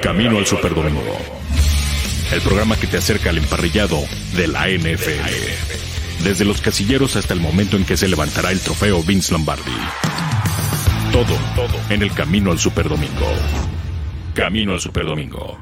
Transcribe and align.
Camino 0.00 0.38
al 0.38 0.46
Superdomingo. 0.46 1.16
El 2.32 2.40
programa 2.42 2.76
que 2.76 2.86
te 2.86 2.98
acerca 2.98 3.30
al 3.30 3.38
emparrillado 3.38 3.98
de 4.36 4.46
la 4.46 4.68
NFL. 4.68 6.22
Desde 6.22 6.44
los 6.44 6.60
casilleros 6.60 7.16
hasta 7.16 7.34
el 7.34 7.40
momento 7.40 7.76
en 7.76 7.84
que 7.84 7.96
se 7.96 8.06
levantará 8.06 8.52
el 8.52 8.60
trofeo 8.60 9.02
Vince 9.02 9.32
Lombardi. 9.32 9.72
Todo, 11.10 11.34
todo 11.56 11.80
en 11.90 12.02
el 12.02 12.12
Camino 12.12 12.52
al 12.52 12.58
Superdomingo. 12.58 13.26
Camino 14.34 14.74
al 14.74 14.80
Superdomingo. 14.80 15.58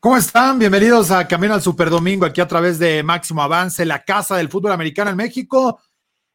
¿Cómo 0.00 0.16
están? 0.16 0.58
Bienvenidos 0.58 1.10
a 1.10 1.26
Camino 1.26 1.54
al 1.54 1.62
Superdomingo, 1.62 2.24
aquí 2.26 2.40
a 2.40 2.48
través 2.48 2.78
de 2.78 3.02
Máximo 3.02 3.42
Avance, 3.42 3.84
la 3.84 4.04
casa 4.04 4.36
del 4.36 4.48
fútbol 4.48 4.72
americano 4.72 5.10
en 5.10 5.16
México. 5.16 5.80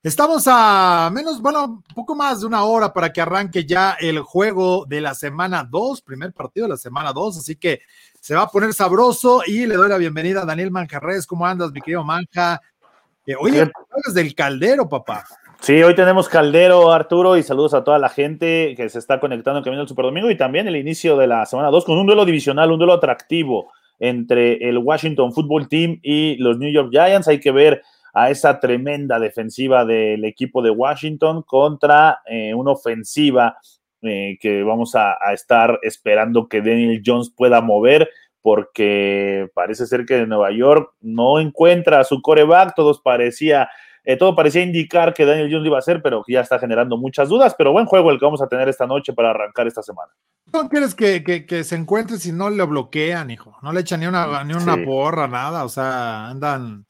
Estamos 0.02 0.45
a 0.48 1.12
menos, 1.13 1.41
bueno, 1.41 1.84
poco 1.94 2.16
más 2.16 2.39
de 2.39 2.48
una 2.48 2.63
hora 2.63 2.94
para 2.94 3.12
que 3.12 3.20
arranque 3.20 3.66
ya 3.66 3.98
el 3.99 4.22
juego 4.22 4.85
de 4.85 5.02
la 5.02 5.13
semana 5.13 5.67
2, 5.70 6.02
primer 6.03 6.31
partido 6.31 6.67
de 6.67 6.70
la 6.70 6.77
semana 6.77 7.12
2, 7.12 7.39
así 7.39 7.58
que 7.58 7.81
se 8.22 8.34
va 8.34 8.44
a 8.44 8.48
poner 8.48 8.73
sabroso 8.73 9.41
y 9.45 9.66
le 9.66 9.75
doy 9.75 9.89
la 9.89 9.98
bienvenida 9.98 10.44
a 10.44 10.45
Daniel 10.45 10.72
Manjarres. 10.72 11.27
¿Cómo 11.27 11.45
andas, 11.45 11.73
mi 11.73 11.81
querido 11.81 12.05
Manja? 12.05 12.62
Eh, 13.25 13.35
oye, 13.38 13.70
desde 14.05 14.23
del 14.23 14.34
caldero, 14.35 14.88
papá. 14.88 15.25
Sí, 15.59 15.84
hoy 15.84 15.94
tenemos 15.95 16.30
Caldero, 16.30 16.94
Arturo, 16.94 17.36
y 17.36 17.44
saludos 17.44 17.73
a 17.73 17.84
toda 17.84 18.00
la 18.00 18.08
gente 18.08 18.75
que 18.77 18.88
se 18.88 19.00
está 19.00 19.20
conectando 19.20 19.58
en 19.58 19.66
Camino 19.66 19.81
al 19.81 19.89
Superdomingo 19.89 20.31
y 20.31 20.38
también 20.38 20.66
el 20.70 20.77
inicio 20.77 21.17
de 21.17 21.27
la 21.27 21.45
semana 21.45 21.70
2 21.72 21.84
con 21.84 21.97
un 21.97 22.08
duelo 22.08 22.23
divisional, 22.23 22.72
un 22.72 22.80
duelo 22.80 22.94
atractivo 22.94 23.70
entre 24.00 24.70
el 24.70 24.77
Washington 24.77 25.34
Football 25.34 25.67
Team 25.67 26.00
y 26.02 26.38
los 26.38 26.58
New 26.58 26.72
York 26.72 26.88
Giants. 26.89 27.27
Hay 27.27 27.41
que 27.41 27.52
ver 27.52 27.81
a 28.20 28.30
esa 28.30 28.59
tremenda 28.59 29.20
defensiva 29.20 29.86
del 29.86 30.26
equipo 30.26 30.62
de 30.62 30.72
Washington 30.72 31.44
contra 31.44 32.20
eh, 32.25 32.53
una 32.53 32.72
ofensiva 32.72 33.58
eh, 34.02 34.38
que 34.39 34.64
vamos 34.64 34.95
a, 34.95 35.17
a, 35.22 35.34
estar 35.34 35.80
esperando 35.84 36.47
que 36.47 36.62
Daniel 36.62 37.02
Jones 37.06 37.31
pueda 37.36 37.62
mover 37.62 38.09
porque 38.42 39.50
parece 39.53 39.86
ser 39.86 40.06
que 40.06 40.25
Nueva 40.25 40.52
York 40.52 40.94
no 41.02 41.40
encuentra 41.40 42.00
a 42.00 42.03
su 42.03 42.22
coreback, 42.22 42.73
todos 42.75 43.02
parecía 43.02 43.70
eh, 44.09 44.17
todo 44.17 44.36
parecía 44.36 44.64
indicar 44.64 45.14
que 45.14 45.23
Daniel 45.23 45.50
Jones 45.52 45.67
iba 45.67 45.78
a 45.78 45.84
ser, 45.84 46.02
pero 46.02 46.23
ya 46.28 46.42
está 46.42 46.58
generando 46.58 46.97
muchas 46.97 47.30
dudas. 47.30 47.53
Pero 47.56 47.72
buen 47.72 47.86
juego 47.86 48.09
el 48.09 48.17
que 48.17 48.25
vamos 48.25 48.42
a 48.42 48.47
tener 48.47 48.67
esta 48.67 48.88
noche 48.88 49.14
para 49.14 49.30
arrancar 49.30 49.67
esta 49.67 49.84
semana. 49.84 50.12
¿No 50.52 50.67
quieres 50.67 50.95
que, 50.95 51.23
que, 51.23 51.64
se 51.64 51.75
encuentre 51.75 52.17
si 52.17 52.31
no 52.31 52.50
lo 52.50 52.66
bloquean, 52.66 53.30
hijo? 53.30 53.58
No 53.62 53.72
le 53.72 53.81
echan 53.81 54.00
ni 54.00 54.08
una, 54.08 54.44
ni 54.44 54.53
una 54.53 54.84
porra, 54.84 55.28
nada. 55.28 55.64
O 55.64 55.70
sea, 55.70 56.28
andan. 56.28 56.88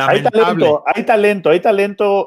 Hay 0.00 0.22
talento, 0.22 0.84
hay 0.86 1.04
talento, 1.04 1.50
hay 1.50 1.60
talento 1.60 2.26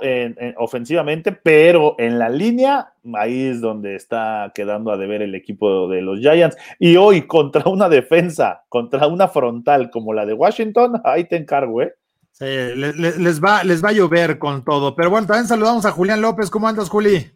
ofensivamente, 0.58 1.32
pero 1.32 1.96
en 1.98 2.20
la 2.20 2.30
línea, 2.30 2.94
ahí 3.14 3.48
es 3.48 3.62
donde 3.62 3.96
está 3.96 4.52
quedando 4.54 4.92
a 4.92 4.98
deber 4.98 5.22
el 5.22 5.36
equipo 5.36 5.88
de 5.88 6.02
los 6.02 6.20
Giants. 6.20 6.58
Y 6.80 6.98
hoy, 6.98 7.24
contra 7.24 7.70
una 7.70 7.90
defensa, 7.90 8.64
contra 8.70 9.08
una 9.08 9.28
frontal 9.28 9.90
como 9.90 10.14
la 10.14 10.26
de 10.26 10.34
Washington, 10.34 11.02
ahí 11.04 11.24
te 11.26 11.38
encargo, 11.38 11.82
¿eh? 11.82 11.94
Sí, 12.32 12.46
les, 12.46 13.42
va, 13.42 13.64
les 13.64 13.82
va 13.82 13.90
a 13.90 13.94
llover 13.94 14.38
con 14.38 14.66
todo. 14.66 14.94
Pero 14.94 15.10
bueno, 15.10 15.26
también 15.26 15.48
saludamos 15.48 15.86
a 15.86 15.92
Julián 15.92 16.22
López. 16.22 16.50
¿Cómo 16.50 16.68
andas, 16.68 16.90
Juli? 16.90 17.32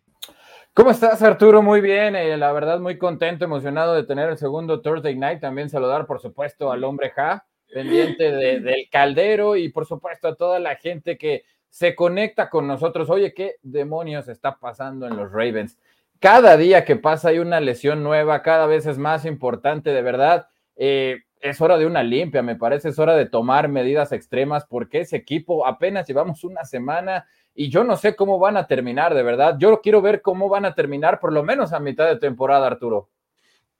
¿Cómo 0.73 0.91
estás, 0.91 1.21
Arturo? 1.21 1.61
Muy 1.61 1.79
bien. 1.79 2.17
Eh, 2.17 2.35
la 2.35 2.51
verdad, 2.51 2.81
muy 2.81 2.97
contento, 2.97 3.45
emocionado 3.45 3.95
de 3.95 4.03
tener 4.03 4.29
el 4.29 4.37
segundo 4.37 4.81
Thursday 4.81 5.15
Night. 5.15 5.39
También 5.39 5.69
saludar, 5.69 6.05
por 6.05 6.19
supuesto, 6.19 6.69
al 6.69 6.83
hombre 6.83 7.11
Ja, 7.11 7.45
pendiente 7.73 8.31
del 8.31 8.89
caldero 8.91 9.55
y, 9.55 9.69
por 9.69 9.85
supuesto, 9.85 10.27
a 10.27 10.35
toda 10.35 10.59
la 10.59 10.75
gente 10.75 11.17
que 11.17 11.43
se 11.69 11.95
conecta 11.95 12.49
con 12.49 12.67
nosotros. 12.67 13.09
Oye, 13.09 13.33
¿qué 13.33 13.55
demonios 13.61 14.27
está 14.27 14.57
pasando 14.57 15.07
en 15.07 15.15
los 15.15 15.31
Ravens? 15.31 15.77
Cada 16.19 16.57
día 16.57 16.83
que 16.83 16.95
pasa 16.95 17.29
hay 17.29 17.39
una 17.39 17.59
lesión 17.59 18.03
nueva, 18.03 18.41
cada 18.41 18.65
vez 18.65 18.85
es 18.85 18.97
más 18.97 19.25
importante, 19.25 19.91
de 19.91 20.01
verdad. 20.01 20.47
Eh, 20.75 21.21
es 21.39 21.61
hora 21.61 21.77
de 21.77 21.85
una 21.85 22.03
limpia, 22.03 22.41
me 22.41 22.55
parece, 22.55 22.89
es 22.89 22.99
hora 22.99 23.15
de 23.15 23.25
tomar 23.25 23.69
medidas 23.69 24.11
extremas 24.11 24.65
porque 24.65 25.01
ese 25.01 25.15
equipo 25.15 25.65
apenas 25.65 26.05
llevamos 26.07 26.43
una 26.43 26.65
semana 26.65 27.25
y 27.55 27.69
yo 27.69 27.83
no 27.83 27.95
sé 27.95 28.15
cómo 28.15 28.39
van 28.39 28.57
a 28.57 28.67
terminar, 28.67 29.13
de 29.13 29.23
verdad. 29.23 29.55
Yo 29.57 29.81
quiero 29.81 30.01
ver 30.01 30.21
cómo 30.21 30.49
van 30.49 30.65
a 30.65 30.75
terminar 30.75 31.19
por 31.19 31.31
lo 31.31 31.43
menos 31.43 31.73
a 31.73 31.79
mitad 31.79 32.07
de 32.07 32.17
temporada, 32.17 32.67
Arturo. 32.67 33.09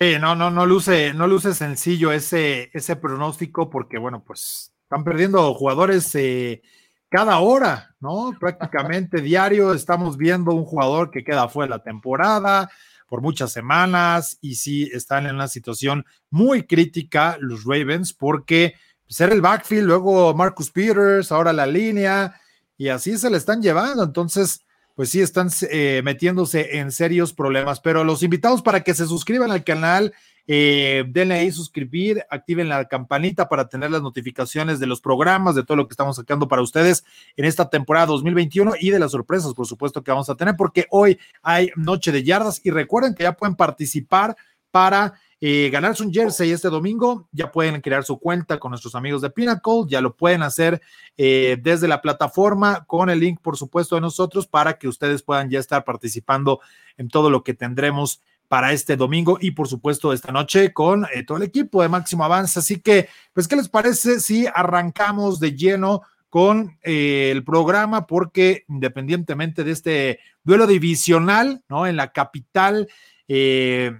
Sí, 0.01 0.17
no, 0.17 0.33
no, 0.33 0.49
no 0.49 0.65
luce, 0.65 1.13
no 1.13 1.27
luce 1.27 1.53
sencillo 1.53 2.13
ese, 2.13 2.69
ese 2.73 2.95
pronóstico 2.95 3.69
porque, 3.69 3.97
bueno, 3.97 4.23
pues 4.23 4.71
están 4.83 5.03
perdiendo 5.03 5.53
jugadores 5.53 6.15
eh, 6.15 6.61
cada 7.09 7.39
hora, 7.39 7.95
¿no? 7.99 8.31
Prácticamente 8.39 9.19
diario 9.21 9.73
estamos 9.73 10.15
viendo 10.15 10.53
un 10.53 10.63
jugador 10.63 11.11
que 11.11 11.25
queda 11.25 11.49
fuera 11.49 11.73
de 11.73 11.77
la 11.79 11.83
temporada, 11.83 12.69
por 13.09 13.21
muchas 13.21 13.51
semanas 13.51 14.37
y 14.39 14.55
sí 14.55 14.89
están 14.93 15.25
en 15.25 15.35
una 15.35 15.49
situación 15.49 16.05
muy 16.29 16.63
crítica 16.63 17.37
los 17.41 17.65
Ravens 17.65 18.13
porque 18.13 18.75
ser 19.05 19.33
el 19.33 19.41
backfield, 19.41 19.87
luego 19.87 20.33
Marcus 20.33 20.71
Peters, 20.71 21.29
ahora 21.29 21.51
la 21.51 21.65
línea 21.65 22.39
y 22.77 22.87
así 22.87 23.17
se 23.17 23.29
le 23.29 23.35
están 23.35 23.61
llevando. 23.61 24.03
Entonces, 24.03 24.61
pues 24.99 25.11
sí 25.11 25.21
están 25.21 25.47
eh, 25.71 26.01
metiéndose 26.03 26.77
en 26.77 26.91
serios 26.91 27.31
problemas. 27.31 27.79
Pero 27.79 28.03
los 28.03 28.21
invitamos 28.21 28.61
para 28.61 28.81
que 28.81 28.93
se 28.93 29.05
suscriban 29.05 29.49
al 29.49 29.63
canal 29.63 30.13
eh, 30.45 31.05
denle 31.07 31.35
ahí 31.35 31.53
suscribir, 31.53 32.25
activen 32.29 32.67
la 32.67 32.83
campanita 32.85 33.47
para 33.47 33.69
tener 33.69 33.91
las 33.91 34.01
notificaciones 34.01 34.77
de 34.77 34.87
los 34.87 34.99
programas, 34.99 35.55
de 35.55 35.63
todo 35.63 35.77
lo 35.77 35.87
que 35.87 35.93
estamos 35.93 36.17
sacando 36.17 36.49
para 36.49 36.61
ustedes 36.61 37.05
en 37.37 37.45
esta 37.45 37.69
temporada 37.69 38.07
2021 38.07 38.73
y 38.77 38.89
de 38.89 38.99
las 38.99 39.11
sorpresas, 39.11 39.53
por 39.53 39.67
supuesto, 39.67 40.03
que 40.03 40.11
vamos 40.11 40.29
a 40.29 40.35
tener, 40.35 40.57
porque 40.57 40.85
hoy 40.89 41.17
hay 41.43 41.69
Noche 41.77 42.11
de 42.11 42.25
Yardas 42.25 42.59
y 42.65 42.71
recuerden 42.71 43.15
que 43.15 43.23
ya 43.23 43.31
pueden 43.31 43.55
participar 43.55 44.35
para 44.69 45.13
eh, 45.41 45.69
ganarse 45.71 46.03
un 46.03 46.11
jersey 46.11 46.51
este 46.51 46.69
domingo, 46.69 47.27
ya 47.31 47.51
pueden 47.51 47.79
crear 47.81 48.03
su 48.03 48.19
cuenta 48.19 48.59
con 48.59 48.71
nuestros 48.71 48.95
amigos 48.95 49.21
de 49.21 49.29
Pinnacle, 49.29 49.83
ya 49.87 50.01
lo 50.01 50.15
pueden 50.15 50.43
hacer 50.43 50.81
eh, 51.17 51.57
desde 51.61 51.87
la 51.87 52.01
plataforma 52.01 52.85
con 52.85 53.09
el 53.09 53.19
link, 53.19 53.39
por 53.41 53.57
supuesto, 53.57 53.95
de 53.95 54.01
nosotros 54.01 54.47
para 54.47 54.77
que 54.77 54.87
ustedes 54.87 55.23
puedan 55.23 55.49
ya 55.49 55.59
estar 55.59 55.83
participando 55.85 56.59
en 56.97 57.07
todo 57.07 57.29
lo 57.29 57.43
que 57.43 57.53
tendremos 57.53 58.21
para 58.49 58.73
este 58.73 58.97
domingo 58.97 59.37
y 59.39 59.51
por 59.51 59.67
supuesto 59.67 60.11
esta 60.11 60.33
noche 60.33 60.73
con 60.73 61.05
eh, 61.13 61.23
todo 61.23 61.37
el 61.37 61.43
equipo 61.43 61.81
de 61.81 61.87
Máximo 61.87 62.25
Avance. 62.25 62.59
Así 62.59 62.81
que, 62.81 63.07
pues, 63.31 63.47
¿qué 63.47 63.55
les 63.55 63.69
parece 63.69 64.19
si 64.19 64.47
arrancamos 64.47 65.39
de 65.39 65.55
lleno 65.55 66.01
con 66.29 66.77
eh, 66.81 67.29
el 67.31 67.43
programa? 67.43 68.07
Porque 68.07 68.65
independientemente 68.67 69.63
de 69.63 69.71
este 69.71 70.19
duelo 70.43 70.65
divisional, 70.65 71.63
¿no? 71.69 71.85
En 71.85 71.95
la 71.95 72.11
capital 72.11 72.89
eh, 73.27 73.99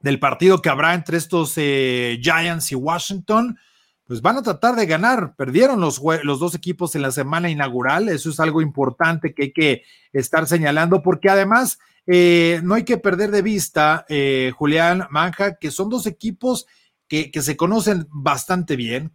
del 0.00 0.18
partido 0.18 0.62
que 0.62 0.68
habrá 0.68 0.94
entre 0.94 1.16
estos 1.16 1.54
Giants 1.54 2.72
y 2.72 2.74
Washington, 2.74 3.56
pues 4.10 4.22
van 4.22 4.38
a 4.38 4.42
tratar 4.42 4.74
de 4.74 4.86
ganar. 4.86 5.36
Perdieron 5.36 5.80
los, 5.80 6.00
dos 6.00 6.56
equipos 6.56 6.96
en 6.96 7.02
la 7.02 7.12
semana 7.12 7.48
inaugural. 7.48 8.08
Eso 8.08 8.30
es 8.30 8.40
algo 8.40 8.60
importante 8.60 9.32
que 9.32 9.42
hay 9.44 9.52
que 9.52 9.82
estar 10.12 10.48
señalando 10.48 11.00
porque 11.00 11.28
además 11.28 11.78
eh, 12.08 12.60
no 12.64 12.74
hay 12.74 12.82
que 12.82 12.98
perder 12.98 13.30
de 13.30 13.42
vista, 13.42 14.04
eh, 14.08 14.50
Julián 14.56 15.06
Manja, 15.10 15.58
que 15.58 15.70
son 15.70 15.88
dos 15.90 16.08
equipos 16.08 16.66
que, 17.06 17.30
se 17.40 17.56
conocen 17.56 18.08
bastante 18.10 18.74
bien, 18.74 19.12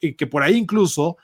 eh, 0.00 0.16
que 0.16 0.26
por 0.26 0.42
ahí 0.42 0.56
incluso 0.56 1.18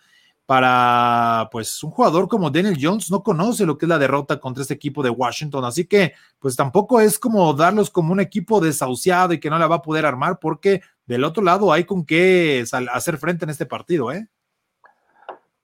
para 0.46 1.48
pues 1.50 1.82
un 1.82 1.90
jugador 1.90 2.28
como 2.28 2.50
Daniel 2.50 2.78
Jones 2.80 3.10
no 3.10 3.22
conoce 3.22 3.64
lo 3.64 3.78
que 3.78 3.86
es 3.86 3.88
la 3.88 3.98
derrota 3.98 4.40
contra 4.40 4.62
este 4.62 4.74
equipo 4.74 5.02
de 5.02 5.10
Washington, 5.10 5.64
así 5.64 5.86
que 5.86 6.14
pues 6.38 6.56
tampoco 6.56 7.00
es 7.00 7.18
como 7.18 7.52
darlos 7.54 7.90
como 7.90 8.12
un 8.12 8.20
equipo 8.20 8.60
desahuciado 8.60 9.32
y 9.32 9.40
que 9.40 9.50
no 9.50 9.58
la 9.58 9.68
va 9.68 9.76
a 9.76 9.82
poder 9.82 10.04
armar 10.04 10.38
porque 10.40 10.82
del 11.06 11.24
otro 11.24 11.42
lado 11.42 11.72
hay 11.72 11.84
con 11.84 12.04
qué 12.04 12.64
hacer 12.92 13.18
frente 13.18 13.44
en 13.44 13.50
este 13.50 13.66
partido, 13.66 14.12
¿eh? 14.12 14.26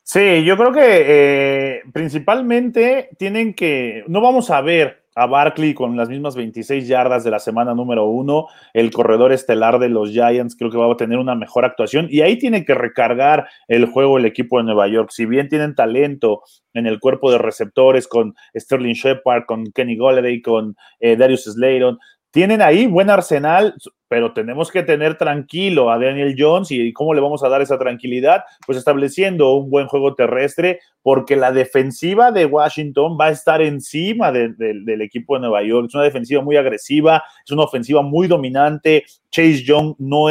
Sí, 0.03 0.43
yo 0.43 0.57
creo 0.57 0.73
que 0.73 1.83
principalmente 1.93 3.11
tienen 3.19 3.53
que, 3.53 4.05
no 4.09 4.23
vamos 4.23 4.49
a 4.51 4.63
ver 4.63 5.08
a 5.19 5.27
Barkley 5.27 5.75
con 5.75 5.97
las 5.97 6.09
mismas 6.09 6.37
26 6.37 6.87
yardas 6.87 7.25
de 7.25 7.31
la 7.31 7.41
semana 7.41 7.75
número 7.75 8.07
uno. 8.07 8.47
El 8.73 8.91
corredor 8.91 9.33
estelar 9.33 9.79
de 9.79 9.89
los 9.89 10.11
Giants 10.11 10.57
creo 10.57 10.71
que 10.71 10.79
va 10.79 10.91
a 10.91 10.97
tener 10.97 11.19
una 11.19 11.35
mejor 11.35 11.65
actuación 11.65 12.07
y 12.09 12.21
ahí 12.21 12.39
tiene 12.39 12.65
que 12.65 12.75
recargar 12.75 13.49
el 13.67 13.87
juego 13.87 14.19
el 14.19 14.27
equipo 14.27 14.59
de 14.59 14.65
Nueva 14.65 14.87
York. 14.87 15.11
Si 15.11 15.27
bien 15.27 15.49
tienen 15.49 15.75
talento 15.75 16.43
en 16.73 16.87
el 16.87 17.01
cuerpo 17.01 17.33
de 17.33 17.39
receptores 17.39 18.07
con 18.07 18.35
Sterling 18.57 18.95
Shepard, 18.95 19.45
con 19.47 19.65
Kenny 19.73 19.97
Golladay, 19.97 20.41
con 20.41 20.77
eh, 21.01 21.17
Darius 21.17 21.45
Slayton, 21.45 21.99
tienen 22.31 22.63
ahí 22.63 22.87
buen 22.87 23.11
arsenal, 23.11 23.75
pero 24.09 24.33
tenemos 24.33 24.71
que 24.71 24.83
tener 24.83 25.17
tranquilo 25.17 25.91
a 25.91 25.99
Daniel 25.99 26.35
Jones 26.37 26.71
y 26.71 26.93
cómo 26.93 27.15
le 27.15 27.21
vamos 27.21 27.43
a 27.45 27.49
dar 27.49 27.61
esa 27.61 27.79
tranquilidad, 27.79 28.45
pues 28.67 28.79
estableciendo 28.79 29.55
un 29.55 29.71
buen 29.71 29.87
juego 29.87 30.15
terrestre, 30.15 30.81
porque 31.03 31.37
la 31.37 31.53
defensiva 31.53 32.33
de 32.33 32.47
Washington 32.47 33.19
va 33.21 33.27
a 33.27 33.31
estar 33.31 33.61
encima 33.63 34.33
del 34.33 35.01
equipo 35.01 35.35
de 35.35 35.41
Nueva 35.41 35.63
York. 35.63 35.87
Es 35.89 35.95
una 35.95 36.05
defensiva 36.05 36.43
muy 36.43 36.57
agresiva, 36.57 37.23
es 37.45 37.51
una 37.51 37.65
ofensiva 37.65 38.03
muy 38.03 38.29
dominante. 38.29 39.05
Chase 39.31 39.63
Young 39.63 39.95
no, 39.99 40.27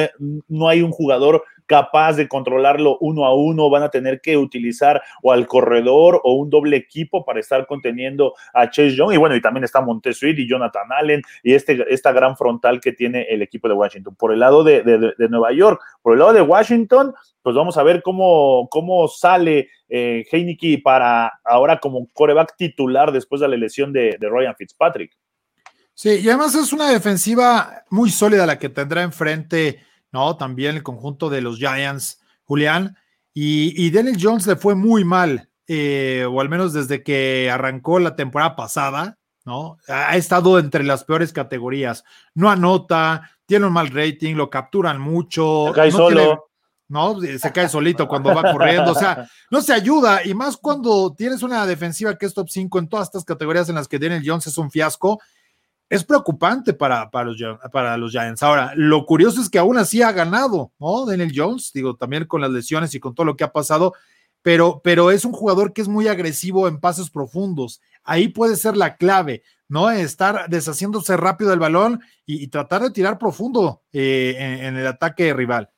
no 0.47 0.69
hay 0.69 0.81
un 0.81 0.91
jugador 0.91 1.43
capaz 1.67 2.13
de 2.13 2.27
controlarlo 2.27 2.97
uno 3.01 3.25
a 3.25 3.35
uno, 3.35 3.69
van 3.69 3.83
a 3.83 3.89
tener 3.89 4.21
que 4.21 4.37
utilizar 4.37 5.01
o 5.21 5.31
al 5.31 5.45
corredor 5.45 6.19
o 6.23 6.33
un 6.33 6.49
doble 6.49 6.77
equipo 6.77 7.23
para 7.23 7.39
estar 7.39 7.67
conteniendo 7.67 8.33
a 8.53 8.69
Chase 8.69 8.95
Young. 8.95 9.13
Y 9.13 9.17
bueno, 9.17 9.35
y 9.35 9.41
también 9.41 9.63
está 9.63 9.81
Montesuit 9.81 10.39
y 10.39 10.47
Jonathan 10.47 10.87
Allen 10.91 11.21
y 11.43 11.53
este, 11.53 11.85
esta 11.89 12.11
gran 12.11 12.35
frontal 12.35 12.81
que 12.81 12.93
tiene 12.93 13.23
el 13.29 13.41
equipo 13.41 13.67
de 13.67 13.75
Washington. 13.75 14.15
Por 14.15 14.33
el 14.33 14.39
lado 14.39 14.63
de, 14.63 14.81
de, 14.81 15.29
Nueva 15.29 15.51
York, 15.51 15.81
por 16.01 16.13
el 16.13 16.19
lado 16.19 16.33
de 16.33 16.41
Washington, 16.41 17.13
pues 17.43 17.55
vamos 17.55 17.77
a 17.77 17.83
ver 17.83 18.01
cómo, 18.01 18.67
cómo 18.71 19.07
sale 19.09 19.69
eh, 19.89 20.25
Heineke 20.31 20.81
para 20.83 21.39
ahora 21.43 21.79
como 21.79 22.07
coreback 22.13 22.55
titular 22.57 23.11
después 23.11 23.41
de 23.41 23.49
la 23.49 23.57
lesión 23.57 23.91
de, 23.91 24.17
de 24.19 24.29
Ryan 24.29 24.55
Fitzpatrick. 24.55 25.11
Sí, 25.93 26.19
y 26.21 26.29
además 26.29 26.53
es 26.53 26.73
una 26.73 26.91
defensiva 26.91 27.83
muy 27.89 28.11
sólida 28.11 28.45
la 28.45 28.59
que 28.59 28.69
tendrá 28.69 29.01
enfrente, 29.01 29.83
¿no? 30.12 30.38
También 30.38 30.75
el 30.75 30.83
conjunto 30.83 31.30
de 31.30 31.42
los 31.42 31.57
Giants, 31.57 32.21
Julián. 32.44 32.98
Y, 33.33 33.74
y 33.75 33.92
Daniel 33.92 34.18
Jones 34.19 34.48
le 34.48 34.56
fue 34.56 34.75
muy 34.75 35.04
mal, 35.04 35.50
eh, 35.68 36.25
o 36.30 36.42
al 36.42 36.50
menos 36.50 36.74
desde 36.74 37.04
que 37.04 37.50
arrancó 37.51 38.00
la 38.00 38.15
temporada 38.15 38.56
pasada, 38.56 39.18
¿no? 39.45 39.77
Ha 39.88 40.18
estado 40.18 40.59
entre 40.59 40.83
las 40.83 41.04
peores 41.04 41.31
categorías. 41.31 42.04
No 42.33 42.50
anota, 42.50 43.30
tiene 43.45 43.65
un 43.65 43.74
mal 43.74 43.89
rating, 43.89 44.36
lo 44.36 44.50
capturan 44.50 45.00
mucho. 45.00 45.68
Se 45.68 45.74
cae 45.74 45.92
solo. 45.92 46.48
¿no? 46.89 47.19
Se 47.19 47.51
cae 47.51 47.69
solito 47.69 48.07
cuando 48.07 48.33
va 48.33 48.51
corriendo. 48.51 48.92
O 48.92 48.95
sea, 48.95 49.27
no 49.51 49.62
se 49.62 49.74
ayuda. 49.74 50.25
Y 50.25 50.33
más 50.33 50.57
cuando 50.57 51.13
tienes 51.13 51.44
una 51.44 51.65
defensiva 51.65 52.18
que 52.18 52.25
es 52.25 52.33
top 52.33 52.50
5 52.50 52.80
en 52.80 52.89
todas 52.89 53.07
estas 53.07 53.25
categorías 53.25 53.69
en 53.69 53.75
las 53.75 53.88
que 53.88 54.00
Daniel 54.00 54.24
Jones 54.25 54.48
es 54.48 54.57
un 54.57 54.71
fiasco 54.71 55.19
es 55.89 56.04
preocupante 56.04 56.74
para, 56.74 57.10
para, 57.10 57.31
los, 57.31 57.38
para 57.72 57.98
los 57.98 58.12
Giants. 58.12 58.44
Ahora, 58.44 58.74
lo 58.75 59.06
curioso 59.06 59.42
es 59.42 59.50
que 59.50 59.60
aún 59.60 59.78
así 59.78 60.01
ha 60.01 60.12
ganado, 60.12 60.72
¿no? 60.80 61.06
Daniel 61.06 61.31
Jones, 61.34 61.72
digo, 61.74 61.95
también 61.95 62.25
con 62.25 62.42
las 62.42 62.51
lesiones 62.51 62.94
y 62.94 63.00
con 63.00 63.16
todo 63.16 63.25
lo 63.25 63.38
que 63.38 63.44
ha 63.44 63.54
pasado, 63.54 63.94
pero, 64.42 64.81
pero 64.84 65.12
es 65.12 65.25
un 65.25 65.31
jugador 65.31 65.74
que 65.74 65.81
es 65.81 65.88
muy 65.88 66.07
agresivo 66.07 66.68
en 66.68 66.80
pases 66.80 67.10
profundos. 67.10 67.81
Ahí 68.04 68.28
puede 68.28 68.56
ser 68.56 68.75
la 68.75 68.98
clave, 68.98 69.44
¿no? 69.68 69.89
Estar 69.89 70.50
deshaciéndose 70.50 71.16
rápido 71.18 71.51
del 71.51 71.60
balón 71.60 72.01
y, 72.25 72.48
tratar 72.48 72.81
de 72.81 72.92
tirar 72.92 73.18
profundo 73.18 73.84
eh, 73.92 74.36
en 74.38 74.75
el 74.75 74.88
ataque 74.88 75.34
rival. 75.34 75.69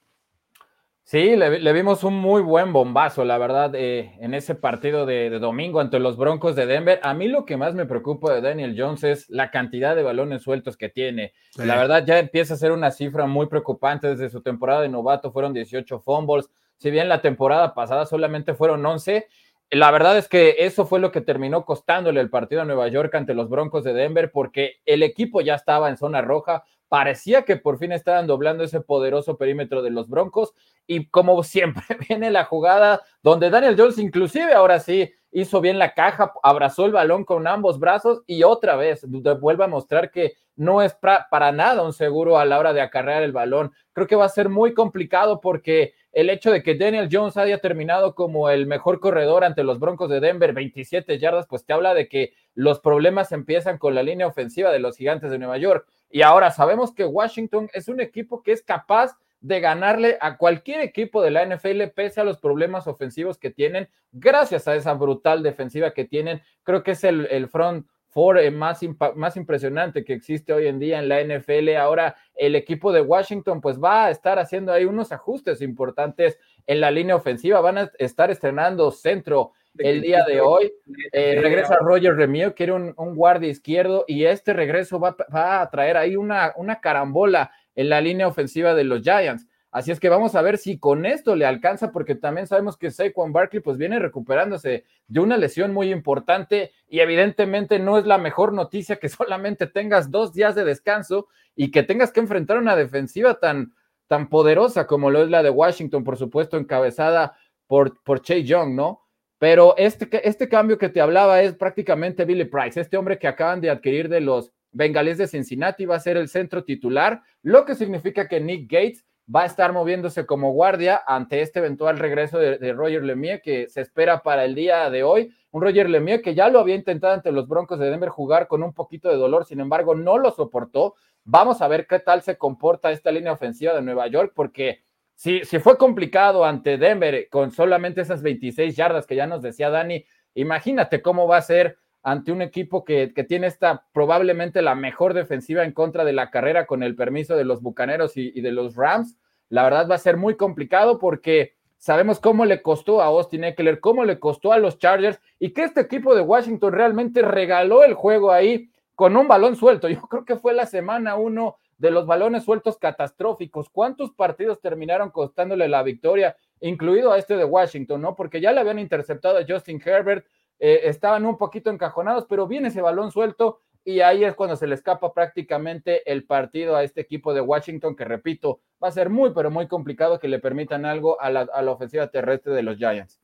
Sí, 1.09 1.35
le, 1.35 1.73
vimos 1.73 2.03
un 2.03 2.13
muy 2.13 2.43
buen 2.43 2.71
bombazo, 2.71 3.25
la 3.25 3.39
verdad, 3.39 3.73
eh, 3.73 4.11
en 4.19 4.35
ese 4.35 4.53
partido 4.53 5.07
de, 5.07 5.31
domingo 5.39 5.79
ante 5.79 5.97
los 5.97 6.17
Broncos 6.17 6.55
de 6.55 6.67
Denver. 6.67 6.99
A 7.01 7.15
mí 7.15 7.27
lo 7.27 7.45
que 7.45 7.57
más 7.57 7.73
me 7.73 7.87
preocupa 7.87 8.31
de 8.31 8.41
Daniel 8.41 8.75
Jones 8.77 9.03
es 9.03 9.27
la 9.27 9.49
cantidad 9.49 9.95
de 9.95 10.03
balones 10.03 10.43
sueltos 10.43 10.77
que 10.77 10.87
tiene. 10.87 11.33
La 11.55 11.77
verdad, 11.77 12.05
ya 12.05 12.19
empieza 12.19 12.53
a 12.53 12.57
ser 12.57 12.71
una 12.71 12.91
cifra 12.91 13.25
muy 13.25 13.47
preocupante. 13.47 14.07
Desde 14.07 14.29
su 14.29 14.43
temporada 14.43 14.81
de 14.81 14.89
novato 14.89 15.31
fueron 15.31 15.51
18 15.51 15.99
fumbles. 15.99 16.47
Si 16.77 16.91
bien 16.91 17.09
la 17.09 17.23
temporada 17.23 17.73
pasada 17.73 18.05
solamente 18.05 18.53
fueron 18.53 18.85
11, 18.85 19.27
la 19.71 19.89
verdad 19.89 20.15
es 20.15 20.27
que 20.27 20.57
eso 20.59 20.85
fue 20.85 20.99
lo 20.99 21.11
que 21.11 21.21
terminó 21.21 21.65
costándole 21.65 22.21
el 22.21 22.29
partido 22.29 22.61
a 22.61 22.65
Nueva 22.65 22.87
York 22.87 23.15
ante 23.15 23.33
los 23.33 23.49
Broncos 23.49 23.83
de 23.83 23.93
Denver, 23.93 24.31
porque 24.31 24.75
el 24.85 25.01
equipo 25.01 25.41
ya 25.41 25.55
estaba 25.55 25.89
en 25.89 25.97
zona 25.97 26.21
roja, 26.21 26.65
parecía 26.89 27.43
que 27.43 27.55
por 27.55 27.77
fin 27.77 27.91
estaban 27.91 28.27
doblando 28.27 28.63
ese 28.63 28.81
poderoso 28.81 29.37
perímetro 29.37 29.81
de 29.81 29.91
los 29.91 30.09
Broncos 30.09 30.53
y 30.87 31.07
como 31.07 31.41
siempre 31.43 31.83
viene 32.09 32.31
la 32.31 32.43
jugada 32.43 33.01
donde 33.23 33.49
Daniel 33.49 33.75
Jones 33.77 33.99
inclusive 33.99 34.53
ahora 34.53 34.79
sí 34.79 35.13
hizo 35.31 35.61
bien 35.61 35.77
la 35.77 35.93
caja, 35.93 36.33
abrazó 36.41 36.85
el 36.85 36.91
balón 36.91 37.23
con 37.23 37.45
ambos 37.47 37.79
brazos 37.79 38.23
y 38.25 38.43
otra 38.43 38.75
vez 38.75 39.05
vuelve 39.39 39.63
a 39.63 39.67
mostrar 39.67 40.09
que 40.09 40.33
no 40.55 40.81
es 40.81 40.93
para 40.95 41.51
nada 41.51 41.83
un 41.83 41.93
seguro 41.93 42.37
a 42.37 42.45
la 42.45 42.59
hora 42.59 42.73
de 42.73 42.81
acarrear 42.81 43.23
el 43.23 43.31
balón. 43.31 43.71
Creo 43.93 44.07
que 44.07 44.15
va 44.15 44.25
a 44.25 44.29
ser 44.29 44.49
muy 44.49 44.73
complicado 44.73 45.39
porque 45.39 45.93
el 46.11 46.29
hecho 46.29 46.51
de 46.51 46.63
que 46.63 46.75
Daniel 46.75 47.09
Jones 47.11 47.37
haya 47.37 47.59
terminado 47.59 48.15
como 48.15 48.49
el 48.49 48.65
mejor 48.65 48.99
corredor 48.99 49.43
ante 49.43 49.63
los 49.63 49.79
Broncos 49.79 50.09
de 50.09 50.19
Denver, 50.19 50.51
27 50.53 51.19
yardas, 51.19 51.47
pues 51.47 51.63
te 51.63 51.73
habla 51.73 51.93
de 51.93 52.09
que 52.09 52.33
los 52.55 52.79
problemas 52.79 53.31
empiezan 53.31 53.77
con 53.77 53.95
la 53.95 54.03
línea 54.03 54.27
ofensiva 54.27 54.71
de 54.71 54.79
los 54.79 54.97
Gigantes 54.97 55.31
de 55.31 55.37
Nueva 55.37 55.57
York. 55.59 55.87
Y 56.09 56.21
ahora 56.21 56.51
sabemos 56.51 56.93
que 56.93 57.05
Washington 57.05 57.69
es 57.73 57.87
un 57.87 58.01
equipo 58.01 58.41
que 58.41 58.51
es 58.51 58.63
capaz 58.63 59.17
de 59.41 59.59
ganarle 59.59 60.17
a 60.19 60.37
cualquier 60.37 60.81
equipo 60.81 61.21
de 61.21 61.31
la 61.31 61.45
NFL 61.45 61.83
pese 61.95 62.19
a 62.21 62.23
los 62.23 62.39
problemas 62.39 62.87
ofensivos 62.87 63.37
que 63.37 63.51
tienen, 63.51 63.87
gracias 64.11 64.67
a 64.67 64.75
esa 64.75 64.93
brutal 64.93 65.43
defensiva 65.43 65.93
que 65.93 66.05
tienen. 66.05 66.41
Creo 66.63 66.83
que 66.83 66.91
es 66.91 67.03
el, 67.03 67.47
front 67.47 67.87
four 68.09 68.39
eh, 68.39 68.51
más, 68.51 68.81
más 69.15 69.37
impresionante 69.37 70.03
que 70.03 70.13
existe 70.13 70.51
hoy 70.51 70.67
en 70.67 70.79
día 70.79 70.99
en 70.99 71.07
la 71.07 71.23
NFL. 71.23 71.75
Ahora 71.77 72.15
el 72.35 72.55
equipo 72.55 72.91
de 72.91 73.01
Washington 73.01 73.61
pues 73.61 73.81
va 73.81 74.05
a 74.05 74.11
estar 74.11 74.39
haciendo 74.39 74.73
ahí 74.73 74.85
unos 74.85 75.11
ajustes 75.11 75.61
importantes 75.61 76.39
en 76.65 76.81
la 76.81 76.91
línea 76.91 77.15
ofensiva. 77.15 77.61
Van 77.61 77.77
a 77.77 77.91
estar 77.99 78.31
estrenando 78.31 78.91
centro 78.91 79.51
el 79.79 80.01
día 80.01 80.23
de 80.25 80.41
hoy. 80.41 80.71
Eh, 81.11 81.39
regresa 81.41 81.77
Roger 81.81 82.15
Remio, 82.15 82.53
que 82.53 82.63
era 82.65 82.75
un, 82.75 82.93
guardia 83.15 83.49
izquierdo, 83.49 84.05
y 84.07 84.25
este 84.25 84.53
regreso 84.53 84.99
va, 84.99 85.15
a 85.31 85.69
traer 85.69 85.97
ahí 85.97 86.15
una, 86.15 86.53
una 86.55 86.79
carambola 86.79 87.51
en 87.75 87.89
la 87.89 88.01
línea 88.01 88.27
ofensiva 88.27 88.75
de 88.75 88.83
los 88.83 89.01
Giants. 89.01 89.47
Así 89.71 89.91
es 89.91 89.99
que 89.99 90.09
vamos 90.09 90.33
a 90.33 90.41
ver 90.41 90.57
si 90.57 90.79
con 90.79 91.05
esto 91.05 91.35
le 91.35 91.45
alcanza, 91.45 91.91
porque 91.91 92.15
también 92.15 92.47
sabemos 92.47 92.75
que 92.75 92.89
Saquon 92.89 93.31
Barkley 93.31 93.61
pues 93.61 93.77
viene 93.77 93.99
recuperándose 93.99 94.83
de 95.07 95.19
una 95.19 95.37
lesión 95.37 95.73
muy 95.73 95.91
importante 95.91 96.71
y 96.87 97.01
evidentemente 97.01 97.77
no 97.77 97.99
es 97.99 98.05
la 98.07 98.17
mejor 98.17 98.51
noticia 98.51 98.95
que 98.95 99.09
solamente 99.09 99.67
tengas 99.67 100.09
dos 100.09 100.33
días 100.33 100.55
de 100.55 100.65
descanso 100.65 101.27
y 101.55 101.69
que 101.69 101.83
tengas 101.83 102.11
que 102.11 102.19
enfrentar 102.19 102.57
una 102.57 102.75
defensiva 102.75 103.39
tan, 103.39 103.73
tan 104.07 104.27
poderosa 104.27 104.87
como 104.87 105.11
lo 105.11 105.21
es 105.21 105.29
la 105.29 105.43
de 105.43 105.51
Washington, 105.51 106.03
por 106.03 106.17
supuesto, 106.17 106.57
encabezada 106.57 107.37
por, 107.67 108.01
por 108.01 108.21
Chase 108.21 108.43
Young, 108.45 108.73
¿no? 108.73 109.01
Pero 109.39 109.73
este, 109.77 110.27
este 110.27 110.49
cambio 110.49 110.77
que 110.77 110.89
te 110.89 111.01
hablaba 111.01 111.41
es 111.41 111.55
prácticamente 111.55 112.25
Billy 112.25 112.45
Price, 112.45 112.79
este 112.79 112.97
hombre 112.97 113.17
que 113.17 113.27
acaban 113.27 113.61
de 113.61 113.69
adquirir 113.69 114.09
de 114.09 114.21
los 114.21 114.51
Bengalíes 114.71 115.17
de 115.17 115.27
Cincinnati, 115.27 115.85
va 115.85 115.95
a 115.95 115.99
ser 115.99 116.17
el 116.17 116.27
centro 116.27 116.63
titular, 116.63 117.23
lo 117.41 117.65
que 117.65 117.73
significa 117.73 118.27
que 118.27 118.39
Nick 118.39 118.71
Gates 118.71 119.05
va 119.33 119.43
a 119.43 119.45
estar 119.45 119.73
moviéndose 119.73 120.25
como 120.25 120.51
guardia 120.53 121.01
ante 121.05 121.41
este 121.41 121.59
eventual 121.59 121.99
regreso 121.99 122.39
de, 122.39 122.73
Roger 122.73 123.03
Lemieux 123.03 123.41
que 123.41 123.69
se 123.69 123.81
espera 123.81 124.23
para 124.23 124.43
el 124.43 124.55
día 124.55 124.89
de 124.89 125.03
hoy. 125.03 125.31
Un 125.51 125.61
Roger 125.61 125.89
Lemieux 125.89 126.21
que 126.23 126.33
ya 126.33 126.49
lo 126.49 126.59
había 126.59 126.75
intentado 126.75 127.13
ante 127.13 127.31
los 127.31 127.47
Broncos 127.47 127.79
de 127.79 127.89
Denver 127.89 128.09
jugar 128.09 128.47
con 128.47 128.63
un 128.63 128.73
poquito 128.73 129.09
de 129.09 129.15
dolor, 129.15 129.45
sin 129.45 129.59
embargo 129.59 129.93
no 129.93 130.17
lo 130.17 130.31
soportó. 130.31 130.95
Vamos 131.23 131.61
a 131.61 131.67
ver 131.67 131.85
qué 131.85 131.99
tal 131.99 132.23
se 132.23 132.37
comporta 132.37 132.91
esta 132.91 133.11
línea 133.11 133.31
ofensiva 133.31 133.73
de 133.73 133.83
Nueva 133.83 134.07
York 134.07 134.33
porque 134.35 134.83
si, 135.19 135.43
fue 135.59 135.77
complicado 135.77 136.45
ante 136.45 136.77
Denver 136.77 137.27
con 137.29 137.51
solamente 137.51 137.99
esas 137.99 138.21
26 138.21 138.73
yardas 138.73 139.05
que 139.05 139.17
ya 139.17 139.27
nos 139.27 139.41
decía 139.41 139.69
Dani, 139.69 140.05
imagínate 140.33 141.01
cómo 141.01 141.27
va 141.27 141.35
a 141.35 141.41
ser 141.41 141.77
ante 142.03 142.31
un 142.31 142.41
equipo 142.41 142.85
que, 142.85 143.09
tiene 143.27 143.47
esta 143.47 143.85
probablemente 143.91 144.61
la 144.61 144.75
mejor 144.75 145.13
defensiva 145.13 145.65
en 145.65 145.73
contra 145.73 146.05
de 146.05 146.13
la 146.13 146.31
carrera 146.31 146.65
con 146.65 146.83
el 146.83 146.95
permiso 146.95 147.35
de 147.35 147.43
los 147.43 147.61
Bucaneros 147.61 148.15
y, 148.15 148.31
y 148.33 148.39
de 148.39 148.53
los 148.53 148.77
Rams. 148.77 149.17
La 149.49 149.63
verdad 149.63 149.89
va 149.91 149.95
a 149.95 149.97
ser 149.97 150.15
muy 150.15 150.37
complicado 150.37 150.99
porque 150.99 151.57
sabemos 151.77 152.21
cómo 152.21 152.45
le 152.45 152.61
costó 152.61 153.01
a 153.01 153.07
Austin 153.07 153.43
Eckler, 153.43 153.81
cómo 153.81 154.05
le 154.05 154.19
costó 154.19 154.53
a 154.53 154.57
los 154.57 154.79
Chargers 154.79 155.19
y 155.37 155.49
que 155.49 155.63
este 155.63 155.81
equipo 155.81 156.15
de 156.15 156.21
Washington 156.21 156.71
realmente 156.71 157.23
regaló 157.23 157.83
el 157.83 157.93
juego 157.93 158.31
ahí 158.31 158.69
con 158.95 159.17
un 159.17 159.27
balón 159.27 159.57
suelto. 159.57 159.89
Yo 159.89 159.99
creo 160.03 160.23
que 160.23 160.37
fue 160.37 160.53
la 160.53 160.65
semana 160.65 161.17
uno 161.17 161.57
de 161.79 161.89
los 161.89 162.05
balones 162.05 162.43
sueltos 162.43 162.77
catastróficos. 162.77 163.69
¿Cuántos 163.69 164.11
partidos 164.11 164.61
terminaron 164.61 165.09
costándole 165.09 165.67
la 165.67 165.81
victoria, 165.81 166.37
incluido 166.59 167.11
a 167.11 167.17
este 167.17 167.35
de 167.35 167.45
Washington, 167.45 168.01
no? 168.01 168.15
Porque 168.15 168.41
ya 168.41 168.51
le 168.51 168.59
habían 168.59 168.77
interceptado 168.77 169.39
a 169.39 169.45
Justin 169.47 169.81
Herbert, 169.83 170.25
eh, 170.59 170.81
estaban 170.83 171.25
un 171.25 171.37
poquito 171.37 171.71
encajonados, 171.71 172.25
pero 172.29 172.47
viene 172.47 172.67
ese 172.67 172.81
balón 172.81 173.11
suelto 173.11 173.61
y 173.85 174.01
ahí 174.01 174.25
es 174.25 174.35
cuando 174.35 174.57
se 174.57 174.67
le 174.67 174.75
escapa 174.75 175.13
prácticamente 175.13 176.11
el 176.11 176.25
partido 176.25 176.75
a 176.75 176.83
este 176.83 176.99
equipo 176.99 177.33
de 177.33 177.41
Washington, 177.41 177.95
que 177.95 178.03
repito, 178.03 178.59
va 178.83 178.89
a 178.89 178.91
ser 178.91 179.09
muy, 179.09 179.31
pero 179.33 179.49
muy 179.49 179.67
complicado 179.67 180.19
que 180.19 180.27
le 180.27 180.39
permitan 180.39 180.85
algo 180.85 181.19
a 181.21 181.29
la, 181.29 181.41
a 181.53 181.61
la 181.61 181.71
ofensiva 181.71 182.07
terrestre 182.11 182.53
de 182.53 182.63
los 182.63 182.77
Giants. 182.77 183.21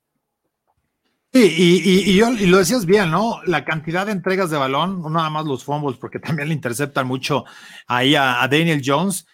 Sí, 1.36 1.54
y, 1.84 2.12
y, 2.12 2.46
lo 2.46 2.60
decías 2.60 2.86
bien, 2.86 3.12
¿no? 3.12 3.42
La 3.46 3.66
cantidad 3.66 4.06
de 4.06 4.14
entregas 4.14 4.50
de 4.50 4.56
balón, 4.56 5.02
no 5.02 5.10
nada 5.10 5.30
más 5.30 5.46
los 5.46 5.66
fumbles, 5.66 5.98
porque 5.98 6.18
también 6.22 6.48
le 6.48 6.54
interceptan 6.54 7.06
mucho 7.06 7.44
ahí 7.88 8.16
a, 8.16 8.48
Daniel 8.50 8.82
Jones. 8.82 9.28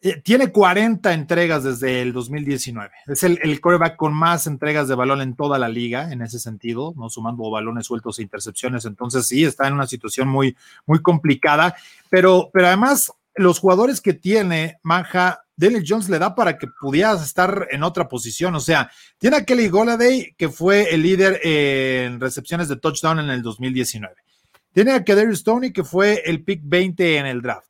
Eh, 0.00 0.22
tiene 0.22 0.50
40 0.50 1.12
entregas 1.12 1.62
desde 1.62 2.00
el 2.00 2.14
2019. 2.14 2.90
Es 3.06 3.22
el, 3.22 3.38
el 3.42 3.60
coreback 3.60 3.96
con 3.96 4.14
más 4.14 4.46
entregas 4.46 4.88
de 4.88 4.94
balón 4.94 5.20
en 5.20 5.36
toda 5.36 5.58
la 5.58 5.68
liga, 5.68 6.10
en 6.10 6.22
ese 6.22 6.38
sentido, 6.38 6.94
no 6.96 7.10
sumando 7.10 7.50
balones 7.50 7.84
sueltos 7.84 8.18
e 8.18 8.22
intercepciones. 8.22 8.86
Entonces, 8.86 9.26
sí, 9.26 9.44
está 9.44 9.68
en 9.68 9.74
una 9.74 9.86
situación 9.86 10.26
muy, 10.26 10.56
muy 10.86 11.02
complicada. 11.02 11.76
Pero, 12.08 12.48
pero 12.50 12.68
además, 12.68 13.12
los 13.34 13.58
jugadores 13.58 14.00
que 14.00 14.14
tiene 14.14 14.78
Manja 14.82 15.44
Daniel 15.60 15.84
Jones 15.86 16.08
le 16.08 16.18
da 16.18 16.34
para 16.34 16.56
que 16.56 16.66
pudieras 16.66 17.22
estar 17.22 17.68
en 17.70 17.82
otra 17.82 18.08
posición. 18.08 18.54
O 18.54 18.60
sea, 18.60 18.90
tiene 19.18 19.36
a 19.36 19.44
Kelly 19.44 19.68
Goladay, 19.68 20.34
que 20.36 20.48
fue 20.48 20.94
el 20.94 21.02
líder 21.02 21.38
en 21.44 22.18
recepciones 22.18 22.68
de 22.68 22.76
touchdown 22.76 23.18
en 23.18 23.28
el 23.28 23.42
2019. 23.42 24.14
Tiene 24.72 24.92
a 24.92 25.04
Kadarius 25.04 25.40
Stoney, 25.40 25.72
que 25.72 25.84
fue 25.84 26.22
el 26.24 26.42
pick 26.44 26.62
20 26.64 27.18
en 27.18 27.26
el 27.26 27.42
draft. 27.42 27.68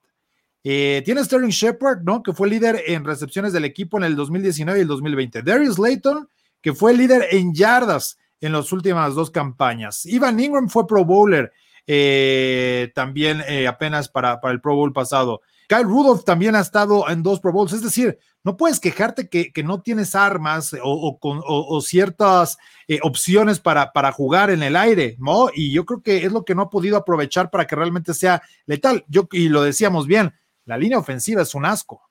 Eh, 0.62 1.02
tiene 1.04 1.25
Sterling 1.25 1.49
Shepard, 1.49 2.02
¿no? 2.02 2.23
Que 2.23 2.32
fue 2.32 2.49
líder 2.49 2.80
en 2.87 3.04
recepciones 3.04 3.52
del 3.52 3.64
equipo 3.64 3.99
en 3.99 4.04
el 4.04 4.14
2019 4.14 4.78
y 4.78 4.82
el 4.82 4.88
2020. 4.88 5.42
Darius 5.42 5.78
Layton, 5.78 6.28
que 6.61 6.73
fue 6.73 6.94
líder 6.94 7.26
en 7.32 7.52
yardas 7.52 8.18
en 8.40 8.52
las 8.52 8.70
últimas 8.73 9.16
dos 9.16 9.32
campañas. 9.32 10.06
Ivan 10.06 10.38
Ingram 10.38 10.68
fue 10.68 10.87
Pro 10.87 11.04
Bowler 11.04 11.52
eh, 11.88 12.92
también 12.94 13.42
eh, 13.49 13.66
apenas 13.66 14.09
para, 14.09 14.40
para 14.40 14.52
el 14.54 14.61
Pro 14.61 14.76
Bowl 14.76 14.92
pasado. 14.92 15.40
Kyle 15.70 15.84
Rudolph 15.84 16.24
también 16.24 16.56
ha 16.56 16.60
estado 16.60 17.08
en 17.08 17.22
dos 17.22 17.38
Pro 17.38 17.52
Bowls, 17.52 17.72
es 17.72 17.80
decir, 17.80 18.18
no 18.42 18.56
puedes 18.56 18.80
quejarte 18.80 19.28
que, 19.28 19.52
no 19.62 19.80
tienes 19.80 20.16
armas 20.16 20.74
o, 20.82 21.80
ciertas 21.80 22.58
eh, 22.88 22.98
opciones 23.04 23.60
para, 23.60 23.92
para 23.92 24.10
jugar 24.10 24.50
en 24.50 24.64
el 24.64 24.74
aire, 24.74 25.14
¿no? 25.20 25.48
Y 25.54 25.72
yo 25.72 25.84
creo 25.84 26.02
que 26.02 26.26
es 26.26 26.32
lo 26.32 26.44
que 26.44 26.56
no 26.56 26.62
ha 26.62 26.70
podido 26.70 26.96
aprovechar 26.96 27.50
para 27.50 27.68
que 27.68 27.76
realmente 27.76 28.14
sea 28.14 28.42
letal. 28.66 29.04
Yo, 29.06 29.28
y 29.30 29.48
lo 29.48 29.62
decíamos 29.62 30.08
bien, 30.08 30.34
la 30.64 30.76
línea 30.76 30.98
ofensiva 30.98 31.42
es 31.42 31.54
un 31.54 31.64
asco. 31.64 32.10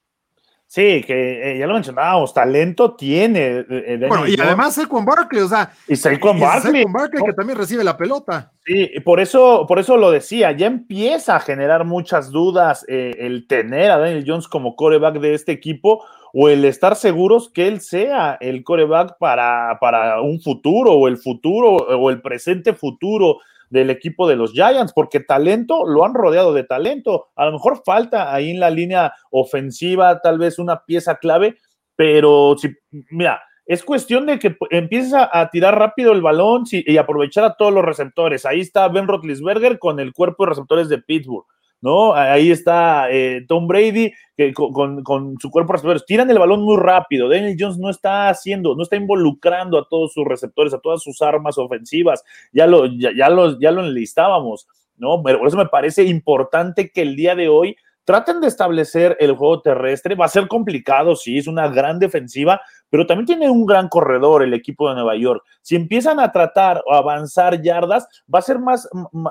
Sí, 0.71 1.03
que 1.03 1.53
eh, 1.53 1.57
ya 1.57 1.65
lo 1.65 1.73
mencionábamos, 1.73 2.31
talento 2.31 2.95
tiene. 2.95 3.65
Eh, 3.67 4.05
bueno, 4.07 4.27
y 4.27 4.39
además 4.39 4.75
Saquon 4.75 5.03
Barkley, 5.03 5.41
o 5.41 5.47
sea. 5.47 5.71
Y 5.87 5.95
Saquon 5.95 6.39
Barkley. 6.39 6.85
Barkley 6.87 7.23
que 7.23 7.33
también 7.33 7.57
recibe 7.57 7.83
la 7.83 7.97
pelota. 7.97 8.51
Sí, 8.67 8.87
por 9.03 9.19
eso, 9.19 9.65
por 9.67 9.79
eso 9.79 9.97
lo 9.97 10.11
decía, 10.11 10.51
ya 10.51 10.67
empieza 10.67 11.37
a 11.37 11.39
generar 11.39 11.85
muchas 11.85 12.29
dudas 12.29 12.85
eh, 12.87 13.15
el 13.17 13.47
tener 13.47 13.89
a 13.89 13.97
Daniel 13.97 14.23
Jones 14.27 14.47
como 14.47 14.75
coreback 14.75 15.15
de 15.15 15.33
este 15.33 15.53
equipo 15.53 16.05
o 16.33 16.49
el 16.49 16.63
estar 16.63 16.95
seguros 16.95 17.49
que 17.49 17.67
él 17.67 17.81
sea 17.81 18.37
el 18.39 18.63
coreback 18.63 19.17
para, 19.17 19.79
para 19.81 20.21
un 20.21 20.39
futuro 20.39 20.93
o 20.93 21.07
el 21.07 21.17
futuro 21.17 21.77
o 21.77 22.11
el 22.11 22.21
presente 22.21 22.73
futuro 22.73 23.39
del 23.69 23.89
equipo 23.89 24.27
de 24.27 24.35
los 24.35 24.53
Giants, 24.53 24.93
porque 24.93 25.19
talento 25.19 25.85
lo 25.85 26.05
han 26.05 26.13
rodeado 26.13 26.53
de 26.53 26.63
talento. 26.63 27.27
A 27.35 27.45
lo 27.45 27.53
mejor 27.53 27.81
falta 27.85 28.33
ahí 28.33 28.51
en 28.51 28.59
la 28.59 28.69
línea 28.69 29.13
ofensiva 29.31 30.21
tal 30.21 30.39
vez 30.39 30.59
una 30.59 30.83
pieza 30.85 31.17
clave, 31.17 31.57
pero 31.95 32.55
si, 32.57 32.69
mira, 33.11 33.41
es 33.65 33.83
cuestión 33.83 34.25
de 34.25 34.39
que 34.39 34.57
empieces 34.71 35.13
a, 35.13 35.47
tirar 35.51 35.77
rápido 35.77 36.11
el 36.11 36.23
balón 36.23 36.63
y 36.71 36.97
aprovechar 36.97 37.43
a 37.43 37.53
todos 37.53 37.71
los 37.71 37.85
receptores. 37.85 38.43
Ahí 38.45 38.61
está 38.61 38.87
Ben 38.87 39.07
Roethlisberger 39.07 39.77
con 39.77 39.99
el 39.99 40.11
cuerpo 40.11 40.43
de 40.43 40.49
receptores 40.49 40.89
de 40.89 40.97
Pittsburgh. 40.97 41.45
¿No? 41.81 42.13
Ahí 42.13 42.51
está 42.51 43.09
eh, 43.11 43.45
Tom 43.47 43.67
Brady 43.67 44.11
que, 44.35 44.53
con, 44.53 45.03
su 45.39 45.49
cuerpo 45.49 45.73
receptores. 45.73 46.05
Tiran 46.05 46.29
el 46.29 46.39
balón 46.39 46.61
muy 46.61 46.77
rápido. 46.77 47.29
Daniel 47.29 47.57
Jones 47.59 47.77
no 47.77 47.89
está 47.89 48.29
haciendo, 48.29 48.75
no 48.75 48.83
está 48.83 48.95
involucrando 48.95 49.77
a 49.77 49.87
todos 49.87 50.13
sus 50.13 50.25
receptores, 50.25 50.73
a 50.73 50.79
todas 50.79 51.01
sus 51.01 51.21
armas 51.21 51.57
ofensivas. 51.57 52.23
Ya 52.51 52.67
lo, 52.67 52.85
ya, 52.85 53.11
ya 53.15 53.29
lo, 53.29 53.59
ya 53.59 53.71
lo 53.71 53.85
enlistábamos, 53.85 54.67
¿no? 54.97 55.21
Pero 55.23 55.39
por 55.39 55.47
eso 55.47 55.57
me 55.57 55.67
parece 55.67 56.03
importante 56.03 56.91
que 56.91 57.01
el 57.01 57.15
día 57.15 57.35
de 57.35 57.49
hoy 57.49 57.75
traten 58.09 58.41
de 58.41 58.47
establecer 58.47 59.15
el 59.19 59.33
juego 59.35 59.61
terrestre. 59.61 60.15
Va 60.15 60.25
a 60.25 60.29
ser 60.29 60.47
complicado, 60.47 61.15
sí, 61.15 61.37
es 61.37 61.45
una 61.45 61.67
gran 61.67 61.99
defensiva, 61.99 62.59
pero 62.89 63.05
también 63.05 63.25
tiene 63.25 63.49
un 63.49 63.65
gran 63.65 63.87
corredor 63.87 64.43
el 64.43 64.53
equipo 64.53 64.89
de 64.89 64.95
Nueva 64.95 65.15
York. 65.15 65.43
Si 65.61 65.75
empiezan 65.75 66.19
a 66.19 66.31
tratar 66.31 66.81
o 66.85 66.93
avanzar 66.93 67.61
yardas, 67.61 68.07
va 68.33 68.39
a 68.39 68.43
ser 68.43 68.59
más, 68.59 68.87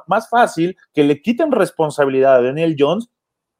más 0.06 0.28
fácil 0.28 0.76
que 0.92 1.04
le 1.04 1.20
quiten 1.20 1.52
responsabilidad 1.52 2.36
a 2.36 2.42
Daniel 2.42 2.76
Jones 2.78 3.08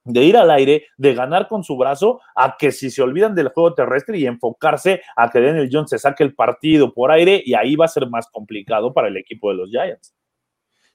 de 0.04 0.24
ir 0.24 0.36
al 0.36 0.50
aire, 0.50 0.86
de 0.96 1.14
ganar 1.14 1.48
con 1.48 1.62
su 1.62 1.76
brazo, 1.76 2.20
a 2.34 2.56
que 2.58 2.72
si 2.72 2.90
se 2.90 3.02
olvidan 3.02 3.34
del 3.34 3.48
juego 3.48 3.74
terrestre 3.74 4.18
y 4.18 4.26
enfocarse 4.26 5.02
a 5.14 5.30
que 5.30 5.40
Daniel 5.40 5.68
Jones 5.70 5.90
se 5.90 5.98
saque 5.98 6.24
el 6.24 6.34
partido 6.34 6.94
por 6.94 7.10
aire 7.10 7.42
y 7.44 7.54
ahí 7.54 7.76
va 7.76 7.84
a 7.84 7.88
ser 7.88 8.08
más 8.08 8.26
complicado 8.32 8.94
para 8.94 9.08
el 9.08 9.16
equipo 9.18 9.50
de 9.50 9.56
los 9.56 9.70
Giants. 9.70 10.14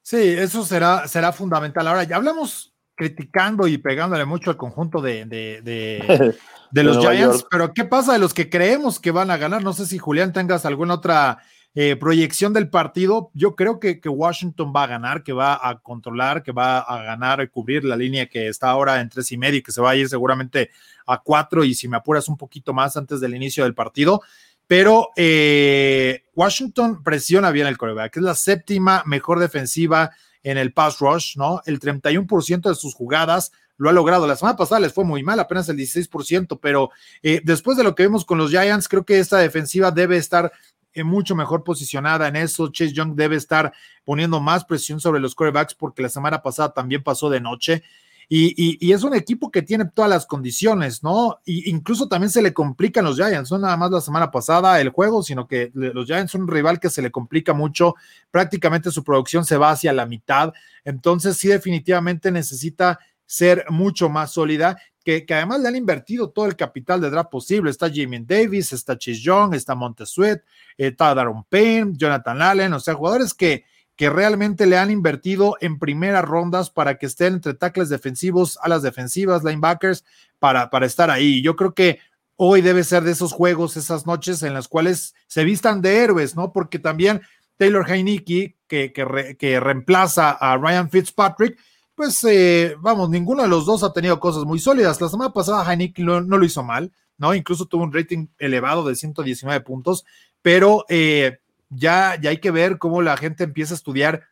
Sí, 0.01 0.17
eso 0.17 0.63
será, 0.63 1.07
será 1.07 1.31
fundamental. 1.31 1.87
Ahora, 1.87 2.03
ya 2.03 2.15
hablamos 2.15 2.73
criticando 2.95 3.67
y 3.67 3.77
pegándole 3.77 4.25
mucho 4.25 4.49
al 4.49 4.57
conjunto 4.57 5.01
de, 5.01 5.25
de, 5.25 6.35
los 6.81 6.97
Giants, 6.97 7.45
pero 7.51 7.71
¿qué 7.73 7.83
pasa 7.83 8.13
de 8.13 8.19
los 8.19 8.33
que 8.33 8.49
creemos 8.49 8.99
que 8.99 9.11
van 9.11 9.29
a 9.29 9.37
ganar? 9.37 9.61
No 9.61 9.73
sé 9.73 9.85
si 9.85 9.99
Julián 9.99 10.33
tengas 10.33 10.65
alguna 10.65 10.95
otra 10.95 11.37
eh, 11.75 11.95
proyección 11.95 12.53
del 12.53 12.69
partido. 12.69 13.29
Yo 13.33 13.55
creo 13.55 13.79
que, 13.79 13.99
que, 13.99 14.09
Washington 14.09 14.73
va 14.75 14.83
a 14.83 14.87
ganar, 14.87 15.23
que 15.23 15.33
va 15.33 15.59
a 15.61 15.79
controlar, 15.79 16.41
que 16.41 16.51
va 16.51 16.79
a 16.79 17.03
ganar 17.03 17.41
y 17.41 17.47
cubrir 17.47 17.83
la 17.83 17.95
línea 17.95 18.27
que 18.27 18.47
está 18.47 18.69
ahora 18.69 19.01
en 19.01 19.09
tres 19.09 19.31
y 19.31 19.37
medio 19.37 19.59
y 19.59 19.61
que 19.63 19.71
se 19.71 19.81
va 19.81 19.91
a 19.91 19.95
ir 19.95 20.09
seguramente 20.09 20.71
a 21.05 21.21
cuatro 21.21 21.63
y 21.63 21.75
si 21.75 21.87
me 21.87 21.97
apuras 21.97 22.27
un 22.27 22.37
poquito 22.37 22.73
más 22.73 22.97
antes 22.97 23.19
del 23.19 23.35
inicio 23.35 23.63
del 23.63 23.75
partido. 23.75 24.21
Pero 24.65 25.09
eh, 25.15 26.23
Washington 26.35 27.03
presiona 27.03 27.51
bien 27.51 27.67
el 27.67 27.77
coreback, 27.77 28.17
es 28.17 28.23
la 28.23 28.35
séptima 28.35 29.03
mejor 29.05 29.39
defensiva 29.39 30.11
en 30.43 30.57
el 30.57 30.73
pass 30.73 30.99
rush, 30.99 31.37
¿no? 31.37 31.61
El 31.65 31.79
31% 31.79 32.69
de 32.69 32.75
sus 32.75 32.93
jugadas 32.93 33.51
lo 33.83 33.89
ha 33.89 33.93
logrado. 33.93 34.25
La 34.25 34.35
semana 34.35 34.57
pasada 34.57 34.81
les 34.81 34.93
fue 34.93 35.03
muy 35.03 35.21
mal, 35.21 35.39
apenas 35.39 35.69
el 35.69 35.77
16%, 35.77 36.57
pero 36.61 36.89
eh, 37.21 37.41
después 37.43 37.77
de 37.77 37.83
lo 37.83 37.93
que 37.93 38.03
vemos 38.03 38.25
con 38.25 38.37
los 38.37 38.49
Giants, 38.49 38.87
creo 38.87 39.05
que 39.05 39.19
esta 39.19 39.37
defensiva 39.37 39.91
debe 39.91 40.17
estar 40.17 40.51
eh, 40.93 41.03
mucho 41.03 41.35
mejor 41.35 41.63
posicionada 41.63 42.27
en 42.27 42.35
eso. 42.35 42.69
Chase 42.69 42.93
Young 42.93 43.15
debe 43.15 43.35
estar 43.35 43.73
poniendo 44.05 44.39
más 44.39 44.65
presión 44.65 44.99
sobre 44.99 45.19
los 45.19 45.35
quarterbacks 45.35 45.75
porque 45.75 46.01
la 46.01 46.09
semana 46.09 46.41
pasada 46.41 46.73
también 46.73 47.03
pasó 47.03 47.29
de 47.29 47.41
noche. 47.41 47.83
Y, 48.29 48.91
es 48.91 49.03
un 49.03 49.13
equipo 49.13 49.51
que 49.51 49.61
tiene 49.61 49.85
todas 49.85 50.09
las 50.09 50.25
condiciones, 50.25 51.03
¿no? 51.03 51.39
Y 51.45 51.69
incluso 51.69 52.07
también 52.07 52.31
se 52.31 52.41
le 52.41 52.53
complican 52.53 53.05
los 53.05 53.17
Giants, 53.17 53.51
no 53.51 53.59
nada 53.59 53.77
más 53.77 53.91
la 53.91 54.01
semana 54.01 54.31
pasada 54.31 54.79
el 54.81 54.89
juego, 54.89 55.21
sino 55.21 55.47
que 55.47 55.71
los 55.73 56.07
Giants 56.07 56.31
son 56.31 56.43
un 56.43 56.47
rival 56.47 56.79
que 56.79 56.89
se 56.89 57.01
le 57.01 57.11
complica 57.11 57.53
mucho, 57.53 57.95
prácticamente 58.31 58.91
su 58.91 59.03
producción 59.03 59.45
se 59.45 59.57
va 59.57 59.71
hacia 59.71 59.93
la 59.93 60.05
mitad, 60.05 60.53
entonces 60.83 61.37
sí 61.37 61.49
definitivamente 61.49 62.31
necesita 62.31 62.99
ser 63.33 63.65
mucho 63.69 64.09
más 64.09 64.31
sólida, 64.31 64.77
que, 65.03 65.25
además 65.29 65.59
le 65.59 65.67
han 65.69 65.75
invertido 65.75 66.29
todo 66.29 66.45
el 66.45 66.55
capital 66.55 67.01
de 67.01 67.09
draft 67.09 67.31
posible, 67.31 67.71
está 67.71 67.89
Jimmy 67.89 68.19
Davis, 68.19 68.73
está 68.73 68.95
Chase 68.95 69.19
Young, 69.19 69.55
está 69.55 69.73
Montesuet, 69.73 70.43
está 70.77 71.15
Daron 71.15 71.43
Payne, 71.45 71.93
Jonathan 71.95 72.41
Allen, 72.43 72.73
o 72.73 72.79
sea, 72.79 72.93
jugadores 72.93 73.33
que 73.33 73.65
que 73.95 74.09
realmente 74.09 74.65
le 74.65 74.77
han 74.77 74.89
invertido 74.89 75.55
en 75.61 75.77
primeras 75.77 76.25
rondas 76.25 76.69
para 76.71 76.97
que 76.97 77.05
estén 77.05 77.35
entre 77.35 77.53
tackles 77.53 77.89
defensivos, 77.89 78.57
a 78.61 78.67
las 78.67 78.81
defensivas, 78.81 79.43
linebackers, 79.43 80.03
para, 80.39 80.69
para 80.69 80.87
estar 80.87 81.11
ahí. 81.11 81.43
Yo 81.43 81.55
creo 81.55 81.75
que 81.75 81.99
hoy 82.35 82.61
debe 82.61 82.83
ser 82.83 83.03
de 83.03 83.11
esos 83.11 83.31
juegos, 83.31 83.77
esas 83.77 84.07
noches 84.07 84.41
en 84.41 84.55
las 84.55 84.67
cuales 84.67 85.13
se 85.27 85.43
vistan 85.43 85.81
de 85.81 85.97
héroes, 85.97 86.35
¿no? 86.35 86.51
Porque 86.51 86.79
también 86.79 87.21
Taylor 87.57 87.87
Heineke, 87.87 88.57
que, 88.67 88.91
que, 88.91 89.59
reemplaza 89.59 90.31
a 90.31 90.57
Ryan 90.57 90.89
Fitzpatrick, 90.89 91.59
pues 91.95 92.23
eh, 92.23 92.75
vamos, 92.79 93.09
ninguno 93.09 93.43
de 93.43 93.49
los 93.49 93.65
dos 93.65 93.83
ha 93.83 93.93
tenido 93.93 94.19
cosas 94.19 94.45
muy 94.45 94.59
sólidas. 94.59 94.99
La 94.99 95.09
semana 95.09 95.31
pasada 95.31 95.69
Heineke 95.69 96.03
no, 96.03 96.21
lo 96.21 96.45
hizo 96.45 96.63
mal, 96.63 96.91
¿no? 97.17 97.33
Incluso 97.33 97.65
tuvo 97.65 97.83
un 97.83 97.93
rating 97.93 98.27
elevado 98.39 98.83
de 98.87 98.95
119 98.95 99.61
puntos, 99.61 100.05
pero 100.41 100.85
eh, 100.89 101.39
ya, 101.69 102.17
ya 102.19 102.29
hay 102.31 102.37
que 102.37 102.51
ver 102.51 102.77
cómo 102.77 103.01
la 103.01 103.17
gente 103.17 103.43
empieza 103.43 103.73
a 103.73 103.77
estudiar 103.77 104.23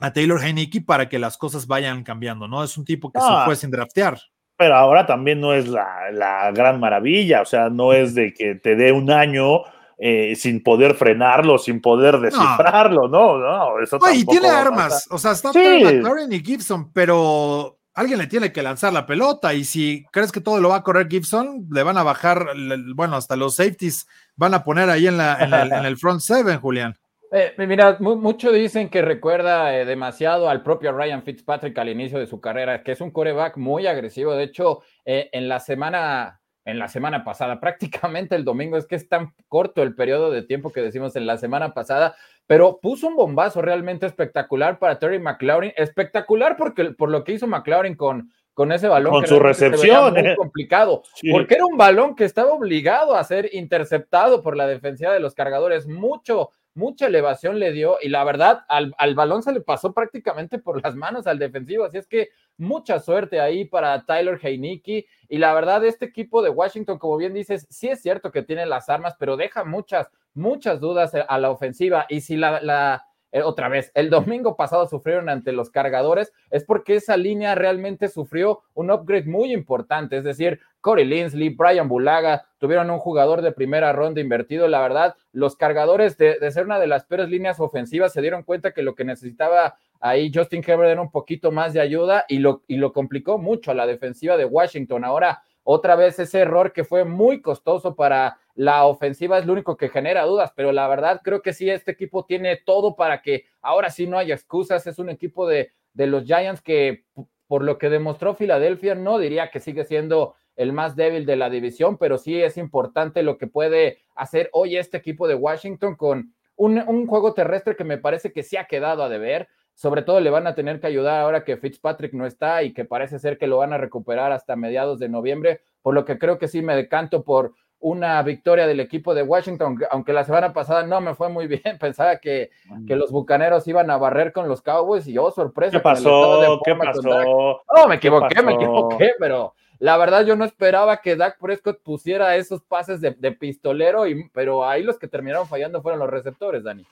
a 0.00 0.12
Taylor 0.12 0.42
Heineke 0.42 0.80
para 0.80 1.08
que 1.08 1.18
las 1.18 1.36
cosas 1.36 1.66
vayan 1.66 2.02
cambiando, 2.02 2.48
¿no? 2.48 2.64
Es 2.64 2.76
un 2.78 2.84
tipo 2.84 3.12
que 3.12 3.20
se 3.20 3.44
fue 3.44 3.54
sin 3.56 3.70
draftear. 3.70 4.18
Pero 4.56 4.76
ahora 4.76 5.06
también 5.06 5.40
no 5.40 5.54
es 5.54 5.68
la, 5.68 6.50
gran 6.52 6.80
maravilla, 6.80 7.42
o 7.42 7.46
sea, 7.46 7.70
no 7.70 7.92
es 7.92 8.14
de 8.14 8.32
que 8.34 8.54
te 8.54 8.76
dé 8.76 8.92
un 8.92 9.10
año 9.10 9.62
eh, 10.02 10.34
sin 10.34 10.62
poder 10.62 10.94
frenarlo, 10.94 11.58
sin 11.58 11.82
poder 11.82 12.18
descifrarlo, 12.20 13.06
no, 13.06 13.36
no, 13.36 13.78
eso 13.80 13.98
Y 14.14 14.24
tiene 14.24 14.48
armas, 14.48 15.06
o 15.10 15.18
sea, 15.18 15.32
está 15.32 15.52
sí. 15.52 15.82
McLaurin 15.84 16.32
y 16.32 16.40
Gibson, 16.40 16.90
pero 16.90 17.78
alguien 17.92 18.18
le 18.18 18.26
tiene 18.26 18.50
que 18.50 18.62
lanzar 18.62 18.94
la 18.94 19.04
pelota 19.04 19.52
y 19.52 19.64
si 19.64 20.06
crees 20.10 20.32
que 20.32 20.40
todo 20.40 20.58
lo 20.58 20.70
va 20.70 20.76
a 20.76 20.82
correr 20.82 21.06
Gibson, 21.06 21.66
le 21.70 21.82
van 21.82 21.98
a 21.98 22.02
bajar, 22.02 22.46
bueno, 22.94 23.14
hasta 23.14 23.36
los 23.36 23.56
safeties 23.56 24.06
van 24.36 24.54
a 24.54 24.64
poner 24.64 24.88
ahí 24.88 25.06
en, 25.06 25.18
la, 25.18 25.36
en, 25.38 25.84
el, 25.84 25.96
front 25.98 26.20
seven, 26.20 26.58
Julián. 26.60 26.94
Eh, 27.30 27.52
mira, 27.58 27.98
muchos 28.00 28.54
dicen 28.54 28.88
que 28.88 29.02
recuerda 29.02 29.76
eh, 29.76 29.84
demasiado 29.84 30.48
al 30.48 30.62
propio 30.62 30.92
Ryan 30.92 31.22
Fitzpatrick 31.22 31.76
al 31.76 31.90
inicio 31.90 32.18
de 32.18 32.26
su 32.26 32.40
carrera, 32.40 32.82
que 32.82 32.92
es 32.92 33.02
un 33.02 33.10
coreback 33.10 33.58
muy 33.58 33.86
agresivo. 33.86 34.32
De 34.32 34.44
hecho, 34.44 34.80
eh, 35.04 35.28
en 35.32 35.46
la 35.48 35.60
semana 35.60 36.39
en 36.70 36.78
la 36.78 36.88
semana 36.88 37.24
pasada, 37.24 37.60
prácticamente 37.60 38.34
el 38.34 38.44
domingo, 38.44 38.76
es 38.76 38.86
que 38.86 38.96
es 38.96 39.08
tan 39.08 39.34
corto 39.48 39.82
el 39.82 39.94
periodo 39.94 40.30
de 40.30 40.42
tiempo 40.42 40.72
que 40.72 40.80
decimos 40.80 41.16
en 41.16 41.26
la 41.26 41.36
semana 41.36 41.74
pasada, 41.74 42.14
pero 42.46 42.80
puso 42.80 43.08
un 43.08 43.16
bombazo 43.16 43.62
realmente 43.62 44.06
espectacular 44.06 44.78
para 44.78 44.98
Terry 44.98 45.18
McLaurin, 45.18 45.72
espectacular 45.76 46.56
porque 46.56 46.84
por 46.92 47.10
lo 47.10 47.24
que 47.24 47.32
hizo 47.32 47.46
McLaurin 47.46 47.94
con, 47.94 48.30
con 48.54 48.72
ese 48.72 48.88
balón. 48.88 49.12
Con 49.12 49.26
su 49.26 49.38
recepción. 49.38 50.12
Muy 50.14 50.34
complicado, 50.36 51.02
porque 51.30 51.54
era 51.54 51.66
un 51.66 51.76
balón 51.76 52.14
que 52.14 52.24
estaba 52.24 52.52
obligado 52.52 53.14
a 53.16 53.24
ser 53.24 53.50
interceptado 53.52 54.42
por 54.42 54.56
la 54.56 54.66
defensiva 54.66 55.12
de 55.12 55.20
los 55.20 55.34
cargadores. 55.34 55.86
Mucho, 55.86 56.50
mucha 56.74 57.06
elevación 57.06 57.58
le 57.58 57.72
dio 57.72 57.96
y 58.00 58.08
la 58.08 58.24
verdad 58.24 58.64
al, 58.68 58.94
al, 58.98 59.14
balón 59.14 59.42
se 59.42 59.52
le 59.52 59.60
pasó 59.60 59.92
prácticamente 59.92 60.58
por 60.58 60.82
las 60.82 60.94
manos 60.94 61.26
al 61.26 61.38
defensivo. 61.38 61.84
Así 61.84 61.98
es 61.98 62.06
que 62.06 62.28
mucha 62.56 63.00
suerte 63.00 63.40
ahí 63.40 63.64
para 63.64 64.04
Tyler 64.04 64.38
Heineke. 64.40 65.06
Y 65.28 65.38
la 65.38 65.52
verdad, 65.54 65.84
este 65.84 66.06
equipo 66.06 66.42
de 66.42 66.50
Washington, 66.50 66.98
como 66.98 67.16
bien 67.16 67.34
dices, 67.34 67.66
sí 67.70 67.88
es 67.88 68.00
cierto 68.02 68.30
que 68.30 68.42
tiene 68.42 68.66
las 68.66 68.88
armas, 68.88 69.16
pero 69.18 69.36
deja 69.36 69.64
muchas, 69.64 70.10
muchas 70.34 70.80
dudas 70.80 71.12
a 71.14 71.38
la 71.38 71.50
ofensiva. 71.50 72.06
Y 72.08 72.20
si 72.20 72.36
la, 72.36 72.60
la 72.60 73.06
eh, 73.32 73.42
otra 73.42 73.68
vez, 73.68 73.92
el 73.94 74.10
domingo 74.10 74.56
pasado 74.56 74.88
sufrieron 74.88 75.28
ante 75.28 75.52
los 75.52 75.70
cargadores, 75.70 76.32
es 76.50 76.64
porque 76.64 76.96
esa 76.96 77.16
línea 77.16 77.54
realmente 77.54 78.08
sufrió 78.08 78.60
un 78.74 78.90
upgrade 78.90 79.26
muy 79.26 79.52
importante. 79.52 80.16
Es 80.16 80.24
decir, 80.24 80.60
Corey 80.80 81.04
Linsley, 81.04 81.50
Brian 81.50 81.88
Bulaga 81.88 82.46
tuvieron 82.58 82.90
un 82.90 82.98
jugador 82.98 83.42
de 83.42 83.52
primera 83.52 83.92
ronda 83.92 84.20
invertido. 84.20 84.66
La 84.66 84.80
verdad, 84.80 85.14
los 85.32 85.56
cargadores 85.56 86.16
de, 86.16 86.38
de 86.38 86.50
ser 86.50 86.64
una 86.64 86.78
de 86.78 86.86
las 86.86 87.04
peores 87.04 87.28
líneas 87.28 87.60
ofensivas 87.60 88.12
se 88.12 88.22
dieron 88.22 88.42
cuenta 88.42 88.72
que 88.72 88.82
lo 88.82 88.94
que 88.94 89.04
necesitaba 89.04 89.76
ahí 90.00 90.32
Justin 90.34 90.64
Herbert 90.66 90.90
era 90.90 91.00
un 91.00 91.10
poquito 91.10 91.52
más 91.52 91.72
de 91.72 91.80
ayuda 91.80 92.24
y 92.28 92.38
lo, 92.38 92.62
y 92.66 92.76
lo 92.76 92.92
complicó 92.92 93.38
mucho 93.38 93.70
a 93.70 93.74
la 93.74 93.86
defensiva 93.86 94.36
de 94.36 94.46
Washington. 94.46 95.04
Ahora, 95.04 95.42
otra 95.62 95.94
vez 95.94 96.18
ese 96.18 96.40
error 96.40 96.72
que 96.72 96.84
fue 96.84 97.04
muy 97.04 97.42
costoso 97.42 97.94
para 97.94 98.38
la 98.54 98.84
ofensiva 98.84 99.38
es 99.38 99.46
lo 99.46 99.52
único 99.52 99.76
que 99.76 99.88
genera 99.88 100.24
dudas, 100.24 100.52
pero 100.54 100.72
la 100.72 100.86
verdad 100.88 101.20
creo 101.22 101.42
que 101.42 101.52
sí, 101.52 101.70
este 101.70 101.92
equipo 101.92 102.24
tiene 102.24 102.56
todo 102.56 102.96
para 102.96 103.22
que 103.22 103.44
ahora 103.60 103.90
sí 103.90 104.06
no 104.06 104.18
haya 104.18 104.34
excusas. 104.34 104.86
Es 104.86 104.98
un 104.98 105.10
equipo 105.10 105.46
de, 105.46 105.70
de 105.94 106.06
los 106.06 106.24
Giants 106.24 106.60
que, 106.60 107.04
por 107.46 107.62
lo 107.62 107.78
que 107.78 107.90
demostró 107.90 108.34
Filadelfia, 108.34 108.94
no 108.94 109.18
diría 109.18 109.50
que 109.50 109.60
sigue 109.60 109.84
siendo 109.84 110.34
el 110.56 110.72
más 110.72 110.96
débil 110.96 111.26
de 111.26 111.36
la 111.36 111.48
división, 111.48 111.96
pero 111.96 112.18
sí 112.18 112.40
es 112.40 112.56
importante 112.56 113.22
lo 113.22 113.38
que 113.38 113.46
puede 113.46 113.98
hacer 114.14 114.50
hoy 114.52 114.76
este 114.76 114.98
equipo 114.98 115.26
de 115.26 115.34
Washington 115.34 115.96
con 115.96 116.34
un, 116.56 116.78
un 116.86 117.06
juego 117.06 117.32
terrestre 117.32 117.76
que 117.76 117.84
me 117.84 117.98
parece 117.98 118.32
que 118.32 118.42
sí 118.42 118.56
ha 118.56 118.66
quedado 118.66 119.02
a 119.02 119.08
deber 119.08 119.48
sobre 119.80 120.02
todo 120.02 120.20
le 120.20 120.28
van 120.28 120.46
a 120.46 120.54
tener 120.54 120.78
que 120.78 120.88
ayudar 120.88 121.22
ahora 121.22 121.42
que 121.42 121.56
Fitzpatrick 121.56 122.12
no 122.12 122.26
está 122.26 122.62
y 122.62 122.74
que 122.74 122.84
parece 122.84 123.18
ser 123.18 123.38
que 123.38 123.46
lo 123.46 123.56
van 123.56 123.72
a 123.72 123.78
recuperar 123.78 124.30
hasta 124.30 124.54
mediados 124.54 124.98
de 124.98 125.08
noviembre, 125.08 125.62
por 125.80 125.94
lo 125.94 126.04
que 126.04 126.18
creo 126.18 126.38
que 126.38 126.48
sí 126.48 126.60
me 126.60 126.76
decanto 126.76 127.24
por 127.24 127.54
una 127.80 128.22
victoria 128.22 128.66
del 128.66 128.78
equipo 128.78 129.14
de 129.14 129.22
Washington, 129.22 129.78
aunque 129.90 130.12
la 130.12 130.24
semana 130.24 130.52
pasada 130.52 130.86
no 130.86 131.00
me 131.00 131.14
fue 131.14 131.28
muy 131.28 131.46
bien, 131.46 131.62
pensaba 131.80 132.18
que, 132.18 132.50
que 132.86 132.96
los 132.96 133.10
Bucaneros 133.10 133.66
iban 133.66 133.90
a 133.90 133.96
barrer 133.96 134.32
con 134.32 134.48
los 134.48 134.62
Cowboys 134.62 135.06
y 135.08 135.18
oh, 135.18 135.30
sorpresa. 135.30 135.78
¿Qué 135.78 135.82
pasó? 135.82 136.60
¿Qué 136.64 136.74
pasó? 136.74 137.62
No, 137.74 137.88
me 137.88 137.96
equivoqué, 137.96 138.42
me 138.42 138.54
equivoqué, 138.54 139.12
pero 139.18 139.54
la 139.78 139.96
verdad 139.96 140.24
yo 140.26 140.36
no 140.36 140.44
esperaba 140.44 140.98
que 140.98 141.16
Dak 141.16 141.38
Prescott 141.38 141.82
pusiera 141.82 142.36
esos 142.36 142.62
pases 142.62 143.00
de, 143.00 143.12
de 143.12 143.32
pistolero, 143.32 144.06
y, 144.06 144.28
pero 144.30 144.68
ahí 144.68 144.82
los 144.82 144.98
que 144.98 145.08
terminaron 145.08 145.48
fallando 145.48 145.80
fueron 145.80 146.00
los 146.00 146.10
receptores, 146.10 146.62
Dani. 146.62 146.84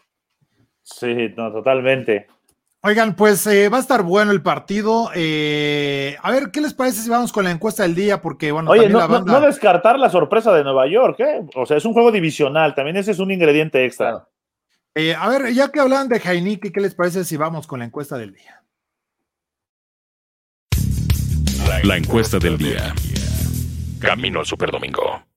Sí, 0.82 1.34
no, 1.36 1.52
totalmente. 1.52 2.28
Oigan, 2.80 3.16
pues 3.16 3.44
eh, 3.48 3.68
va 3.68 3.78
a 3.78 3.80
estar 3.80 4.04
bueno 4.04 4.30
el 4.30 4.40
partido. 4.40 5.10
Eh, 5.14 6.16
a 6.22 6.30
ver, 6.30 6.50
¿qué 6.52 6.60
les 6.60 6.74
parece 6.74 7.02
si 7.02 7.10
vamos 7.10 7.32
con 7.32 7.44
la 7.44 7.50
encuesta 7.50 7.82
del 7.82 7.96
día? 7.96 8.22
Porque, 8.22 8.52
bueno, 8.52 8.70
Oye, 8.70 8.88
no, 8.88 9.00
la 9.00 9.06
banda... 9.08 9.32
no, 9.32 9.46
descartar 9.46 9.98
la 9.98 10.08
sorpresa 10.10 10.52
de 10.52 10.62
Nueva 10.62 10.86
York, 10.86 11.18
¿eh? 11.18 11.40
O 11.56 11.66
sea, 11.66 11.76
es 11.76 11.84
un 11.84 11.92
juego 11.92 12.12
divisional, 12.12 12.76
también 12.76 12.96
ese 12.96 13.10
es 13.10 13.18
un 13.18 13.32
ingrediente 13.32 13.84
extra. 13.84 14.28
Eh, 14.94 15.12
a 15.14 15.28
ver, 15.28 15.52
ya 15.52 15.72
que 15.72 15.80
hablan 15.80 16.08
de 16.08 16.18
Heineken, 16.18 16.72
¿qué 16.72 16.80
les 16.80 16.94
parece 16.94 17.24
si 17.24 17.36
vamos 17.36 17.66
con 17.66 17.80
la 17.80 17.84
encuesta 17.84 18.16
del 18.16 18.32
día? 18.32 18.62
La 21.82 21.96
encuesta 21.96 22.38
del 22.38 22.56
día. 22.58 22.94
Camino 24.00 24.38
al 24.38 24.46
Superdomingo. 24.46 25.27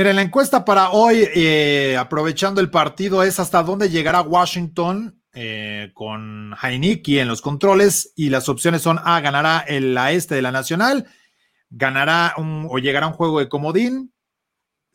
Miren, 0.00 0.16
la 0.16 0.22
encuesta 0.22 0.64
para 0.64 0.92
hoy, 0.92 1.28
eh, 1.34 1.94
aprovechando 1.98 2.62
el 2.62 2.70
partido, 2.70 3.22
es 3.22 3.38
hasta 3.38 3.62
dónde 3.62 3.90
llegará 3.90 4.22
Washington 4.22 5.20
eh, 5.34 5.90
con 5.92 6.54
Heineken 6.62 7.18
en 7.18 7.28
los 7.28 7.42
controles 7.42 8.10
y 8.16 8.30
las 8.30 8.48
opciones 8.48 8.80
son 8.80 8.98
A, 9.04 9.20
ganará 9.20 9.58
el, 9.58 9.92
la 9.92 10.12
este 10.12 10.36
de 10.36 10.40
la 10.40 10.52
Nacional, 10.52 11.06
ganará 11.68 12.32
o 12.38 12.78
llegará 12.78 13.08
un 13.08 13.12
juego 13.12 13.40
de 13.40 13.50
comodín, 13.50 14.14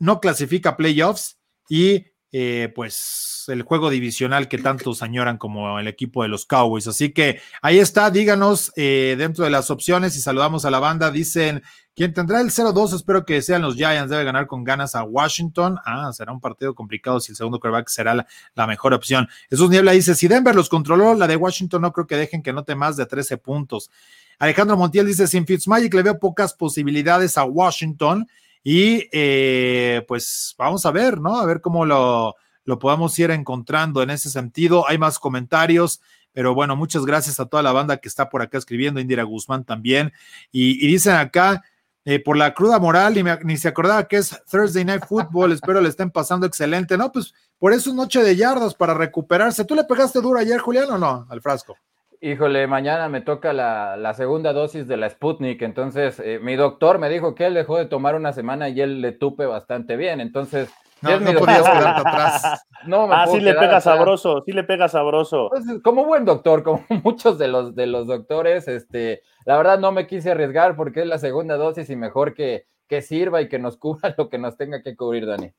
no 0.00 0.18
clasifica 0.18 0.76
playoffs 0.76 1.38
y 1.68 2.06
eh, 2.32 2.72
pues 2.74 3.44
el 3.46 3.62
juego 3.62 3.90
divisional 3.90 4.48
que 4.48 4.58
tantos 4.58 5.02
añoran 5.02 5.38
como 5.38 5.78
el 5.78 5.86
equipo 5.86 6.24
de 6.24 6.30
los 6.30 6.46
Cowboys. 6.46 6.88
Así 6.88 7.12
que 7.12 7.40
ahí 7.62 7.78
está, 7.78 8.10
díganos 8.10 8.72
dentro 8.74 9.44
de 9.44 9.50
las 9.50 9.70
opciones 9.70 10.16
y 10.16 10.20
saludamos 10.20 10.64
a 10.64 10.70
la 10.72 10.80
banda. 10.80 11.12
Dicen, 11.12 11.62
quien 11.96 12.12
tendrá 12.12 12.42
el 12.42 12.50
0-2, 12.50 12.94
espero 12.94 13.24
que 13.24 13.40
sean 13.40 13.62
los 13.62 13.74
Giants, 13.74 14.10
debe 14.10 14.22
ganar 14.22 14.46
con 14.46 14.64
ganas 14.64 14.94
a 14.94 15.02
Washington. 15.02 15.78
Ah, 15.82 16.12
será 16.12 16.30
un 16.30 16.42
partido 16.42 16.74
complicado 16.74 17.20
si 17.20 17.32
el 17.32 17.36
segundo 17.36 17.58
quarterback 17.58 17.88
será 17.88 18.14
la, 18.54 18.66
mejor 18.66 18.92
opción. 18.92 19.26
Jesús 19.48 19.70
Niebla 19.70 19.92
dice, 19.92 20.14
si 20.14 20.28
Denver 20.28 20.54
los 20.54 20.68
controló, 20.68 21.14
la 21.14 21.26
de 21.26 21.36
Washington 21.36 21.80
no 21.80 21.94
creo 21.94 22.06
que 22.06 22.16
dejen 22.16 22.42
que 22.42 22.52
note 22.52 22.74
más 22.74 22.98
de 22.98 23.06
13 23.06 23.38
puntos. 23.38 23.90
Alejandro 24.38 24.76
Montiel 24.76 25.06
dice, 25.06 25.26
sin 25.26 25.46
Fitzmagic 25.46 25.94
le 25.94 26.02
veo 26.02 26.18
pocas 26.18 26.52
posibilidades 26.52 27.38
a 27.38 27.44
Washington. 27.44 28.28
Y 28.62 29.08
eh, 29.10 30.04
pues 30.06 30.54
vamos 30.58 30.84
a 30.84 30.90
ver, 30.90 31.18
¿no? 31.18 31.40
A 31.40 31.46
ver 31.46 31.62
cómo 31.62 31.86
lo, 31.86 32.34
lo 32.64 32.78
podamos 32.78 33.18
ir 33.18 33.30
encontrando 33.30 34.02
en 34.02 34.10
ese 34.10 34.28
sentido. 34.28 34.86
Hay 34.86 34.98
más 34.98 35.18
comentarios, 35.18 36.02
pero 36.34 36.54
bueno, 36.54 36.76
muchas 36.76 37.06
gracias 37.06 37.40
a 37.40 37.46
toda 37.46 37.62
la 37.62 37.72
banda 37.72 37.96
que 37.96 38.08
está 38.08 38.28
por 38.28 38.42
acá 38.42 38.58
escribiendo, 38.58 39.00
Indira 39.00 39.22
Guzmán 39.22 39.64
también. 39.64 40.12
Y 40.52 40.86
dicen 40.86 41.14
acá, 41.14 41.62
eh, 42.06 42.20
por 42.20 42.36
la 42.36 42.54
cruda 42.54 42.78
moral, 42.78 43.14
ni, 43.14 43.24
me, 43.24 43.36
ni, 43.42 43.56
se 43.56 43.66
acordaba 43.66 44.06
que 44.06 44.18
es 44.18 44.40
Thursday 44.48 44.84
Night 44.84 45.04
Football, 45.06 45.50
espero 45.50 45.80
le 45.80 45.88
estén 45.88 46.08
pasando 46.08 46.46
excelente. 46.46 46.96
No, 46.96 47.10
pues 47.10 47.34
por 47.58 47.72
eso 47.72 47.90
es 47.90 47.96
noche 47.96 48.22
de 48.22 48.36
yardas 48.36 48.74
para 48.74 48.94
recuperarse. 48.94 49.64
¿Tú 49.64 49.74
le 49.74 49.82
pegaste 49.82 50.20
duro 50.20 50.38
ayer, 50.38 50.60
Julián, 50.60 50.88
o 50.88 50.98
no, 50.98 51.26
al 51.28 51.42
frasco? 51.42 51.76
Híjole, 52.20 52.68
mañana 52.68 53.08
me 53.08 53.22
toca 53.22 53.52
la, 53.52 54.14
segunda 54.14 54.52
dosis 54.52 54.86
de 54.86 54.96
la 54.96 55.10
Sputnik, 55.10 55.60
entonces 55.62 56.20
eh, 56.20 56.38
mi 56.40 56.54
doctor 56.54 57.00
me 57.00 57.08
dijo 57.08 57.34
que 57.34 57.46
él 57.46 57.54
dejó 57.54 57.76
de 57.76 57.86
tomar 57.86 58.14
una 58.14 58.32
semana 58.32 58.68
y 58.68 58.80
él 58.80 59.00
le 59.00 59.10
tupe 59.12 59.44
bastante 59.44 59.96
bien, 59.96 60.20
entonces... 60.20 60.70
No, 61.06 61.20
no 61.20 61.38
podías 61.38 61.62
quedarte 61.62 62.00
atrás. 62.08 62.62
No, 62.86 63.08
ah, 63.10 63.26
sí 63.26 63.40
le 63.40 63.52
pega 63.52 63.78
atrás. 63.78 63.84
sabroso, 63.84 64.44
sí 64.46 64.52
le 64.52 64.62
pega 64.62 64.88
sabroso. 64.88 65.48
Pues, 65.48 65.64
como 65.82 66.04
buen 66.04 66.24
doctor, 66.24 66.62
como 66.62 66.84
muchos 67.02 67.36
de 67.36 67.48
los, 67.48 67.74
de 67.74 67.86
los 67.86 68.06
doctores, 68.06 68.68
este, 68.68 69.22
la 69.44 69.56
verdad 69.56 69.80
no 69.80 69.90
me 69.90 70.06
quise 70.06 70.30
arriesgar 70.30 70.76
porque 70.76 71.00
es 71.00 71.06
la 71.06 71.18
segunda 71.18 71.56
dosis 71.56 71.90
y 71.90 71.96
mejor 71.96 72.34
que, 72.34 72.66
que 72.86 73.02
sirva 73.02 73.42
y 73.42 73.48
que 73.48 73.58
nos 73.58 73.76
cubra 73.78 74.14
lo 74.16 74.28
que 74.28 74.38
nos 74.38 74.56
tenga 74.56 74.82
que 74.82 74.94
cubrir, 74.94 75.26
Dani. 75.26 75.52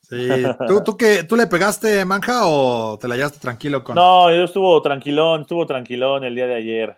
Sí, 0.00 0.28
¿Tú, 0.66 0.82
tú, 0.82 0.96
qué, 0.96 1.22
¿Tú 1.22 1.36
le 1.36 1.46
pegaste 1.46 2.04
manja 2.04 2.46
o 2.46 2.98
te 2.98 3.06
la 3.06 3.14
llevaste 3.14 3.38
tranquilo 3.38 3.84
con.? 3.84 3.94
No, 3.94 4.34
yo 4.34 4.44
estuvo 4.44 4.82
tranquilón, 4.82 5.42
estuvo 5.42 5.64
tranquilón 5.64 6.24
el 6.24 6.34
día 6.34 6.48
de 6.48 6.56
ayer. 6.56 6.96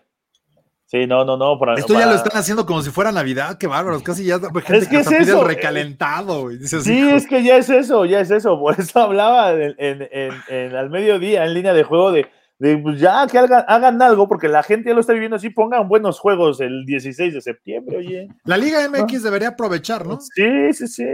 Sí, 0.94 1.09
no, 1.09 1.24
no, 1.24 1.37
no. 1.37 1.59
Para, 1.59 1.74
Esto 1.74 1.92
para... 1.92 2.07
ya 2.07 2.12
lo 2.12 2.16
están 2.16 2.38
haciendo 2.38 2.64
como 2.64 2.80
si 2.80 2.90
fuera 2.90 3.11
Navidad, 3.11 3.59
qué 3.59 3.66
bárbaros, 3.66 4.00
casi 4.04 4.26
ya 4.26 4.38
gente 4.38 4.76
es 4.78 4.87
que, 4.87 4.98
es 5.00 5.11
eso. 5.11 5.40
el 5.40 5.48
recalentado. 5.48 6.50
Sí, 6.52 7.00
hijo. 7.00 7.16
es 7.16 7.26
que 7.26 7.42
ya 7.42 7.57
es 7.57 7.68
eso, 7.68 8.04
ya 8.04 8.20
es 8.20 8.30
eso. 8.30 8.57
Por 8.61 8.78
eso 8.78 9.00
hablaba 9.00 9.50
en, 9.54 9.74
en, 9.78 10.09
en, 10.12 10.33
en, 10.46 10.76
al 10.76 10.90
mediodía 10.90 11.44
en 11.46 11.54
línea 11.54 11.72
de 11.72 11.83
juego 11.83 12.12
de 12.12 12.28
de 12.61 12.78
pues 12.78 13.00
ya 13.00 13.26
que 13.26 13.37
hagan, 13.37 13.64
hagan, 13.66 14.00
algo, 14.00 14.28
porque 14.28 14.46
la 14.46 14.62
gente 14.62 14.88
ya 14.88 14.94
lo 14.94 15.00
está 15.00 15.12
viviendo 15.12 15.37
así, 15.37 15.50
pongan 15.50 15.88
buenos 15.88 16.20
juegos 16.20 16.61
el 16.61 16.85
16 16.87 17.35
de 17.35 17.40
septiembre, 17.40 17.96
oye. 17.96 18.28
La 18.44 18.57
Liga 18.57 18.88
MX 18.88 19.14
¿no? 19.14 19.20
debería 19.22 19.48
aprovechar, 19.48 20.07
¿no? 20.07 20.20
Sí, 20.20 20.72
sí, 20.72 20.87
sí. 20.87 21.04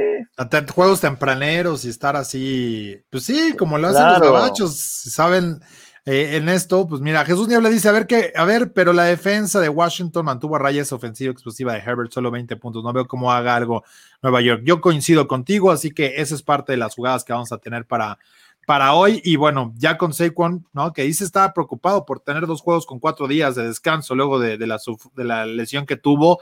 Juegos 0.75 1.01
tempraneros 1.01 1.87
y 1.87 1.89
estar 1.89 2.15
así, 2.15 3.01
pues 3.09 3.25
sí, 3.25 3.55
como 3.59 3.79
lo 3.79 3.89
hacen 3.89 4.03
claro. 4.03 4.25
los 4.25 4.33
gabachos, 4.35 4.77
saben 4.77 5.61
eh, 6.07 6.37
en 6.37 6.49
esto, 6.49 6.87
pues 6.87 7.01
mira, 7.01 7.25
Jesús 7.25 7.49
Niebla 7.49 7.69
dice, 7.69 7.89
a 7.89 7.93
ver 7.93 8.07
qué, 8.07 8.33
a 8.35 8.45
ver, 8.45 8.73
pero 8.73 8.93
la 8.93 9.05
defensa 9.05 9.61
de 9.61 9.69
Washington 9.69 10.25
mantuvo 10.25 10.57
a 10.57 10.59
raya 10.59 10.83
esa 10.83 10.97
ofensiva 10.97 11.75
de 11.75 11.79
Herbert, 11.79 12.13
solo 12.13 12.31
20 12.31 12.57
puntos, 12.57 12.83
no 12.83 12.93
veo 12.93 13.07
cómo 13.07 13.33
haga 13.33 13.57
algo 13.57 13.85
Nueva 14.23 14.41
York. 14.41 14.63
Yo 14.65 14.81
coincido 14.81 15.29
contigo, 15.29 15.71
así 15.71 15.91
que 15.91 16.15
esa 16.17 16.35
es 16.35 16.43
parte 16.43 16.73
de 16.73 16.79
las 16.79 16.95
jugadas 16.95 17.25
que 17.25 17.33
vamos 17.33 17.53
a 17.53 17.59
tener 17.59 17.85
para 17.85 18.19
para 18.67 18.95
hoy. 18.95 19.21
Y 19.25 19.35
bueno, 19.35 19.73
ya 19.77 19.99
con 19.99 20.15
Saquon, 20.15 20.65
¿no? 20.73 20.93
Que 20.93 21.03
dice 21.03 21.25
estaba 21.25 21.53
preocupado 21.53 22.07
por 22.07 22.21
tener 22.21 22.47
dos 22.47 22.61
juegos 22.61 22.87
con 22.87 23.01
cuatro 23.01 23.27
días 23.27 23.57
de 23.57 23.67
descanso 23.67 24.15
luego 24.15 24.39
de, 24.39 24.59
de, 24.59 24.67
la, 24.67 24.79
de 25.17 25.25
la 25.25 25.45
lesión 25.45 25.87
que 25.87 25.97
tuvo. 25.97 26.39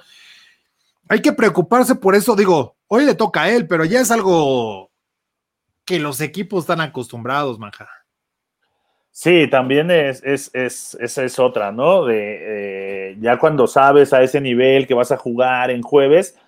Hay 1.09 1.23
que 1.23 1.33
preocuparse 1.33 1.94
por 1.94 2.14
eso. 2.14 2.37
Digo, 2.37 2.77
hoy 2.87 3.07
le 3.07 3.14
toca 3.14 3.42
a 3.42 3.51
él, 3.51 3.66
pero 3.66 3.87
ya 3.87 4.01
es 4.01 4.11
algo 4.11 4.90
que 5.87 5.99
los 5.99 6.21
equipos 6.21 6.64
están 6.64 6.83
acostumbrados, 6.83 7.59
manja. 7.59 7.88
Sí, 9.11 9.49
también 9.51 9.90
es, 9.90 10.23
es, 10.23 10.51
es, 10.55 10.97
esa 11.01 11.25
es 11.25 11.38
otra, 11.38 11.73
¿no? 11.73 12.05
De, 12.05 13.11
eh, 13.11 13.16
ya 13.21 13.38
cuando 13.38 13.66
sabes 13.66 14.12
a 14.12 14.23
ese 14.23 14.40
nivel 14.40 14.87
que 14.87 14.94
vas 14.94 15.11
a 15.11 15.16
jugar 15.16 15.71
en 15.71 15.83
jueves, 15.83 16.38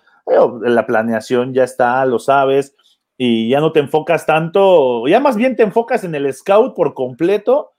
la 0.61 0.85
planeación 0.85 1.53
ya 1.53 1.63
está, 1.65 2.05
lo 2.05 2.19
sabes 2.19 2.75
y 3.17 3.49
ya 3.49 3.59
no 3.59 3.71
te 3.73 3.81
enfocas 3.81 4.25
tanto, 4.25 5.05
ya 5.07 5.19
más 5.19 5.35
bien 5.35 5.55
te 5.55 5.63
enfocas 5.63 6.03
en 6.05 6.15
el 6.15 6.33
scout 6.33 6.73
por 6.73 6.93
completo 6.93 7.73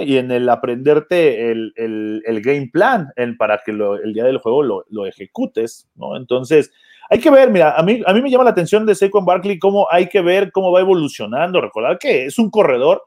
y 0.00 0.16
en 0.16 0.30
el 0.32 0.48
aprenderte 0.48 1.50
el, 1.50 1.72
el, 1.76 2.22
el 2.26 2.42
game 2.42 2.68
plan 2.72 3.08
para 3.38 3.60
que 3.64 3.72
lo, 3.72 3.96
el 3.96 4.12
día 4.12 4.24
del 4.24 4.38
juego 4.38 4.62
lo, 4.62 4.84
lo, 4.90 5.06
ejecutes, 5.06 5.88
¿no? 5.94 6.16
Entonces, 6.16 6.72
hay 7.08 7.20
que 7.20 7.30
ver, 7.30 7.50
mira, 7.50 7.76
a 7.76 7.82
mí, 7.82 8.02
a 8.04 8.12
mí 8.12 8.20
me 8.20 8.30
llama 8.30 8.44
la 8.44 8.50
atención 8.50 8.84
de 8.84 8.94
Saquon 8.94 9.24
Barkley 9.24 9.58
cómo 9.58 9.86
hay 9.90 10.08
que 10.08 10.20
ver 10.20 10.52
cómo 10.52 10.72
va 10.72 10.80
evolucionando, 10.80 11.60
recordar 11.60 11.98
que 11.98 12.26
es 12.26 12.38
un 12.38 12.50
corredor 12.50 13.02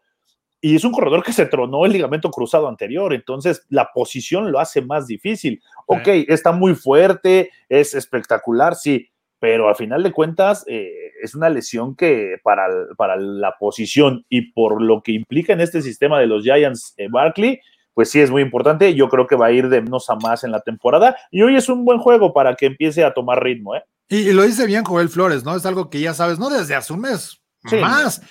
y 0.63 0.77
es 0.77 0.85
un 0.85 0.93
corredor 0.93 1.23
que 1.23 1.33
se 1.33 1.45
tronó 1.45 1.85
el 1.85 1.91
ligamento 1.91 2.31
cruzado 2.31 2.69
anterior, 2.69 3.13
entonces 3.13 3.65
la 3.67 3.91
posición 3.93 4.49
lo 4.49 4.61
hace 4.61 4.81
más 4.81 5.07
difícil. 5.07 5.61
Ok, 5.87 6.07
está 6.07 6.53
muy 6.53 6.73
fuerte, 6.73 7.51
es 7.67 7.93
espectacular, 7.93 8.75
sí, 8.75 9.09
pero 9.39 9.67
al 9.67 9.75
final 9.75 10.03
de 10.03 10.13
cuentas 10.13 10.63
eh, 10.69 11.11
es 11.21 11.35
una 11.35 11.49
lesión 11.49 11.97
que 11.97 12.37
para, 12.43 12.67
para, 12.95 13.17
la 13.17 13.57
posición 13.59 14.25
y 14.29 14.53
por 14.53 14.81
lo 14.81 15.03
que 15.03 15.11
implica 15.11 15.51
en 15.51 15.59
este 15.59 15.81
sistema 15.81 16.17
de 16.17 16.27
los 16.27 16.43
Giants 16.43 16.93
eh, 16.95 17.09
Barkley, 17.11 17.59
pues 17.93 18.09
sí 18.09 18.21
es 18.21 18.31
muy 18.31 18.41
importante. 18.41 18.95
Yo 18.95 19.09
creo 19.09 19.27
que 19.27 19.35
va 19.35 19.47
a 19.47 19.51
ir 19.51 19.67
de 19.67 19.81
menos 19.81 20.09
a 20.09 20.15
más 20.15 20.45
en 20.45 20.53
la 20.53 20.61
temporada 20.61 21.17
y 21.29 21.41
hoy 21.41 21.57
es 21.57 21.67
un 21.67 21.83
buen 21.83 21.99
juego 21.99 22.31
para 22.31 22.55
que 22.55 22.67
empiece 22.67 23.03
a 23.03 23.13
tomar 23.13 23.43
ritmo. 23.43 23.75
¿eh? 23.75 23.83
Y, 24.07 24.31
lo 24.31 24.43
dice 24.43 24.65
bien 24.65 24.85
Joel 24.85 25.09
Flores, 25.09 25.43
¿no? 25.43 25.57
Es 25.57 25.65
algo 25.65 25.89
que 25.89 25.99
ya 25.99 26.13
sabes, 26.13 26.39
no 26.39 26.49
desde 26.49 26.75
hace 26.75 26.93
un 26.93 27.01
mes, 27.01 27.42
más. 27.81 28.21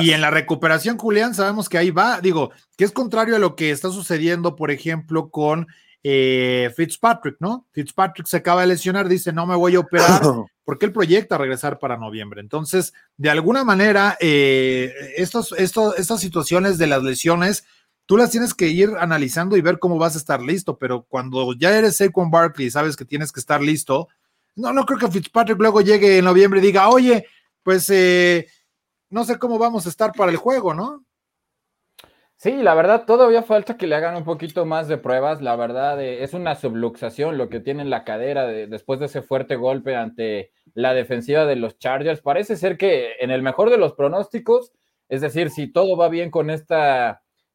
Y, 0.00 0.10
en 0.10 0.20
la 0.20 0.30
recuperación, 0.30 0.98
Julián, 0.98 1.34
sabemos 1.34 1.68
que 1.68 1.78
ahí 1.78 1.90
va. 1.90 2.20
Digo, 2.20 2.50
que 2.76 2.84
es 2.84 2.92
contrario 2.92 3.36
a 3.36 3.38
lo 3.38 3.56
que 3.56 3.70
está 3.70 3.90
sucediendo, 3.90 4.56
por 4.56 4.70
ejemplo, 4.70 5.30
con 5.30 5.66
eh, 6.02 6.72
Fitzpatrick, 6.76 7.36
¿no? 7.40 7.66
Fitzpatrick 7.72 8.26
se 8.26 8.38
acaba 8.38 8.62
de 8.62 8.68
lesionar, 8.68 9.08
dice, 9.08 9.32
no 9.32 9.46
me 9.46 9.56
voy 9.56 9.74
a 9.74 9.80
operar 9.80 10.20
porque 10.64 10.86
él 10.86 10.92
proyecta 10.92 11.38
regresar 11.38 11.78
para 11.78 11.96
noviembre. 11.96 12.40
Entonces, 12.40 12.92
de 13.16 13.30
alguna 13.30 13.64
manera, 13.64 14.16
eh, 14.20 14.92
estos, 15.16 15.52
estas 15.52 16.20
situaciones 16.20 16.78
de 16.78 16.86
las 16.86 17.02
lesiones, 17.02 17.64
tú 18.06 18.16
las 18.16 18.30
tienes 18.30 18.54
que 18.54 18.68
ir 18.68 18.90
analizando 18.98 19.56
y 19.56 19.60
ver 19.60 19.78
cómo 19.78 19.98
vas 19.98 20.14
a 20.14 20.18
estar 20.18 20.40
listo, 20.40 20.78
pero 20.78 21.04
cuando 21.08 21.52
ya 21.54 21.76
eres 21.76 21.96
Saquon 21.96 22.30
Barkley 22.30 22.68
y 22.68 22.70
sabes 22.70 22.96
que 22.96 23.04
tienes 23.04 23.32
que 23.32 23.40
estar 23.40 23.60
listo, 23.62 24.08
no, 24.56 24.72
no 24.72 24.84
creo 24.86 24.98
que 24.98 25.08
Fitzpatrick 25.08 25.58
luego 25.58 25.80
llegue 25.80 26.18
en 26.18 26.24
noviembre 26.24 26.60
y 26.60 26.62
diga, 26.62 26.88
oye, 26.88 27.26
pues 27.62 27.88
eh, 27.90 28.48
no 29.10 29.24
sé 29.24 29.38
cómo 29.38 29.58
vamos 29.58 29.86
a 29.86 29.88
estar 29.88 30.12
para 30.12 30.30
el 30.30 30.36
juego, 30.36 30.74
¿no? 30.74 31.04
Sí, 32.40 32.52
la 32.52 32.74
verdad, 32.74 33.04
todavía 33.04 33.42
falta 33.42 33.76
que 33.76 33.88
le 33.88 33.96
hagan 33.96 34.14
un 34.14 34.22
poquito 34.22 34.64
más 34.64 34.86
de 34.86 34.96
pruebas. 34.96 35.42
La 35.42 35.56
verdad, 35.56 36.00
eh, 36.00 36.22
es 36.22 36.34
una 36.34 36.54
subluxación 36.54 37.36
lo 37.36 37.48
que 37.48 37.58
tiene 37.58 37.82
en 37.82 37.90
la 37.90 38.04
cadera 38.04 38.46
después 38.46 39.00
de 39.00 39.06
ese 39.06 39.22
fuerte 39.22 39.56
golpe 39.56 39.96
ante 39.96 40.52
la 40.74 40.94
defensiva 40.94 41.46
de 41.46 41.56
los 41.56 41.78
Chargers. 41.78 42.20
Parece 42.20 42.56
ser 42.56 42.78
que 42.78 43.14
en 43.18 43.32
el 43.32 43.42
mejor 43.42 43.70
de 43.70 43.78
los 43.78 43.94
pronósticos, 43.94 44.72
es 45.08 45.20
decir, 45.20 45.50
si 45.50 45.66
todo 45.66 45.96
va 45.96 46.08
bien 46.08 46.30
con 46.30 46.50
este 46.50 46.76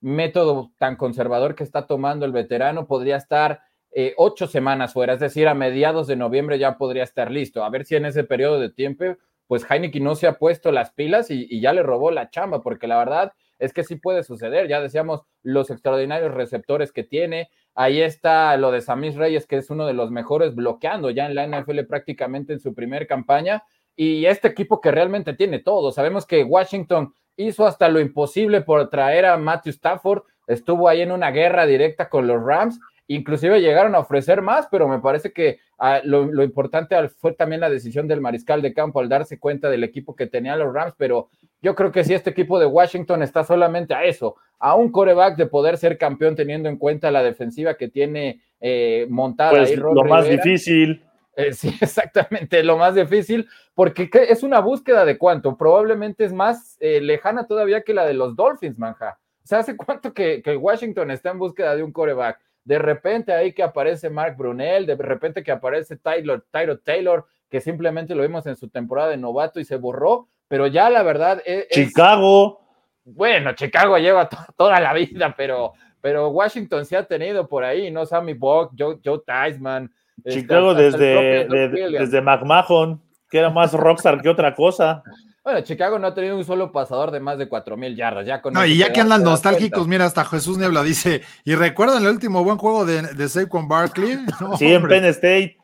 método 0.02 0.74
tan 0.78 0.98
conservador 0.98 1.56
que 1.56 1.64
está 1.64 1.88
tomando 1.88 2.26
el 2.26 2.34
veterano, 2.34 2.86
podría 2.86 3.16
estar 3.16 3.62
eh, 3.92 4.14
ocho 4.18 4.48
semanas 4.48 4.92
fuera, 4.92 5.14
es 5.14 5.22
decir, 5.22 5.48
a 5.48 5.54
mediados 5.54 6.08
de 6.08 6.18
noviembre 6.18 6.60
ya 6.60 6.78
podría 6.78 7.04
estar 7.04 7.32
listo. 7.32 7.64
A 7.64 7.70
ver 7.70 7.86
si 7.86 7.96
en 7.96 8.06
ese 8.06 8.26
periodo 8.26 8.60
de 8.60 8.70
tiempo, 8.70 9.06
pues 9.54 9.70
Heineken 9.70 10.04
no 10.04 10.16
se 10.16 10.26
ha 10.26 10.40
puesto 10.40 10.72
las 10.72 10.94
pilas 10.94 11.30
y 11.30 11.62
ya 11.62 11.74
le 11.74 11.84
robó 11.84 12.10
la 12.10 12.32
chamba, 12.32 12.64
porque 12.64 12.88
la 12.88 12.98
verdad 12.98 13.34
es 13.60 13.72
que 13.72 13.84
sí 13.84 13.98
puede 13.98 14.24
suceder. 14.24 14.68
Ya 14.68 14.82
decíamos 14.82 15.22
los 15.44 15.70
extraordinarios 15.70 16.34
receptores 16.34 16.92
que 16.92 17.04
tiene. 17.04 17.52
Ahí 17.76 18.02
está 18.02 18.58
lo 18.58 18.72
de 18.72 18.82
Samis 18.82 19.14
Reyes, 19.14 19.46
que 19.46 19.58
es 19.58 19.70
uno 19.70 19.86
de 19.86 19.94
los 19.94 20.10
mejores 20.10 20.56
bloqueando 20.56 21.12
ya 21.12 21.28
en 21.28 21.36
la 21.36 21.46
NFL 21.46 21.82
prácticamente 21.82 22.54
en 22.54 22.62
su 22.62 22.74
primer 22.74 23.06
campaña. 23.06 23.62
Y 23.96 24.26
este 24.26 24.48
equipo 24.48 24.82
que 24.82 24.90
realmente 24.90 25.36
tiene 25.36 25.60
todo. 25.60 25.92
Sabemos 25.92 26.26
que 26.26 26.44
Washington 26.44 27.14
hizo 27.36 27.68
hasta 27.68 27.90
lo 27.90 28.00
imposible 28.00 28.62
por 28.62 28.90
traer 28.90 29.28
a 29.28 29.38
Matthew 29.38 29.74
Stafford. 29.74 30.24
Estuvo 30.48 30.90
ahí 30.90 31.02
en 31.02 31.12
una 31.12 31.30
guerra 31.30 31.68
directa 31.68 32.10
con 32.10 32.26
los 32.26 32.42
Rams 32.44 32.80
Inclusive 33.08 33.60
llegaron 33.60 33.96
a 33.96 34.00
ofrecer 34.00 34.42
más, 34.42 34.68
pero 34.72 34.88
me 34.88 35.00
parece 35.00 35.34
que 35.34 35.60
ah, 35.78 36.00
lo, 36.04 36.44
importante 36.44 36.96
fue 37.10 37.34
también 37.34 37.60
la 37.60 37.70
decisión 37.70 38.08
del 38.08 38.22
mariscal 38.22 38.62
de 38.62 38.74
campo 38.74 39.00
al 39.00 39.10
darse 39.10 39.40
cuenta 39.40 39.70
del 39.70 39.84
equipo 39.84 40.16
que 40.16 40.28
tenían 40.28 40.60
los 40.60 40.74
Rams, 40.74 40.94
pero 40.98 41.30
yo 41.62 41.76
creo 41.76 41.92
que 41.92 42.04
si 42.04 42.14
este 42.14 42.30
equipo 42.30 42.60
de 42.60 42.66
Washington 42.66 43.22
está 43.22 43.44
solamente 43.44 43.94
a 43.94 44.06
eso, 44.06 44.36
a 44.58 44.76
un 44.76 44.92
coreback 44.92 45.36
de 45.36 45.48
poder 45.48 45.78
ser 45.78 45.98
campeón 45.98 46.36
teniendo 46.36 46.70
en 46.70 46.78
cuenta 46.78 47.12
la 47.12 47.24
defensiva 47.24 47.76
que 47.76 47.90
tiene 47.90 48.42
eh, 48.62 49.06
montada. 49.10 49.52
Pues 49.52 49.72
ahí, 49.72 49.76
lo 49.76 50.06
más 50.06 50.28
difícil. 50.28 51.04
Eh, 51.36 51.52
sí, 51.52 51.76
exactamente, 51.82 52.64
lo 52.64 52.78
más 52.78 52.96
difícil, 52.96 53.48
porque 53.74 54.10
es 54.30 54.44
una 54.44 54.60
búsqueda 54.60 55.04
de 55.04 55.18
cuánto, 55.18 55.58
probablemente 55.58 56.24
es 56.24 56.32
más 56.32 56.78
eh, 56.80 57.02
lejana 57.02 57.48
todavía 57.48 57.82
que 57.82 57.94
la 57.94 58.06
de 58.06 58.14
los 58.14 58.36
Dolphins, 58.36 58.78
manja. 58.80 59.20
O 59.44 59.48
sea, 59.48 59.60
¿hace 59.60 59.76
cuánto 59.76 60.14
que, 60.14 60.42
que 60.42 60.56
Washington 60.56 61.12
está 61.12 61.32
en 61.32 61.40
búsqueda 61.40 61.76
de 61.76 61.84
un 61.84 61.92
coreback? 61.92 62.40
De 62.66 62.80
repente 62.80 63.34
ahí 63.34 63.54
que 63.54 63.64
aparece 63.64 64.10
Mark 64.10 64.36
Brunel, 64.38 64.86
de 64.86 64.96
repente 64.96 65.44
que 65.44 65.52
aparece 65.52 65.98
Tyler, 65.98 66.44
Tyro 66.52 66.80
Taylor, 66.80 67.26
que 67.50 67.62
simplemente 67.62 68.16
lo 68.16 68.24
vimos 68.24 68.46
en 68.48 68.56
su 68.56 68.70
temporada 68.70 69.10
de 69.10 69.18
novato 69.18 69.60
y 69.60 69.66
se 69.66 69.76
borró, 69.76 70.28
pero 70.48 70.68
ya 70.68 70.90
la 70.90 71.04
verdad 71.04 71.42
es... 71.46 71.68
Chicago. 71.70 72.62
Bueno, 73.06 73.54
Chicago 73.54 73.98
lleva 73.98 74.30
toda 74.58 74.80
la 74.80 74.94
vida, 74.94 75.34
pero, 75.36 75.74
pero 76.00 76.30
Washington 76.30 76.86
se 76.86 76.96
ha 76.96 77.04
tenido 77.04 77.48
por 77.48 77.64
ahí, 77.64 77.92
¿no? 77.92 78.06
Sammy 78.06 78.34
Buck, 78.34 78.72
Joe, 78.78 78.98
Joe 79.04 79.22
Theismann. 79.26 79.92
Este, 80.18 80.42
Chicago 80.42 80.74
desde, 80.74 81.46
desde 81.48 82.22
McMahon, 82.22 83.02
que 83.30 83.40
era 83.40 83.50
más 83.50 83.74
rockstar 83.74 84.22
que 84.22 84.30
otra 84.30 84.56
cosa. 84.56 85.04
Bueno, 85.44 85.60
Chicago 85.60 86.00
no 86.00 86.08
ha 86.08 86.14
tenido 86.14 86.38
un 86.38 86.46
solo 86.46 86.72
pasador 86.72 87.12
de 87.12 87.20
más 87.20 87.38
de 87.38 87.50
cuatro 87.50 87.76
mil 87.76 87.98
yardas. 87.98 88.26
Ya 88.26 88.42
con 88.42 88.54
no, 88.54 88.66
y 88.66 88.78
ya 88.78 88.94
que 88.94 89.02
andan 89.02 89.24
nostálgicos, 89.24 89.86
mira, 89.88 90.06
hasta 90.06 90.24
Jesús 90.24 90.58
Niebla 90.58 90.84
dice, 90.84 91.22
¿y 91.44 91.56
recuerdan 91.56 92.02
el 92.04 92.12
último 92.12 92.46
buen 92.46 92.58
juego 92.58 92.86
de, 92.86 93.02
de 93.02 93.28
Saquon 93.28 93.68
Barkley? 93.68 94.20
sí, 94.58 94.72
en 94.72 94.88
Penn 94.88 95.04
State. 95.06 95.58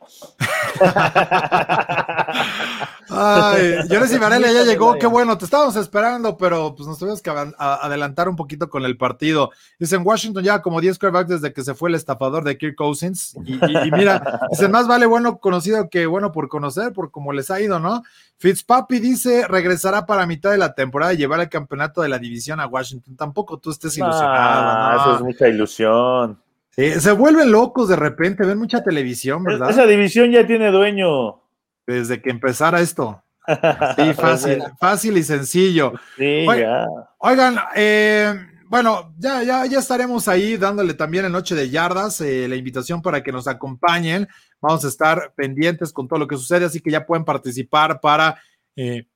Ay, 3.11 3.75
Llores 3.89 4.17
Varela 4.19 4.51
ya 4.51 4.63
llegó, 4.63 4.95
qué 4.99 5.07
bueno, 5.07 5.37
te 5.37 5.45
estábamos 5.45 5.75
esperando, 5.75 6.37
pero 6.37 6.75
pues 6.75 6.87
nos 6.87 6.99
tuvimos 6.99 7.21
que 7.21 7.31
adelantar 7.57 8.29
un 8.29 8.35
poquito 8.35 8.69
con 8.69 8.85
el 8.85 8.97
partido. 8.97 9.51
Dicen 9.79 10.01
Washington 10.05 10.43
ya 10.43 10.61
como 10.61 10.79
10 10.79 10.99
quarterbacks 10.99 11.29
desde 11.29 11.53
que 11.53 11.63
se 11.63 11.73
fue 11.73 11.89
el 11.89 11.95
estafador 11.95 12.43
de 12.43 12.57
Kirk 12.57 12.75
Cousins. 12.75 13.35
Y, 13.45 13.91
mira, 13.91 14.39
dicen 14.51 14.71
más 14.71 14.87
vale 14.87 15.05
bueno 15.05 15.39
conocido 15.39 15.89
que 15.89 16.05
bueno 16.05 16.31
por 16.31 16.49
conocer, 16.49 16.93
por 16.93 17.11
cómo 17.11 17.33
les 17.33 17.49
ha 17.49 17.59
ido, 17.59 17.79
¿no? 17.79 18.03
Fitzpapi 18.37 18.99
dice 18.99 19.47
regresará 19.47 20.05
para 20.05 20.25
mitad 20.25 20.51
de 20.51 20.57
la 20.57 20.73
temporada 20.73 21.13
y 21.13 21.17
llevar 21.17 21.39
el 21.39 21.49
campeonato 21.49 22.01
de 22.01 22.09
la 22.09 22.19
división 22.19 22.59
a 22.59 22.67
Washington. 22.67 23.15
Tampoco 23.15 23.57
tú 23.57 23.71
estés 23.71 23.97
ilusionado. 23.97 24.31
Ah, 24.33 24.97
eso 25.01 25.15
es 25.15 25.21
mucha 25.21 25.47
ilusión. 25.47 26.39
Se 26.99 27.11
vuelven 27.11 27.51
locos 27.51 27.89
de 27.89 27.95
repente, 27.95 28.45
ven 28.45 28.57
mucha 28.57 28.83
televisión, 28.83 29.43
¿verdad? 29.43 29.69
Esa 29.69 29.85
división 29.85 30.31
ya 30.31 30.45
tiene 30.45 30.71
dueño 30.71 31.41
desde 31.85 32.21
que 32.21 32.29
empezara 32.29 32.81
esto. 32.81 33.23
Sí, 33.95 34.13
fácil, 34.13 34.61
fácil 34.79 35.17
y 35.17 35.23
sencillo. 35.23 35.93
Sí, 36.17 36.45
ya. 36.45 36.85
Oigan, 37.17 37.57
eh, 37.75 38.35
bueno, 38.69 39.15
ya, 39.17 39.41
ya, 39.41 39.65
ya 39.65 39.79
estaremos 39.79 40.27
ahí 40.27 40.55
dándole 40.55 40.93
también 40.93 41.25
en 41.25 41.31
Noche 41.31 41.55
de 41.55 41.67
Yardas 41.67 42.21
eh, 42.21 42.47
la 42.47 42.55
invitación 42.55 43.01
para 43.01 43.23
que 43.23 43.31
nos 43.31 43.47
acompañen. 43.47 44.27
Vamos 44.61 44.85
a 44.85 44.87
estar 44.87 45.33
pendientes 45.35 45.91
con 45.91 46.07
todo 46.07 46.19
lo 46.19 46.27
que 46.27 46.37
sucede, 46.37 46.65
así 46.65 46.79
que 46.79 46.91
ya 46.91 47.07
pueden 47.07 47.25
participar 47.25 47.99
para 47.99 48.39
eh, 48.75 49.07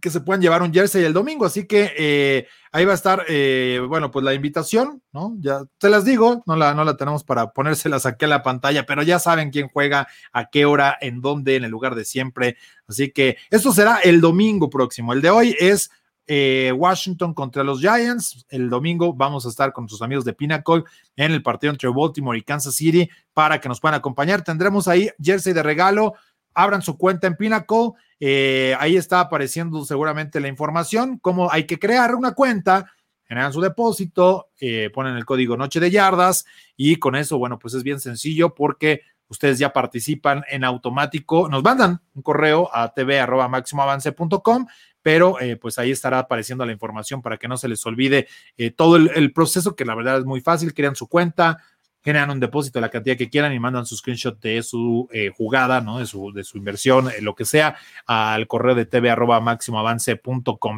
que 0.00 0.10
se 0.10 0.20
puedan 0.20 0.40
llevar 0.40 0.62
un 0.62 0.72
jersey 0.72 1.04
el 1.04 1.12
domingo. 1.12 1.44
Así 1.44 1.66
que 1.66 1.92
eh, 1.96 2.46
ahí 2.72 2.84
va 2.84 2.92
a 2.92 2.94
estar, 2.94 3.24
eh, 3.28 3.80
bueno, 3.88 4.10
pues 4.10 4.24
la 4.24 4.34
invitación, 4.34 5.02
¿no? 5.12 5.36
Ya 5.40 5.62
te 5.78 5.88
las 5.88 6.04
digo, 6.04 6.42
no 6.46 6.56
la, 6.56 6.74
no 6.74 6.84
la 6.84 6.96
tenemos 6.96 7.24
para 7.24 7.50
ponérselas 7.52 8.06
aquí 8.06 8.24
a 8.24 8.28
la 8.28 8.42
pantalla, 8.42 8.86
pero 8.86 9.02
ya 9.02 9.18
saben 9.18 9.50
quién 9.50 9.68
juega, 9.68 10.08
a 10.32 10.50
qué 10.50 10.64
hora, 10.64 10.96
en 11.00 11.20
dónde, 11.20 11.56
en 11.56 11.64
el 11.64 11.70
lugar 11.70 11.94
de 11.94 12.04
siempre. 12.04 12.56
Así 12.86 13.10
que 13.10 13.36
esto 13.50 13.72
será 13.72 13.98
el 13.98 14.20
domingo 14.20 14.70
próximo. 14.70 15.12
El 15.12 15.22
de 15.22 15.30
hoy 15.30 15.56
es 15.58 15.90
eh, 16.30 16.72
Washington 16.76 17.32
contra 17.32 17.64
los 17.64 17.80
Giants. 17.80 18.44
El 18.50 18.68
domingo 18.68 19.14
vamos 19.14 19.46
a 19.46 19.48
estar 19.48 19.72
con 19.72 19.84
nuestros 19.84 20.02
amigos 20.02 20.26
de 20.26 20.34
Pinnacle 20.34 20.84
en 21.16 21.32
el 21.32 21.42
partido 21.42 21.72
entre 21.72 21.88
Baltimore 21.88 22.38
y 22.38 22.42
Kansas 22.42 22.74
City 22.74 23.08
para 23.32 23.58
que 23.60 23.68
nos 23.68 23.80
puedan 23.80 23.98
acompañar. 23.98 24.44
Tendremos 24.44 24.86
ahí 24.88 25.10
jersey 25.20 25.54
de 25.54 25.62
regalo. 25.62 26.14
Abran 26.58 26.82
su 26.82 26.98
cuenta 26.98 27.26
en 27.26 27.36
Pinnacle 27.36 27.92
eh, 28.20 28.74
ahí 28.78 28.96
está 28.96 29.20
apareciendo 29.20 29.84
seguramente 29.84 30.40
la 30.40 30.48
información, 30.48 31.18
cómo 31.18 31.52
hay 31.52 31.64
que 31.64 31.78
crear 31.78 32.14
una 32.14 32.32
cuenta, 32.32 32.92
generan 33.24 33.52
su 33.52 33.60
depósito, 33.60 34.48
eh, 34.60 34.90
ponen 34.92 35.16
el 35.16 35.24
código 35.24 35.56
Noche 35.56 35.78
de 35.78 35.90
Yardas 35.90 36.44
y 36.76 36.96
con 36.96 37.14
eso, 37.14 37.38
bueno, 37.38 37.58
pues 37.58 37.74
es 37.74 37.82
bien 37.82 38.00
sencillo 38.00 38.54
porque 38.54 39.02
ustedes 39.28 39.58
ya 39.58 39.72
participan 39.72 40.42
en 40.50 40.64
automático, 40.64 41.48
nos 41.48 41.62
mandan 41.62 42.00
un 42.14 42.22
correo 42.22 42.70
a 42.72 42.92
tv.máximoavance.com, 42.92 44.66
pero 45.00 45.38
eh, 45.40 45.56
pues 45.56 45.78
ahí 45.78 45.92
estará 45.92 46.18
apareciendo 46.18 46.66
la 46.66 46.72
información 46.72 47.22
para 47.22 47.36
que 47.36 47.46
no 47.46 47.56
se 47.56 47.68
les 47.68 47.84
olvide 47.86 48.26
todo 48.74 48.96
el, 48.96 49.10
el, 49.14 49.32
proceso, 49.32 49.76
que 49.76 49.84
la 49.84 49.94
verdad 49.94 50.18
es 50.18 50.24
muy 50.24 50.40
fácil, 50.40 50.74
crean 50.74 50.96
su 50.96 51.06
cuenta, 51.06 51.58
generan 52.02 52.30
un 52.30 52.40
depósito 52.40 52.78
de 52.78 52.82
la 52.82 52.90
cantidad 52.90 53.16
que 53.16 53.28
quieran 53.28 53.52
y 53.52 53.58
mandan 53.58 53.86
su 53.86 53.96
screenshot 53.96 54.40
de 54.40 54.62
su 54.62 55.08
eh, 55.12 55.30
jugada, 55.36 55.80
¿no? 55.80 55.98
De 55.98 56.06
su, 56.06 56.32
de 56.32 56.44
su 56.44 56.58
inversión, 56.58 57.08
eh, 57.08 57.20
lo 57.20 57.34
que 57.34 57.44
sea, 57.44 57.76
al 58.06 58.46
correo 58.46 58.74
de 58.74 58.86
tv 58.86 59.10
arroba. 59.10 59.42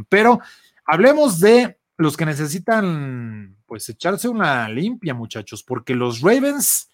Pero 0.09 0.40
hablemos 0.85 1.40
de 1.40 1.78
los 1.96 2.16
que 2.16 2.26
necesitan, 2.26 3.56
pues, 3.66 3.88
echarse 3.88 4.28
una 4.28 4.68
limpia, 4.68 5.12
muchachos, 5.12 5.62
porque 5.62 5.94
los 5.94 6.22
Ravens, 6.22 6.88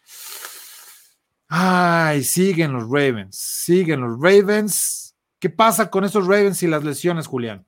ay, 1.48 2.24
siguen 2.24 2.72
los 2.72 2.84
Ravens, 2.84 3.36
siguen 3.36 4.00
los 4.00 4.20
Ravens. 4.20 5.14
¿Qué 5.38 5.48
pasa 5.48 5.90
con 5.90 6.04
esos 6.04 6.26
Ravens 6.26 6.62
y 6.64 6.66
las 6.66 6.82
lesiones, 6.82 7.28
Julián? 7.28 7.64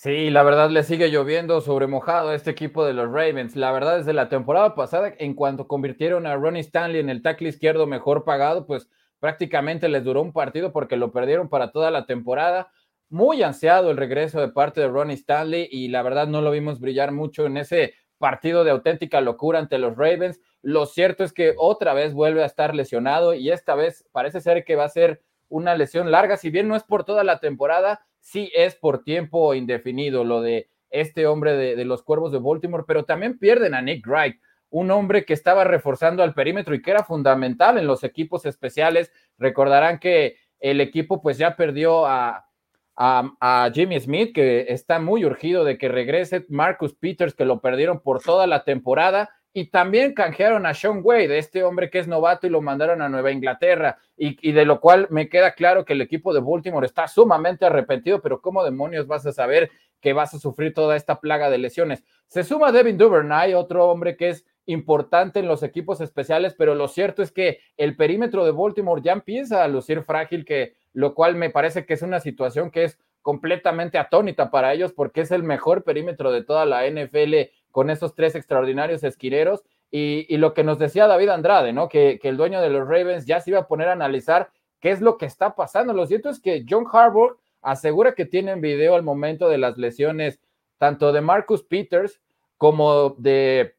Sí, 0.00 0.30
la 0.30 0.44
verdad 0.44 0.70
le 0.70 0.84
sigue 0.84 1.10
lloviendo 1.10 1.60
sobre 1.60 1.88
mojado 1.88 2.28
a 2.28 2.34
este 2.36 2.52
equipo 2.52 2.84
de 2.84 2.92
los 2.92 3.06
Ravens. 3.10 3.56
La 3.56 3.72
verdad, 3.72 3.96
desde 3.98 4.12
la 4.12 4.28
temporada 4.28 4.76
pasada, 4.76 5.12
en 5.18 5.34
cuanto 5.34 5.66
convirtieron 5.66 6.24
a 6.24 6.36
Ronnie 6.36 6.60
Stanley 6.60 7.00
en 7.00 7.10
el 7.10 7.20
tackle 7.20 7.48
izquierdo 7.48 7.84
mejor 7.88 8.22
pagado, 8.22 8.64
pues 8.64 8.88
prácticamente 9.18 9.88
les 9.88 10.04
duró 10.04 10.22
un 10.22 10.32
partido 10.32 10.72
porque 10.72 10.96
lo 10.96 11.10
perdieron 11.10 11.48
para 11.48 11.72
toda 11.72 11.90
la 11.90 12.06
temporada. 12.06 12.70
Muy 13.08 13.42
ansiado 13.42 13.90
el 13.90 13.96
regreso 13.96 14.40
de 14.40 14.50
parte 14.50 14.80
de 14.80 14.86
Ronnie 14.86 15.16
Stanley 15.16 15.68
y 15.68 15.88
la 15.88 16.02
verdad 16.02 16.28
no 16.28 16.42
lo 16.42 16.52
vimos 16.52 16.78
brillar 16.78 17.10
mucho 17.10 17.46
en 17.46 17.56
ese 17.56 17.94
partido 18.18 18.62
de 18.62 18.70
auténtica 18.70 19.20
locura 19.20 19.58
ante 19.58 19.78
los 19.78 19.96
Ravens. 19.96 20.40
Lo 20.62 20.86
cierto 20.86 21.24
es 21.24 21.32
que 21.32 21.54
otra 21.58 21.92
vez 21.92 22.14
vuelve 22.14 22.44
a 22.44 22.46
estar 22.46 22.72
lesionado 22.72 23.34
y 23.34 23.50
esta 23.50 23.74
vez 23.74 24.06
parece 24.12 24.40
ser 24.40 24.64
que 24.64 24.76
va 24.76 24.84
a 24.84 24.90
ser 24.90 25.24
una 25.48 25.74
lesión 25.74 26.12
larga, 26.12 26.36
si 26.36 26.50
bien 26.50 26.68
no 26.68 26.76
es 26.76 26.84
por 26.84 27.02
toda 27.02 27.24
la 27.24 27.40
temporada, 27.40 28.06
sí 28.20 28.50
es 28.54 28.74
por 28.74 29.02
tiempo 29.04 29.54
indefinido 29.54 30.24
lo 30.24 30.40
de 30.40 30.68
este 30.90 31.26
hombre 31.26 31.54
de, 31.56 31.84
los 31.84 32.02
Cuervos 32.02 32.32
de 32.32 32.38
Baltimore, 32.38 32.84
pero 32.86 33.04
también 33.04 33.38
pierden 33.38 33.74
a 33.74 33.82
Nick 33.82 34.06
Wright, 34.06 34.36
un 34.70 34.90
hombre 34.90 35.24
que 35.24 35.34
estaba 35.34 35.64
reforzando 35.64 36.22
al 36.22 36.34
perímetro 36.34 36.74
y 36.74 36.82
que 36.82 36.90
era 36.90 37.04
fundamental 37.04 37.78
en 37.78 37.86
los 37.86 38.04
equipos 38.04 38.46
especiales. 38.46 39.12
Recordarán 39.38 39.98
que 39.98 40.36
el 40.60 40.80
equipo 40.80 41.20
pues 41.20 41.38
ya 41.38 41.56
perdió 41.56 42.06
a, 42.06 42.48
a, 42.96 43.70
Jimmy 43.72 44.00
Smith, 44.00 44.34
que 44.34 44.66
está 44.68 44.98
muy 44.98 45.24
urgido 45.24 45.64
de 45.64 45.78
que 45.78 45.88
regrese, 45.88 46.44
Marcus 46.48 46.94
Peters, 46.94 47.34
que 47.34 47.44
lo 47.44 47.60
perdieron 47.60 48.00
por 48.00 48.20
toda 48.20 48.46
la 48.46 48.64
temporada, 48.64 49.30
y 49.58 49.64
también 49.64 50.14
canjearon 50.14 50.66
a 50.66 50.72
Sean 50.72 51.00
Wade, 51.02 51.36
este 51.36 51.64
hombre 51.64 51.90
que 51.90 51.98
es 51.98 52.06
novato 52.06 52.46
y 52.46 52.50
lo 52.50 52.62
mandaron 52.62 53.02
a 53.02 53.08
Nueva 53.08 53.32
Inglaterra, 53.32 53.98
y, 54.16 54.52
de 54.52 54.64
lo 54.64 54.80
cual 54.80 55.08
me 55.10 55.28
queda 55.28 55.50
claro 55.54 55.84
que 55.84 55.94
el 55.94 56.00
equipo 56.00 56.32
de 56.32 56.38
Baltimore 56.38 56.86
está 56.86 57.08
sumamente 57.08 57.66
arrepentido, 57.66 58.22
pero 58.22 58.40
¿cómo 58.40 58.62
demonios 58.62 59.08
vas 59.08 59.26
a 59.26 59.32
saber 59.32 59.72
que 60.00 60.12
vas 60.12 60.32
a 60.32 60.38
sufrir 60.38 60.74
toda 60.74 60.94
esta 60.94 61.20
plaga 61.20 61.50
de 61.50 61.58
lesiones? 61.58 62.04
Se 62.28 62.44
suma 62.44 62.70
Devin 62.70 62.98
Duvernay, 62.98 63.54
otro 63.54 63.88
hombre 63.88 64.16
que 64.16 64.28
es 64.28 64.46
importante 64.66 65.40
en 65.40 65.48
los 65.48 65.64
equipos 65.64 66.00
especiales, 66.00 66.54
pero 66.56 66.76
lo 66.76 66.86
cierto 66.86 67.20
es 67.20 67.32
que 67.32 67.58
el 67.76 67.96
perímetro 67.96 68.44
de 68.44 68.52
Baltimore 68.52 69.02
ya 69.02 69.10
empieza 69.10 69.64
a 69.64 69.68
lucir 69.68 70.04
frágil, 70.04 70.44
que 70.44 70.76
lo 70.92 71.14
cual 71.14 71.34
me 71.34 71.50
parece 71.50 71.84
que 71.84 71.94
es 71.94 72.02
una 72.02 72.20
situación 72.20 72.70
que 72.70 72.84
es 72.84 72.98
completamente 73.22 73.98
atónita 73.98 74.50
para 74.50 74.72
ellos 74.72 74.92
porque 74.92 75.20
es 75.20 75.30
el 75.32 75.42
mejor 75.42 75.84
perímetro 75.84 76.30
de 76.30 76.44
toda 76.44 76.64
la 76.64 76.88
NFL 76.88 77.50
con 77.70 77.90
esos 77.90 78.14
tres 78.14 78.34
extraordinarios 78.34 79.04
esquineros. 79.04 79.64
Y, 79.90 80.36
lo 80.36 80.52
que 80.52 80.64
nos 80.64 80.78
decía 80.78 81.06
David 81.06 81.30
Andrade, 81.30 81.72
¿no? 81.72 81.88
Que, 81.88 82.20
el 82.22 82.36
dueño 82.36 82.60
de 82.60 82.70
los 82.70 82.86
Ravens 82.86 83.24
ya 83.26 83.40
se 83.40 83.50
iba 83.50 83.60
a 83.60 83.66
poner 83.66 83.88
a 83.88 83.92
analizar 83.92 84.50
qué 84.80 84.90
es 84.90 85.00
lo 85.00 85.16
que 85.16 85.26
está 85.26 85.54
pasando. 85.54 85.92
Lo 85.92 86.06
cierto 86.06 86.28
es 86.28 86.40
que 86.40 86.64
John 86.68 86.84
Harbaugh 86.92 87.38
asegura 87.62 88.14
que 88.14 88.26
tienen 88.26 88.60
video 88.60 88.94
al 88.94 89.02
momento 89.02 89.48
de 89.48 89.58
las 89.58 89.78
lesiones 89.78 90.40
tanto 90.76 91.12
de 91.12 91.20
Marcus 91.20 91.64
Peters 91.64 92.20
como 92.56 93.10
de 93.18 93.76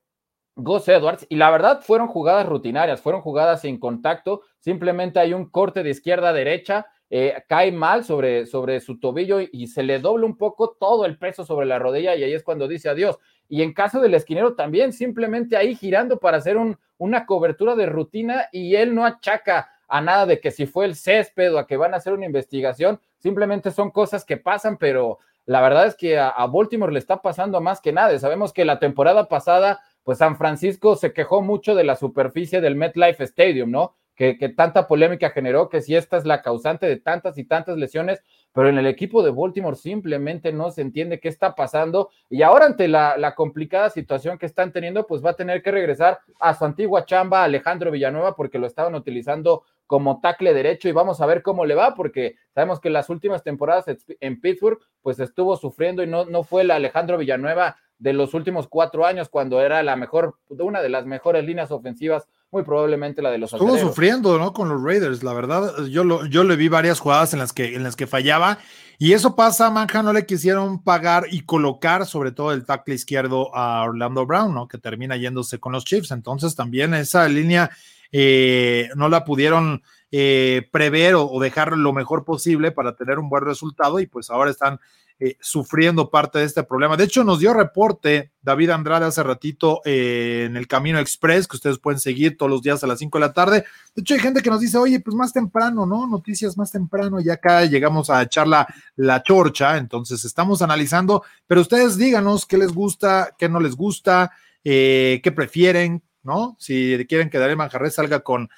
Gus 0.55 0.87
Edwards. 0.87 1.27
Y 1.29 1.35
la 1.35 1.51
verdad 1.51 1.81
fueron 1.81 2.07
jugadas 2.07 2.47
rutinarias, 2.47 3.01
fueron 3.01 3.21
jugadas 3.21 3.61
sin 3.61 3.79
contacto. 3.79 4.41
Simplemente 4.59 5.19
hay 5.19 5.33
un 5.33 5.49
corte 5.49 5.83
de 5.83 5.91
izquierda 5.91 6.29
a 6.29 6.33
derecha 6.33 6.87
eh, 7.11 7.43
cae 7.47 7.71
mal 7.71 8.03
sobre, 8.03 8.45
sobre 8.45 8.79
su 8.79 8.99
tobillo 8.99 9.39
y, 9.41 9.65
se 9.65 9.81
le 9.81 9.97
dobla 9.97 10.27
un 10.27 10.37
poco 10.37 10.77
todo 10.79 11.05
el 11.05 11.17
peso 11.17 11.43
sobre 11.43 11.65
la 11.65 11.79
rodilla 11.79 12.15
y 12.15 12.23
ahí 12.23 12.33
es 12.33 12.43
cuando 12.43 12.67
dice 12.67 12.87
adiós. 12.87 13.17
Y 13.49 13.63
en 13.63 13.73
caso 13.73 13.99
del 13.99 14.13
esquinero 14.13 14.55
también, 14.55 14.93
simplemente 14.93 15.57
ahí 15.57 15.75
girando 15.75 16.19
para 16.19 16.37
hacer 16.37 16.55
un, 16.55 16.77
una 16.97 17.25
cobertura 17.25 17.75
de 17.75 17.87
rutina 17.87 18.47
y 18.51 18.75
él 18.75 18.95
no 18.95 19.05
achaca 19.05 19.69
a 19.87 20.01
nada 20.01 20.27
de 20.27 20.39
que 20.39 20.51
si 20.51 20.67
fue 20.67 20.85
el 20.85 20.95
césped 20.95 21.53
o 21.53 21.59
a 21.59 21.67
que 21.67 21.75
van 21.75 21.93
a 21.93 21.97
hacer 21.97 22.13
una 22.13 22.27
investigación, 22.27 22.99
simplemente 23.17 23.71
son 23.71 23.89
cosas 23.89 24.23
que 24.23 24.37
pasan, 24.37 24.77
pero 24.77 25.17
la 25.45 25.61
verdad 25.61 25.87
es 25.87 25.95
que 25.95 26.19
a, 26.19 26.29
a 26.29 26.45
Baltimore 26.45 26.93
le 26.93 26.99
está 26.99 27.21
pasando 27.21 27.59
más 27.59 27.81
que 27.81 27.91
nada. 27.91 28.17
Sabemos 28.19 28.53
que 28.53 28.65
la 28.65 28.77
temporada 28.77 29.27
pasada, 29.27 29.81
pues 30.03 30.19
San 30.19 30.37
Francisco 30.37 30.95
se 30.95 31.11
quejó 31.11 31.41
mucho 31.41 31.73
de 31.73 31.83
la 31.83 31.95
superficie 31.95 32.61
del 32.61 32.75
MetLife 32.75 33.23
Stadium, 33.23 33.71
¿no? 33.71 33.95
que, 34.19 34.49
tanta 34.49 34.85
polémica 34.85 35.29
generó, 35.29 35.69
que 35.69 35.81
si 35.81 35.95
esta 35.95 36.17
es 36.17 36.25
la 36.25 36.41
causante 36.41 36.85
de 36.85 36.97
tantas 36.97 37.37
y 37.37 37.45
tantas 37.45 37.77
lesiones, 37.77 38.21
pero 38.53 38.69
en 38.69 38.77
el 38.77 38.87
equipo 38.87 39.23
de 39.23 39.31
Baltimore 39.31 39.75
simplemente 39.75 40.51
no 40.51 40.71
se 40.71 40.81
entiende 40.81 41.19
qué 41.19 41.29
está 41.29 41.55
pasando 41.55 42.09
y 42.29 42.41
ahora 42.41 42.65
ante 42.65 42.87
la, 42.87 43.33
complicada 43.35 43.89
situación 43.89 44.37
que 44.37 44.45
están 44.45 44.71
teniendo, 44.71 45.05
pues 45.05 45.23
va 45.23 45.31
a 45.31 45.35
tener 45.35 45.61
que 45.61 45.71
regresar 45.71 46.19
a 46.39 46.53
su 46.53 46.65
antigua 46.65 47.05
chamba 47.05 47.43
Alejandro 47.43 47.91
Villanueva 47.91 48.35
porque 48.35 48.59
lo 48.59 48.67
estaban 48.67 48.95
utilizando 48.95 49.63
como 49.87 50.19
tackle 50.19 50.53
derecho 50.53 50.89
y 50.89 50.91
vamos 50.91 51.21
a 51.21 51.25
ver 51.25 51.41
cómo 51.41 51.65
le 51.65 51.75
va 51.75 51.95
porque 51.95 52.35
sabemos 52.53 52.79
que 52.79 52.89
las 52.89 53.09
últimas 53.09 53.43
temporadas 53.43 53.85
en 54.19 54.41
Pittsburgh 54.41 54.79
pues 55.01 55.19
estuvo 55.19 55.55
sufriendo 55.55 56.03
y 56.03 56.07
no, 56.07 56.25
no 56.25 56.43
fue 56.43 56.63
el 56.63 56.71
Alejandro 56.71 57.17
Villanueva 57.17 57.77
de 57.99 58.13
los 58.13 58.33
últimos 58.33 58.67
cuatro 58.67 59.05
años 59.05 59.29
cuando 59.29 59.61
era 59.61 59.83
la 59.83 59.95
mejor, 59.95 60.35
una 60.49 60.81
de 60.81 60.89
las 60.89 61.05
mejores 61.05 61.45
líneas 61.45 61.69
ofensivas 61.69 62.27
muy 62.51 62.63
probablemente 62.63 63.21
la 63.21 63.31
de 63.31 63.37
los 63.37 63.53
Estuvo 63.53 63.77
sufriendo, 63.77 64.37
¿no? 64.39 64.53
Con 64.53 64.69
los 64.69 64.81
Raiders, 64.81 65.23
la 65.23 65.33
verdad, 65.33 65.85
yo, 65.85 66.03
lo, 66.03 66.25
yo 66.25 66.43
le 66.43 66.55
vi 66.55 66.67
varias 66.67 66.99
jugadas 66.99 67.33
en 67.33 67.39
las, 67.39 67.53
que, 67.53 67.75
en 67.75 67.83
las 67.83 67.95
que 67.95 68.07
fallaba, 68.07 68.57
y 68.97 69.13
eso 69.13 69.35
pasa, 69.35 69.69
Manja, 69.69 70.01
no 70.01 70.13
le 70.13 70.25
quisieron 70.25 70.83
pagar 70.83 71.25
y 71.29 71.41
colocar 71.41 72.05
sobre 72.05 72.31
todo 72.31 72.51
el 72.51 72.65
tackle 72.65 72.95
izquierdo 72.95 73.55
a 73.55 73.83
Orlando 73.83 74.25
Brown, 74.25 74.53
¿no? 74.53 74.67
Que 74.67 74.77
termina 74.77 75.15
yéndose 75.15 75.59
con 75.59 75.73
los 75.73 75.85
Chiefs, 75.85 76.11
entonces 76.11 76.55
también 76.55 76.93
esa 76.93 77.27
línea 77.29 77.69
eh, 78.11 78.89
no 78.95 79.09
la 79.09 79.23
pudieron 79.25 79.83
eh, 80.11 80.67
prever 80.71 81.15
o, 81.15 81.29
o 81.29 81.39
dejar 81.39 81.77
lo 81.77 81.93
mejor 81.93 82.25
posible 82.25 82.71
para 82.71 82.95
tener 82.95 83.19
un 83.19 83.29
buen 83.29 83.45
resultado, 83.45 83.99
y 83.99 84.07
pues 84.07 84.31
ahora 84.31 84.49
están 84.49 84.79
eh, 85.21 85.35
sufriendo 85.41 86.09
parte 86.09 86.39
de 86.39 86.45
este 86.45 86.63
problema. 86.63 86.95
De 86.95 87.03
hecho, 87.03 87.25
nos 87.25 87.39
dio 87.39 87.53
reporte 87.53 88.31
David 88.41 88.69
Andrade 88.69 89.05
hace 89.05 89.21
ratito 89.21 89.81
eh, 89.83 90.45
en 90.45 90.55
el 90.55 90.65
Camino 90.65 90.97
Express, 90.97 91.45
que 91.45 91.57
ustedes 91.57 91.77
pueden 91.77 91.99
seguir 91.99 92.37
todos 92.37 92.49
los 92.49 92.61
días 92.61 92.81
a 92.85 92.87
las 92.87 92.99
5 92.99 93.17
de 93.17 93.25
la 93.25 93.33
tarde. 93.33 93.65
De 93.93 94.01
hecho, 94.01 94.13
hay 94.13 94.21
gente 94.21 94.41
que 94.41 94.49
nos 94.49 94.61
dice, 94.61 94.77
oye, 94.77 95.01
pues 95.01 95.17
más 95.17 95.33
temprano, 95.33 95.85
¿no? 95.85 96.07
Noticias 96.07 96.55
más 96.57 96.71
temprano, 96.71 97.19
y 97.19 97.29
acá 97.29 97.65
llegamos 97.65 98.09
a 98.09 98.21
echar 98.21 98.47
la, 98.47 98.65
la 98.95 99.21
chorcha, 99.21 99.75
entonces 99.75 100.23
estamos 100.23 100.61
analizando, 100.61 101.21
pero 101.45 101.59
ustedes 101.59 101.97
díganos 101.97 102.45
qué 102.45 102.57
les 102.57 102.71
gusta, 102.71 103.35
qué 103.37 103.49
no 103.49 103.59
les 103.59 103.75
gusta, 103.75 104.31
eh, 104.63 105.19
qué 105.21 105.33
prefieren, 105.33 106.01
¿no? 106.23 106.55
Si 106.59 107.05
quieren 107.09 107.29
que 107.29 107.39
Daniel 107.39 107.57
Manjarres 107.57 107.95
salga 107.95 108.21
con 108.21 108.49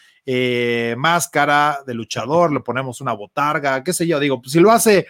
máscara 0.97 1.79
de 1.87 1.95
luchador, 1.95 2.53
le 2.53 2.59
ponemos 2.59 3.01
una 3.01 3.13
botarga, 3.13 3.83
qué 3.83 3.93
sé 3.93 4.05
yo, 4.05 4.19
digo, 4.19 4.39
pues 4.39 4.51
si 4.51 4.59
lo 4.59 4.71
hace 4.71 5.07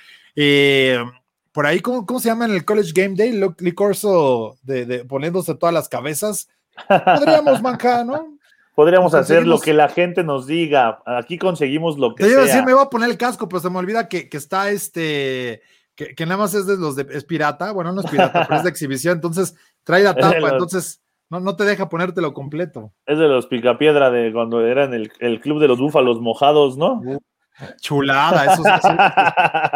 por 1.52 1.66
ahí, 1.66 1.82
¿cómo, 1.82 2.20
se 2.20 2.30
llama 2.30 2.46
en 2.46 2.52
el 2.52 2.66
College 2.66 2.92
Game 2.94 3.16
Day? 3.16 3.40
Licorso 3.60 4.58
de, 4.64 4.86
de 4.86 5.06
poniéndose 5.06 5.56
todas 5.56 5.74
las 5.74 5.90
cabezas. 5.90 6.48
Podríamos, 6.88 7.62
manjar, 7.62 8.06
¿no? 8.06 8.38
Podríamos 8.76 9.14
hacer 9.14 9.46
lo 9.46 9.60
que 9.60 9.74
la 9.74 9.90
gente 9.90 10.24
nos 10.24 10.48
diga. 10.48 11.02
Aquí 11.06 11.38
conseguimos 11.38 11.98
lo 11.98 12.16
que 12.16 12.24
Te 12.24 12.48
sea. 12.48 12.66
me 12.66 12.74
voy 12.74 12.84
a 12.84 12.90
poner 12.90 13.10
el 13.10 13.18
casco, 13.18 13.50
pero 13.50 13.60
se 13.60 13.70
me 13.70 13.80
olvida 13.80 14.08
que, 14.08 14.30
está 14.32 14.70
este, 14.70 15.62
que, 15.96 16.26
nada 16.26 16.38
más 16.38 16.54
es 16.54 16.66
de 16.68 16.78
los 16.78 16.96
de, 16.96 17.06
es 17.12 17.26
pirata. 17.26 17.74
Bueno, 17.74 17.92
no 17.92 18.02
es 18.02 18.10
pirata, 18.10 18.46
pero 18.48 18.58
es 18.58 18.64
de 18.64 18.70
exhibición. 18.70 19.16
Entonces, 19.16 19.56
trae 19.84 20.04
la 20.04 20.16
tapa, 20.16 20.52
entonces 20.52 21.02
no, 21.30 21.42
no 21.42 21.58
te 21.58 21.66
deja 21.66 21.90
ponértelo 21.90 22.34
completo. 22.34 22.94
Es 23.06 23.20
de 23.20 23.28
los 23.28 23.48
picapiedra 23.48 24.10
de 24.10 24.32
cuando 24.32 24.66
eran 24.66 24.94
el, 24.94 25.12
el 25.20 25.42
club 25.42 25.60
de 25.60 25.68
los 25.68 25.80
búfalos 25.80 26.22
mojados, 26.22 26.78
¿no? 26.78 27.02
chulada, 27.80 28.54
esos, 28.54 28.66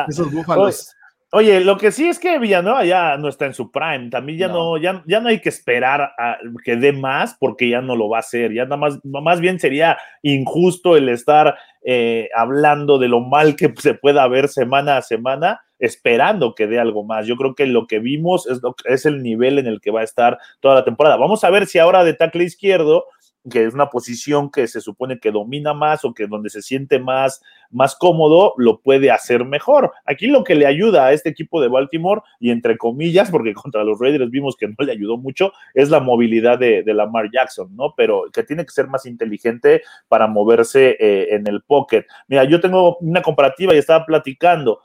esos 0.07 0.31
búfalos. 0.31 0.94
Oye, 1.31 1.59
lo 1.59 1.77
que 1.77 1.91
sí 1.91 2.07
es 2.07 2.19
que 2.19 2.39
Villanueva 2.39 2.85
ya 2.85 3.17
no 3.17 3.27
está 3.27 3.45
en 3.45 3.53
su 3.53 3.71
prime. 3.71 4.09
También 4.09 4.37
ya 4.37 4.47
no, 4.47 4.77
ya, 4.77 5.03
ya 5.05 5.19
no 5.19 5.29
hay 5.29 5.41
que 5.41 5.49
esperar 5.49 6.13
a 6.17 6.37
que 6.63 6.77
dé 6.77 6.93
más 6.93 7.35
porque 7.39 7.67
ya 7.67 7.81
no 7.81 7.95
lo 7.95 8.07
va 8.07 8.17
a 8.17 8.19
hacer. 8.21 8.53
Ya 8.53 8.63
nada 8.63 8.77
más, 8.77 8.99
más 9.03 9.41
bien 9.41 9.59
sería 9.59 9.97
injusto 10.21 10.95
el 10.95 11.09
estar 11.09 11.57
eh, 11.83 12.29
hablando 12.35 12.99
de 12.99 13.09
lo 13.09 13.19
mal 13.19 13.55
que 13.55 13.73
se 13.77 13.95
pueda 13.95 14.27
ver 14.27 14.47
semana 14.47 14.97
a 14.97 15.01
semana, 15.01 15.61
esperando 15.79 16.55
que 16.55 16.67
dé 16.67 16.79
algo 16.79 17.03
más. 17.03 17.25
Yo 17.25 17.35
creo 17.35 17.53
que 17.53 17.65
lo 17.65 17.85
que 17.87 17.99
vimos 17.99 18.47
es, 18.47 18.61
es 18.85 19.05
el 19.05 19.21
nivel 19.21 19.59
en 19.59 19.67
el 19.67 19.81
que 19.81 19.91
va 19.91 20.01
a 20.01 20.05
estar 20.05 20.37
toda 20.61 20.75
la 20.75 20.85
temporada. 20.85 21.17
Vamos 21.17 21.43
a 21.43 21.49
ver 21.49 21.65
si 21.65 21.79
ahora 21.79 22.03
de 22.03 22.13
tackle 22.13 22.43
izquierdo 22.43 23.05
que 23.49 23.65
es 23.65 23.73
una 23.73 23.89
posición 23.89 24.49
que 24.49 24.67
se 24.67 24.81
supone 24.81 25.19
que 25.19 25.31
domina 25.31 25.73
más 25.73 26.03
o 26.03 26.13
que 26.13 26.27
donde 26.27 26.49
se 26.49 26.61
siente 26.61 26.99
más, 26.99 27.41
más 27.69 27.95
cómodo, 27.95 28.53
lo 28.57 28.81
puede 28.81 29.11
hacer 29.11 29.45
mejor. 29.45 29.91
Aquí 30.05 30.27
lo 30.27 30.43
que 30.43 30.55
le 30.55 30.65
ayuda 30.65 31.05
a 31.05 31.13
este 31.13 31.29
equipo 31.29 31.61
de 31.61 31.67
Baltimore, 31.67 32.21
y 32.39 32.51
entre 32.51 32.77
comillas, 32.77 33.29
porque 33.29 33.53
contra 33.53 33.83
los 33.83 33.99
Raiders 33.99 34.31
vimos 34.31 34.55
que 34.55 34.67
no 34.67 34.75
le 34.79 34.91
ayudó 34.91 35.17
mucho, 35.17 35.51
es 35.73 35.89
la 35.89 35.99
movilidad 35.99 36.59
de, 36.59 36.83
Lamar 36.95 37.29
Jackson, 37.29 37.75
¿no? 37.75 37.93
Pero 37.97 38.23
que 38.31 38.43
tiene 38.43 38.65
que 38.65 38.71
ser 38.71 38.87
más 38.87 39.05
inteligente 39.05 39.81
para 40.07 40.27
moverse 40.27 40.95
eh, 40.97 41.35
en 41.35 41.45
el 41.45 41.61
pocket. 41.61 42.05
Mira, 42.27 42.45
yo 42.45 42.61
tengo 42.61 42.97
una 42.99 43.21
comparativa 43.21 43.75
y 43.75 43.77
estaba 43.77 44.05
platicando. 44.05 44.79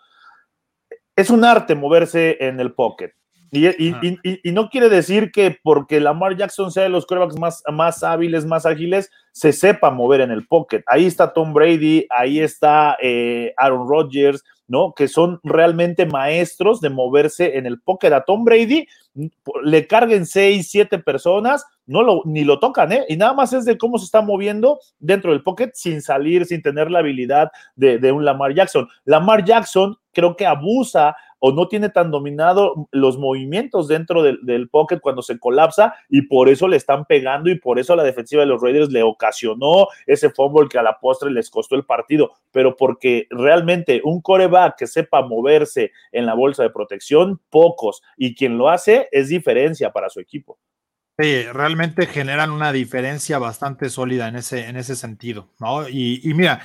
Es 1.14 1.31
un 1.31 1.44
arte 1.44 1.77
moverse 1.77 2.37
en 2.40 2.59
el 2.59 2.73
pocket 2.73 3.12
y, 3.53 4.53
no 4.53 4.69
quiere 4.69 4.89
decir 4.89 5.33
que 5.33 5.59
porque 5.63 6.01
Lamar 6.01 6.37
Jackson 6.37 6.71
sea 6.71 6.85
de 6.85 6.89
los 6.89 7.07
quarterbacks 7.07 7.39
más, 7.39 7.63
más 7.73 8.03
hábiles, 8.03 8.47
más 8.47 8.65
ágiles, 8.65 9.11
se 9.33 9.53
sepa 9.53 9.91
mover 9.91 10.21
en 10.21 10.31
el 10.31 10.47
pocket. 10.47 10.83
Ahí 10.87 11.07
está 11.07 11.33
Tom 11.33 11.53
Brady, 11.53 12.07
ahí 12.11 12.41
está 12.41 12.97
eh, 13.03 13.53
Aaron 13.57 13.89
Rodgers, 13.89 14.45
¿no? 14.69 14.95
Que 14.95 15.09
son 15.09 15.41
realmente 15.43 16.07
maestros 16.07 16.81
de 16.81 16.91
moverse 16.91 17.59
en 17.59 17.67
el 17.67 17.81
pocket. 17.81 18.13
A 18.13 18.25
Tom 18.25 18.45
Brady 18.45 18.87
le 19.65 19.87
carguen 19.89 20.27
seis, 20.27 20.71
siete 20.71 21.01
personas, 21.01 21.65
no 21.87 22.03
lo, 22.03 22.23
ni 22.25 22.45
lo 22.45 22.61
tocan, 22.61 22.93
¿eh? 22.93 23.05
Y 23.09 23.17
nada 23.17 23.33
más 23.33 23.53
es 23.53 23.65
de 23.65 23.77
cómo 23.77 23.99
se 23.99 24.05
está 24.05 24.23
moviendo 24.23 24.79
dentro 25.01 25.33
del 25.33 25.43
pocket 25.43 25.73
sin 25.75 26.03
salir, 26.03 26.47
sin 26.47 26.63
tener 26.63 26.89
la 26.89 27.01
habilidad 27.01 27.51
de, 27.75 27.99
de 27.99 28.13
un 28.13 28.25
Lamar 28.25 28.55
Jackson. 28.55 28.89
Lamar 29.05 29.45
Jackson 29.45 29.97
creo 30.12 30.37
que 30.37 30.46
abusa 30.46 31.16
o 31.40 31.53
no 31.53 31.68
tiene 31.68 31.88
tan 31.88 32.11
dominado 32.11 32.88
los 32.92 33.18
movimientos 33.18 33.88
dentro 33.88 34.23
del, 34.23 34.38
del, 34.42 34.68
pocket 34.68 35.01
cuando 35.01 35.23
se 35.23 35.38
colapsa 35.38 35.94
y 36.09 36.23
por 36.23 36.49
eso 36.49 36.68
le 36.68 36.77
están 36.77 37.07
pegando 37.07 37.51
y 37.51 37.59
por 37.59 37.79
eso 37.79 37.96
la 37.96 38.03
defensiva 38.03 38.42
de 38.42 38.46
los 38.46 38.61
Raiders 38.62 38.90
le 38.90 39.03
ocasionó 39.03 39.87
ese 40.07 40.31
fútbol 40.31 40.68
que 40.68 40.79
a 40.79 40.83
la 40.83 40.99
postre 41.01 41.31
les 41.31 41.51
costó 41.51 41.77
el 41.77 41.85
partido, 41.85 42.33
pero 42.53 42.77
porque 42.77 43.27
realmente 43.31 44.03
un 44.05 44.20
coreback 44.20 44.77
que 44.77 44.87
sepa 44.87 45.23
moverse 45.23 45.92
en 46.12 46.27
la 46.27 46.35
bolsa 46.35 46.62
de 46.62 46.70
protección, 46.70 47.40
pocos, 47.49 48.03
y 48.16 48.35
quien 48.35 48.59
lo 48.59 48.68
hace 48.68 49.09
es 49.11 49.29
diferencia 49.29 49.92
para 49.92 50.11
su 50.11 50.20
equipo. 50.20 50.59
Sí, 51.20 51.42
realmente 51.53 52.07
generan 52.07 52.51
una 52.51 52.73
diferencia 52.73 53.38
bastante 53.38 53.90
sólida 53.90 54.29
en 54.29 54.37
ese, 54.37 54.68
en 54.68 54.77
ese 54.77 54.96
sentido, 54.96 55.51
¿no? 55.59 55.87
Y, 55.87 56.23
mira, 56.35 56.62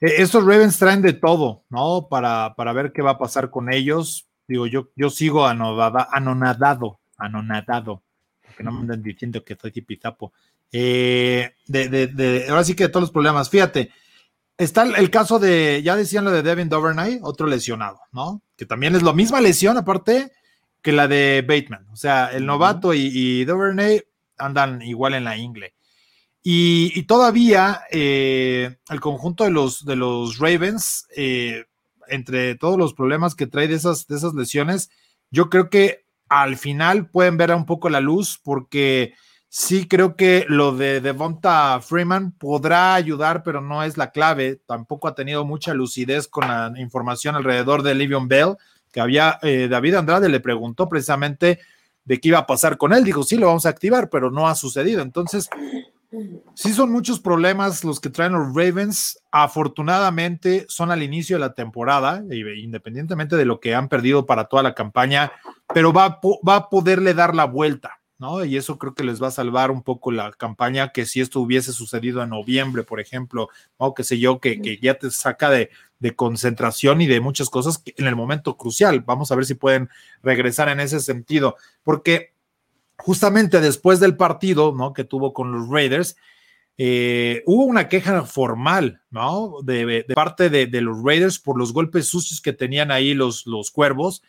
estos 0.00 0.44
Ravens 0.44 0.78
traen 0.78 1.02
de 1.02 1.12
todo, 1.12 1.64
¿no? 1.70 2.08
Para, 2.08 2.54
para 2.54 2.72
ver 2.72 2.92
qué 2.92 3.02
va 3.02 3.12
a 3.12 3.18
pasar 3.18 3.50
con 3.50 3.72
ellos. 3.72 4.28
Digo, 4.46 4.66
yo, 4.66 4.90
yo 4.96 5.10
sigo 5.10 5.46
anodada, 5.46 6.08
anonadado, 6.10 7.00
anonadado, 7.16 8.02
que 8.56 8.62
no 8.62 8.72
me 8.72 8.80
anden 8.80 9.02
diciendo 9.02 9.44
que 9.44 9.54
estoy 9.54 9.72
tipizapo. 9.72 10.32
Eh, 10.70 11.54
de, 11.66 11.88
de, 11.88 12.06
de, 12.08 12.46
ahora 12.48 12.64
sí 12.64 12.74
que 12.74 12.84
de 12.84 12.88
todos 12.90 13.02
los 13.02 13.10
problemas. 13.10 13.50
Fíjate, 13.50 13.90
está 14.56 14.82
el, 14.82 14.94
el, 14.96 15.10
caso 15.10 15.38
de, 15.38 15.82
ya 15.82 15.96
decían 15.96 16.24
lo 16.24 16.30
de 16.30 16.42
Devin 16.42 16.68
Dovernay, 16.68 17.20
otro 17.22 17.46
lesionado, 17.46 18.00
¿no? 18.12 18.42
Que 18.56 18.66
también 18.66 18.94
es 18.94 19.02
la 19.02 19.12
misma 19.12 19.40
lesión, 19.40 19.76
aparte, 19.76 20.32
que 20.80 20.92
la 20.92 21.08
de 21.08 21.44
Bateman. 21.46 21.86
O 21.90 21.96
sea, 21.96 22.30
el 22.32 22.46
novato 22.46 22.94
y, 22.94 23.10
y 23.12 23.44
Dovernay 23.44 24.02
andan 24.38 24.80
igual 24.82 25.14
en 25.14 25.24
la 25.24 25.36
ingle. 25.36 25.74
Y, 26.42 27.02
todavía 27.02 27.82
eh, 27.90 28.78
el 28.88 29.00
conjunto 29.00 29.44
de 29.44 29.50
los, 29.50 29.84
de 29.84 29.96
los 29.96 30.38
Ravens, 30.38 31.06
eh, 31.16 31.64
entre 32.08 32.54
todos 32.54 32.78
los 32.78 32.94
problemas 32.94 33.34
que 33.34 33.46
trae 33.46 33.68
de 33.68 33.74
esas, 33.74 34.06
de 34.06 34.16
esas 34.16 34.34
lesiones, 34.34 34.90
yo 35.30 35.50
creo 35.50 35.68
que 35.68 36.04
al 36.28 36.56
final 36.56 37.10
pueden 37.10 37.36
ver 37.36 37.54
un 37.54 37.66
poco 37.66 37.88
la 37.90 38.00
luz 38.00 38.40
porque 38.42 39.14
sí 39.48 39.88
creo 39.88 40.16
que 40.16 40.44
lo 40.48 40.72
de 40.72 41.00
Devonta 41.00 41.80
Freeman 41.80 42.32
podrá 42.32 42.94
ayudar, 42.94 43.42
pero 43.42 43.60
no 43.60 43.82
es 43.82 43.96
la 43.96 44.10
clave. 44.10 44.60
Tampoco 44.66 45.08
ha 45.08 45.14
tenido 45.14 45.44
mucha 45.44 45.74
lucidez 45.74 46.28
con 46.28 46.48
la 46.48 46.72
información 46.76 47.34
alrededor 47.34 47.82
de 47.82 47.94
Livion 47.94 48.28
Bell, 48.28 48.56
que 48.92 49.00
había, 49.00 49.38
eh, 49.42 49.68
David 49.70 49.94
Andrade 49.96 50.28
le 50.28 50.40
preguntó 50.40 50.88
precisamente 50.88 51.60
de 52.04 52.20
qué 52.20 52.28
iba 52.28 52.38
a 52.38 52.46
pasar 52.46 52.78
con 52.78 52.92
él. 52.92 53.04
Dijo, 53.04 53.22
sí, 53.22 53.36
lo 53.36 53.46
vamos 53.46 53.66
a 53.66 53.70
activar, 53.70 54.08
pero 54.10 54.30
no 54.30 54.48
ha 54.48 54.54
sucedido. 54.54 55.02
Entonces, 55.02 55.48
Sí, 56.54 56.72
son 56.72 56.90
muchos 56.90 57.20
problemas 57.20 57.84
los 57.84 58.00
que 58.00 58.08
traen 58.08 58.32
los 58.32 58.54
Ravens. 58.54 59.20
Afortunadamente 59.30 60.64
son 60.68 60.90
al 60.90 61.02
inicio 61.02 61.36
de 61.36 61.40
la 61.40 61.54
temporada, 61.54 62.22
independientemente 62.30 63.36
de 63.36 63.44
lo 63.44 63.60
que 63.60 63.74
han 63.74 63.88
perdido 63.88 64.24
para 64.24 64.44
toda 64.44 64.62
la 64.62 64.74
campaña, 64.74 65.32
pero 65.72 65.92
va, 65.92 66.18
va 66.46 66.56
a 66.56 66.68
poderle 66.70 67.12
dar 67.12 67.34
la 67.34 67.44
vuelta, 67.44 68.00
¿no? 68.18 68.42
Y 68.44 68.56
eso 68.56 68.78
creo 68.78 68.94
que 68.94 69.04
les 69.04 69.22
va 69.22 69.28
a 69.28 69.32
salvar 69.32 69.70
un 69.70 69.82
poco 69.82 70.10
la 70.10 70.32
campaña 70.32 70.92
que 70.92 71.04
si 71.04 71.20
esto 71.20 71.40
hubiese 71.40 71.72
sucedido 71.72 72.22
en 72.22 72.30
noviembre, 72.30 72.84
por 72.84 73.00
ejemplo, 73.00 73.50
o 73.76 73.92
qué 73.92 74.02
sé 74.02 74.18
yo, 74.18 74.40
que, 74.40 74.62
que 74.62 74.78
ya 74.78 74.94
te 74.94 75.10
saca 75.10 75.50
de, 75.50 75.68
de, 75.98 76.16
concentración 76.16 77.02
y 77.02 77.06
de 77.06 77.20
muchas 77.20 77.50
cosas 77.50 77.82
en 77.84 78.06
el 78.06 78.16
momento 78.16 78.56
crucial. 78.56 79.00
Vamos 79.00 79.30
a 79.30 79.36
ver 79.36 79.44
si 79.44 79.54
pueden 79.54 79.90
regresar 80.22 80.70
en 80.70 80.80
ese 80.80 81.00
sentido, 81.00 81.56
porque 81.82 82.32
justamente 82.98 83.60
después 83.60 84.00
del 84.00 84.16
partido, 84.16 84.74
¿no? 84.76 84.92
Que 84.92 85.04
tuvo 85.04 85.32
con 85.32 85.52
los 85.52 85.68
Raiders, 85.68 86.16
eh, 86.76 87.42
hubo 87.46 87.64
una 87.64 87.88
queja 87.88 88.24
formal, 88.24 89.02
¿no? 89.10 89.56
De, 89.62 90.04
parte 90.14 90.48
de, 90.48 90.66
de, 90.66 90.80
los 90.80 91.02
Raiders 91.02 91.38
por 91.38 91.58
los 91.58 91.72
golpes 91.72 92.06
sucios 92.06 92.40
que 92.40 92.52
tenían 92.52 92.90
ahí 92.90 93.14
los, 93.14 93.46
los 93.46 93.70
cuervos, 93.70 94.22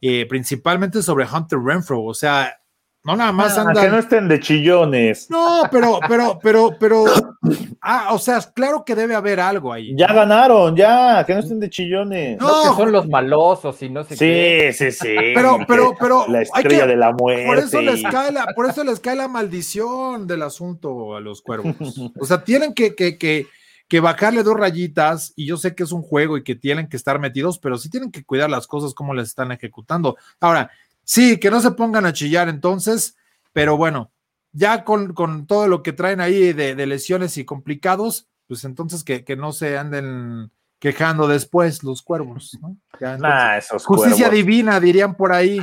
eh, 0.00 0.26
principalmente 0.28 1.02
sobre 1.02 1.26
Hunter 1.26 1.58
Renfro. 1.58 2.04
O 2.04 2.14
sea, 2.14 2.60
no 3.06 3.16
nada 3.16 3.30
más 3.30 3.56
andan. 3.56 3.78
Ah, 3.78 3.82
que 3.82 3.88
no 3.88 3.98
estén 3.98 4.26
de 4.26 4.40
chillones. 4.40 5.30
No, 5.30 5.62
pero, 5.70 6.00
pero, 6.08 6.38
pero, 6.42 6.76
pero. 6.78 7.04
Ah, 7.88 8.08
o 8.12 8.18
sea, 8.18 8.40
claro 8.52 8.84
que 8.84 8.96
debe 8.96 9.14
haber 9.14 9.38
algo 9.38 9.72
ahí. 9.72 9.94
Ya 9.96 10.08
ganaron, 10.08 10.74
ya, 10.74 11.22
que 11.24 11.34
no 11.34 11.38
estén 11.38 11.60
de 11.60 11.70
chillones. 11.70 12.36
No, 12.40 12.48
no 12.48 12.70
que 12.70 12.76
son 12.76 12.90
los 12.90 13.08
malosos 13.08 13.80
y 13.80 13.88
no 13.88 14.02
sé 14.02 14.16
sí, 14.16 14.24
qué. 14.24 14.72
Sí, 14.72 14.90
sí, 14.90 14.98
sí. 15.06 15.14
Pero, 15.32 15.58
pero, 15.68 15.94
pero. 15.96 16.26
La 16.26 16.42
estrella 16.42 16.80
que, 16.80 16.86
de 16.88 16.96
la 16.96 17.12
muerte. 17.12 17.46
Por 17.46 17.58
eso, 17.58 17.80
les 17.80 18.02
cae 18.02 18.32
la, 18.32 18.46
por 18.56 18.68
eso 18.68 18.82
les 18.82 18.98
cae 18.98 19.14
la 19.14 19.28
maldición 19.28 20.26
del 20.26 20.42
asunto 20.42 21.14
a 21.14 21.20
los 21.20 21.42
cuervos. 21.42 21.76
O 22.18 22.24
sea, 22.24 22.42
tienen 22.42 22.74
que, 22.74 22.96
que, 22.96 23.16
que, 23.16 23.46
que 23.86 24.00
bajarle 24.00 24.42
dos 24.42 24.56
rayitas, 24.56 25.32
y 25.36 25.46
yo 25.46 25.56
sé 25.56 25.76
que 25.76 25.84
es 25.84 25.92
un 25.92 26.02
juego 26.02 26.36
y 26.36 26.42
que 26.42 26.56
tienen 26.56 26.88
que 26.88 26.96
estar 26.96 27.20
metidos, 27.20 27.60
pero 27.60 27.78
sí 27.78 27.88
tienen 27.88 28.10
que 28.10 28.24
cuidar 28.24 28.50
las 28.50 28.66
cosas 28.66 28.94
como 28.94 29.14
les 29.14 29.28
están 29.28 29.52
ejecutando. 29.52 30.16
Ahora, 30.40 30.72
Sí, 31.06 31.38
que 31.38 31.50
no 31.50 31.60
se 31.60 31.70
pongan 31.70 32.04
a 32.04 32.12
chillar 32.12 32.48
entonces, 32.48 33.16
pero 33.52 33.76
bueno, 33.76 34.10
ya 34.50 34.82
con, 34.82 35.14
con 35.14 35.46
todo 35.46 35.68
lo 35.68 35.82
que 35.84 35.92
traen 35.92 36.20
ahí 36.20 36.52
de, 36.52 36.74
de, 36.74 36.86
lesiones 36.86 37.38
y 37.38 37.44
complicados, 37.44 38.28
pues 38.48 38.64
entonces 38.64 39.04
que, 39.04 39.24
que, 39.24 39.36
no 39.36 39.52
se 39.52 39.78
anden 39.78 40.50
quejando 40.80 41.28
después 41.28 41.84
los 41.84 42.02
cuervos, 42.02 42.58
¿no? 42.60 42.76
Ya, 42.98 43.14
entonces, 43.14 43.20
nah, 43.20 43.56
esos 43.56 43.86
justicia 43.86 44.26
cuervos. 44.26 44.46
divina, 44.46 44.80
dirían 44.80 45.14
por 45.14 45.32
ahí. 45.32 45.60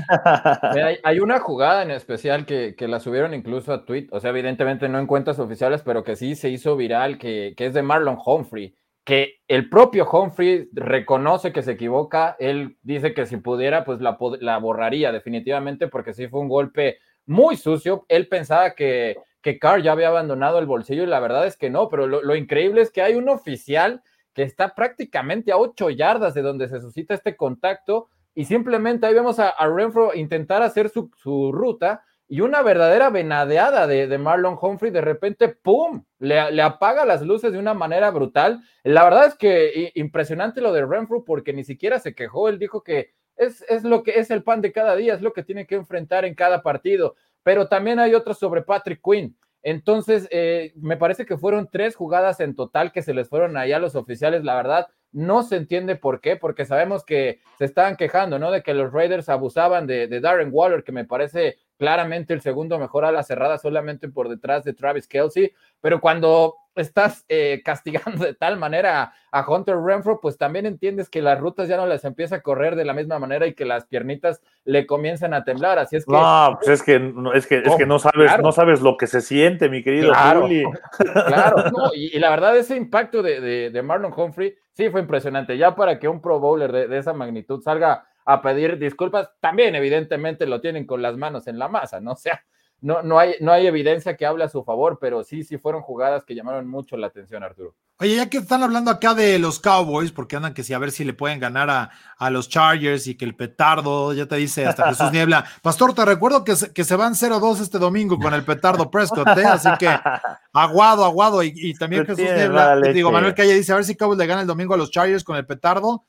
hay, 0.62 0.98
hay, 1.04 1.20
una 1.20 1.42
jugada 1.42 1.84
en 1.84 1.92
especial 1.92 2.46
que, 2.46 2.74
que, 2.78 2.88
la 2.88 3.02
subieron 3.02 3.34
incluso 3.34 3.74
a 3.74 3.84
tweet, 3.84 4.08
o 4.12 4.22
sea, 4.22 4.30
evidentemente 4.30 4.88
no 4.88 4.98
en 4.98 5.08
cuentas 5.08 5.40
oficiales, 5.40 5.82
pero 5.84 6.06
que 6.06 6.16
sí 6.16 6.36
se 6.36 6.50
hizo 6.50 6.78
viral, 6.78 7.18
que, 7.18 7.54
que 7.58 7.66
es 7.66 7.74
de 7.74 7.84
Marlon 7.84 8.18
Humphrey 8.26 8.78
que 9.04 9.42
el 9.48 9.70
propio 9.70 10.10
Humphrey 10.10 10.70
reconoce 10.72 11.52
que 11.52 11.62
se 11.62 11.74
equivoca, 11.74 12.36
él 12.40 12.78
dice 12.84 13.14
que 13.14 13.26
si 13.26 13.38
pudiera, 13.38 13.84
pues 13.84 14.00
la, 14.00 14.18
la, 14.40 14.58
borraría 14.60 15.12
definitivamente, 15.12 15.88
porque 15.88 16.14
sí 16.14 16.28
fue 16.28 16.40
un 16.40 16.48
golpe 16.48 17.00
muy 17.26 17.58
sucio, 17.58 18.06
él 18.08 18.28
pensaba 18.28 18.76
que, 18.76 19.18
que 19.42 19.60
Carr 19.60 19.82
ya 19.82 19.92
había 19.92 20.08
abandonado 20.08 20.60
el 20.60 20.66
bolsillo 20.66 21.04
y 21.04 21.08
la 21.08 21.20
verdad 21.20 21.46
es 21.46 21.58
que 21.58 21.70
no, 21.70 21.90
pero 21.90 22.08
lo, 22.08 22.22
lo 22.22 22.36
increíble 22.36 22.82
es 22.82 22.92
que 22.92 23.02
hay 23.02 23.16
un 23.16 23.28
oficial 23.28 24.02
que 24.34 24.44
está 24.44 24.74
prácticamente 24.74 25.52
a 25.52 25.58
ocho 25.58 25.90
yardas 25.90 26.34
de 26.34 26.42
donde 26.42 26.70
se 26.70 26.80
suscita 26.80 27.14
este 27.14 27.36
contacto 27.36 28.10
y 28.36 28.46
simplemente 28.46 29.06
ahí 29.06 29.14
vemos 29.14 29.40
a, 29.40 29.54
Renfro 29.68 30.14
intentar 30.16 30.64
hacer 30.64 30.90
su, 30.90 31.12
su 31.18 31.52
ruta, 31.52 32.04
y 32.34 32.42
una 32.42 32.64
verdadera 32.64 33.12
venadeada 33.12 33.86
de, 33.86 34.08
de, 34.08 34.18
Marlon 34.18 34.58
Humphrey, 34.60 34.92
de 34.92 35.02
repente, 35.02 35.50
¡pum!, 35.50 36.04
le, 36.18 36.64
apaga 36.64 37.06
las 37.06 37.22
luces 37.22 37.54
de 37.54 37.60
una 37.60 37.76
manera 37.76 38.10
brutal. 38.10 38.64
La 38.84 39.04
verdad 39.04 39.28
es 39.28 39.36
que 39.36 39.92
impresionante 39.94 40.60
lo 40.60 40.74
de 40.74 40.84
Renfrew 40.84 41.26
porque 41.26 41.54
ni 41.54 41.64
siquiera 41.64 42.00
se 42.00 42.16
quejó, 42.16 42.50
él 42.50 42.58
dijo 42.58 42.82
que 42.82 43.14
es, 43.36 43.64
es 43.70 43.84
lo 43.84 44.02
que 44.02 44.18
es 44.20 44.32
el 44.32 44.42
pan 44.42 44.62
de 44.62 44.72
cada 44.72 44.96
día, 44.96 45.14
es 45.14 45.22
lo 45.22 45.32
que 45.32 45.44
tiene 45.44 45.68
que 45.68 45.76
enfrentar 45.76 46.26
en 46.26 46.34
cada 46.34 46.64
partido, 46.64 47.14
pero 47.44 47.68
también 47.68 48.00
hay 48.00 48.16
otros 48.16 48.40
sobre 48.40 48.64
Patrick 48.64 49.02
Quinn. 49.04 49.38
Entonces, 49.62 50.28
eh, 50.32 50.74
me 50.76 50.98
parece 50.98 51.28
que 51.28 51.38
fueron 51.38 51.70
tres 51.72 51.96
jugadas 51.96 52.40
en 52.40 52.56
total 52.56 52.92
que 52.92 53.04
se 53.04 53.14
les 53.14 53.30
fueron 53.30 53.58
allá 53.58 53.76
a 53.76 53.80
los 53.80 53.94
oficiales, 53.94 54.44
la 54.44 54.56
verdad, 54.56 54.88
no 55.12 55.44
se 55.44 55.58
entiende 55.58 55.96
por 55.96 56.20
qué, 56.20 56.36
porque 56.36 56.66
sabemos 56.66 57.06
que 57.06 57.42
se 57.60 57.66
estaban 57.66 57.96
quejando, 57.96 58.40
¿no? 58.40 58.50
De 58.50 58.64
que 58.64 58.74
los 58.74 58.92
Raiders 58.92 59.30
abusaban 59.30 59.86
de, 59.86 60.08
de 60.08 60.20
Darren 60.20 60.50
Waller, 60.52 60.84
que 60.84 60.92
me 60.92 61.06
parece 61.06 61.60
claramente 61.84 62.34
el 62.34 62.40
segundo 62.40 62.80
mejor 62.80 63.04
a 63.04 63.12
la 63.12 63.24
cerrada 63.24 63.58
solamente 63.58 64.08
por 64.08 64.30
detrás 64.30 64.64
de 64.64 64.72
Travis 64.72 65.06
Kelsey, 65.06 65.52
pero 65.82 66.00
cuando 66.00 66.56
estás 66.76 67.26
eh, 67.28 67.62
castigando 67.66 68.24
de 68.24 68.34
tal 68.36 68.58
manera 68.58 69.12
a 69.34 69.46
Hunter 69.46 69.76
Renfro, 69.76 70.22
pues 70.22 70.38
también 70.38 70.66
entiendes 70.66 71.10
que 71.10 71.22
las 71.22 71.42
rutas 71.42 71.68
ya 71.68 71.76
no 71.76 71.86
las 71.86 72.06
empieza 72.06 72.38
a 72.38 72.42
correr 72.42 72.78
de 72.78 72.86
la 72.86 72.94
misma 72.94 73.20
manera 73.20 73.48
y 73.48 73.54
que 73.54 73.66
las 73.66 73.86
piernitas 73.86 74.42
le 74.64 74.88
comienzan 74.88 75.34
a 75.34 75.44
temblar, 75.44 75.78
así 75.78 75.98
es 75.98 76.06
que... 76.06 76.14
No, 76.14 76.58
pues 76.58 76.70
es 76.70 76.84
que, 76.84 77.14
es 77.36 77.48
que, 77.48 77.58
es 77.58 77.76
que 77.76 77.86
no, 77.86 78.00
sabes, 78.00 78.28
claro. 78.28 78.44
no 78.44 78.54
sabes 78.54 78.80
lo 78.80 78.96
que 78.96 79.08
se 79.08 79.20
siente, 79.20 79.68
mi 79.68 79.84
querido 79.84 80.14
claro, 80.14 80.44
Juli. 80.44 80.64
Claro, 81.28 81.70
no, 81.70 81.94
y, 81.94 82.16
y, 82.16 82.20
la 82.20 82.30
verdad 82.30 82.56
ese 82.56 82.78
impacto 82.78 83.22
de, 83.22 83.42
de, 83.42 83.70
de, 83.72 83.82
Marlon 83.82 84.14
Humphrey 84.16 84.56
sí 84.72 84.90
fue 84.90 85.02
impresionante, 85.02 85.58
ya 85.58 85.76
para 85.76 86.00
que 86.00 86.08
un 86.08 86.22
pro 86.22 86.40
bowler 86.40 86.72
de, 86.72 86.88
de 86.88 86.98
esa 86.98 87.12
magnitud 87.12 87.62
salga 87.62 88.06
a 88.26 88.42
pedir 88.42 88.78
disculpas, 88.78 89.30
también 89.40 89.76
evidentemente 89.76 90.46
lo 90.46 90.62
tienen 90.62 90.86
con 90.86 91.02
las 91.02 91.18
manos 91.18 91.48
en 91.48 91.60
la 91.60 91.68
masa, 91.68 92.00
¿no? 92.00 92.14
O 92.14 92.16
sea, 92.16 92.42
no, 92.84 93.02
no, 93.02 93.18
hay, 93.18 93.36
no 93.40 93.54
hay 93.54 93.66
evidencia 93.66 94.18
que 94.18 94.26
hable 94.26 94.44
a 94.44 94.50
su 94.50 94.64
favor, 94.66 94.98
pero 95.00 95.24
sí, 95.24 95.44
sí 95.44 95.58
fueron 95.58 95.82
jugadas 95.82 96.26
que 96.26 96.36
llamaron 96.36 96.68
mucho 96.68 96.98
la 96.98 97.08
atención, 97.08 97.42
Arturo. 97.42 97.76
Oye, 98.00 98.18
ya 98.18 98.30
que 98.30 98.40
están 98.40 98.62
hablando 98.62 98.92
acá 98.92 99.14
de 99.14 99.40
los 99.40 99.62
Cowboys, 99.62 100.12
porque 100.12 100.36
andan 100.36 100.54
que 100.54 100.64
sí, 100.64 100.74
a 100.74 100.80
ver 100.80 100.92
si 100.92 101.06
le 101.06 101.14
pueden 101.14 101.40
ganar 101.40 101.70
a, 101.70 101.92
a 102.18 102.30
los 102.30 102.50
Chargers 102.50 103.08
y 103.08 103.16
que 103.16 103.24
el 103.24 103.36
petardo, 103.36 104.12
ya 104.14 104.26
te 104.26 104.36
dice 104.36 104.66
hasta 104.66 104.90
Jesús 104.90 105.12
Niebla. 105.14 105.46
Pastor, 105.62 105.94
te 105.94 106.04
recuerdo 106.04 106.44
que 106.44 106.58
se, 106.58 106.74
que 106.74 106.84
se 106.84 106.98
van 106.98 107.14
0-2 107.14 107.62
este 107.62 107.80
domingo 107.80 108.20
con 108.20 108.34
el 108.34 108.44
petardo 108.44 108.92
Prescott, 108.92 109.30
¿eh? 109.38 109.46
así 109.46 109.70
que 109.80 109.88
aguado, 110.54 111.06
aguado. 111.06 111.42
Y, 111.42 111.54
y 111.56 111.74
también 111.76 112.06
Jesús 112.06 112.26
Niebla, 112.26 112.82
digo, 112.94 113.14
Manuel 113.14 113.34
Calle 113.34 113.54
dice, 113.54 113.72
a 113.72 113.76
ver 113.76 113.86
si 113.86 113.96
Cowboys 113.96 114.20
le 114.20 114.28
gana 114.28 114.42
el 114.42 114.48
domingo 114.48 114.74
a 114.74 114.78
los 114.78 114.92
Chargers 114.92 115.24
con 115.24 115.38
el 115.38 115.46
petardo. 115.46 116.04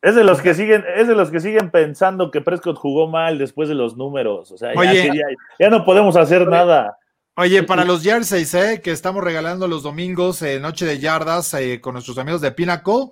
Es 0.00 0.14
de 0.14 0.22
los 0.22 0.40
que 0.40 0.54
siguen, 0.54 0.84
es 0.96 1.08
de 1.08 1.14
los 1.14 1.30
que 1.30 1.40
siguen 1.40 1.70
pensando 1.70 2.30
que 2.30 2.40
Prescott 2.40 2.76
jugó 2.76 3.08
mal 3.08 3.38
después 3.38 3.68
de 3.68 3.74
los 3.74 3.96
números. 3.96 4.52
O 4.52 4.56
sea, 4.56 4.72
ya, 4.74 5.12
ya, 5.58 5.70
no 5.70 5.84
podemos 5.84 6.16
hacer 6.16 6.46
nada. 6.46 6.98
Oye, 7.36 7.62
para 7.62 7.84
los 7.84 8.02
jerseys, 8.02 8.54
¿eh? 8.54 8.80
que 8.82 8.90
estamos 8.90 9.22
regalando 9.22 9.68
los 9.68 9.82
domingos, 9.82 10.42
eh, 10.42 10.58
Noche 10.60 10.86
de 10.86 10.98
Yardas, 10.98 11.54
eh, 11.54 11.80
con 11.80 11.94
nuestros 11.94 12.18
amigos 12.18 12.40
de 12.40 12.52
Pinnacle. 12.52 13.10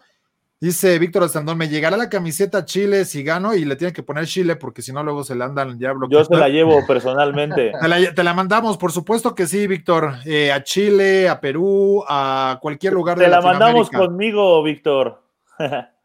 Dice 0.59 0.99
Víctor 0.99 1.25
Estandón, 1.25 1.59
me 1.59 1.69
llegará 1.69 1.99
la 1.99 2.09
camiseta 2.09 2.65
Chile 2.65 3.05
si 3.05 3.23
gano 3.23 3.55
y 3.55 3.67
le 3.67 3.77
tienen 3.77 3.93
que 3.93 4.03
poner 4.03 4.25
Chile 4.25 4.57
porque 4.57 4.81
si 4.81 4.91
no 4.91 5.03
luego 5.03 5.23
se 5.23 5.35
la 5.35 5.45
andan 5.45 5.79
ya 5.79 5.93
bloqueando. 5.93 6.19
Yo 6.19 6.25
se 6.25 6.35
la 6.35 6.49
llevo 6.49 6.85
personalmente. 6.87 7.73
te, 8.15 8.25
la, 8.25 8.33
mandamos, 8.33 8.79
por 8.79 8.91
supuesto 8.91 9.35
que 9.35 9.47
sí, 9.47 9.67
Víctor. 9.67 10.15
Eh, 10.25 10.51
a 10.51 10.63
Chile, 10.63 11.29
a 11.29 11.41
Perú, 11.41 12.03
a 12.09 12.59
cualquier 12.63 12.95
lugar 12.95 13.19
de 13.19 13.25
Te 13.27 13.31
la 13.31 13.43
mandamos 13.43 13.91
conmigo, 13.91 14.63
Víctor. 14.63 15.23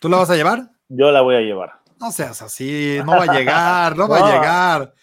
¿Tú 0.00 0.08
la 0.08 0.16
vas 0.16 0.30
a 0.30 0.36
llevar? 0.36 0.70
Yo 0.88 1.12
la 1.12 1.20
voy 1.20 1.36
a 1.36 1.40
llevar. 1.40 1.74
No 2.00 2.10
seas 2.10 2.42
así, 2.42 2.98
no 3.04 3.12
va 3.12 3.22
a 3.24 3.38
llegar, 3.38 3.96
no, 3.96 4.08
va 4.08 4.18
a 4.18 4.32
llegar. 4.34 4.94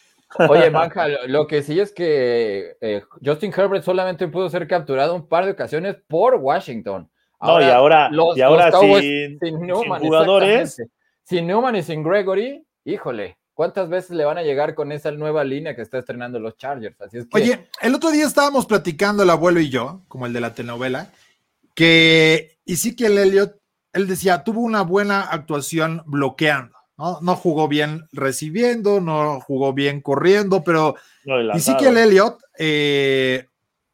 Oye, 0.49 0.69
Manja, 0.69 1.07
lo 1.27 1.47
que 1.47 1.63
sí 1.63 1.79
es 1.79 1.93
que 1.93 2.75
eh, 2.81 3.03
Justin 3.23 3.53
Herbert 3.55 3.85
solamente 3.85 4.27
pudo 4.27 4.49
ser 4.49 4.67
capturado 4.67 5.15
un 5.15 5.29
par 5.29 5.45
de 5.45 5.51
ocasiones 5.51 5.95
por 6.07 6.35
Washington 6.35 7.09
no, 7.39 7.61
y 7.61 7.65
ahora, 7.65 8.09
y 8.35 8.41
ahora 8.41 8.71
sin, 8.71 9.37
jugadores. 9.99 10.81
Sin 11.23 11.47
Newman 11.47 11.75
y 11.75 11.83
sin 11.83 12.03
Gregory, 12.03 12.65
híjole, 12.85 13.37
¿cuántas 13.53 13.89
veces 13.89 14.11
le 14.11 14.25
van 14.25 14.37
a 14.37 14.43
llegar 14.43 14.73
con 14.73 14.91
esa 14.91 15.11
nueva 15.11 15.43
línea 15.43 15.75
que 15.75 15.81
está 15.81 15.99
estrenando 15.99 16.39
los 16.39 16.57
Chargers? 16.57 16.99
Así 17.01 17.17
es 17.17 17.25
que... 17.25 17.37
Oye, 17.37 17.67
el 17.81 17.93
otro 17.93 18.11
día 18.11 18.25
estábamos 18.25 18.65
platicando 18.65 19.23
el 19.23 19.29
abuelo 19.29 19.59
y 19.59 19.69
yo, 19.69 20.03
como 20.07 20.25
el 20.25 20.33
de 20.33 20.41
la 20.41 20.53
telenovela, 20.53 21.11
que 21.75 22.57
Ezekiel 22.65 23.17
Elliott, 23.17 23.57
él 23.93 24.07
decía, 24.07 24.43
tuvo 24.43 24.61
una 24.61 24.81
buena 24.81 25.21
actuación 25.21 26.03
bloqueando. 26.05 26.77
¿no? 26.97 27.19
no 27.21 27.35
jugó 27.35 27.67
bien 27.67 28.07
recibiendo, 28.11 28.99
no 28.99 29.39
jugó 29.41 29.73
bien 29.73 30.01
corriendo, 30.01 30.63
pero 30.63 30.95
no, 31.25 31.53
Ezekiel 31.53 31.97
Elliott 31.97 32.39
eh, 32.57 33.45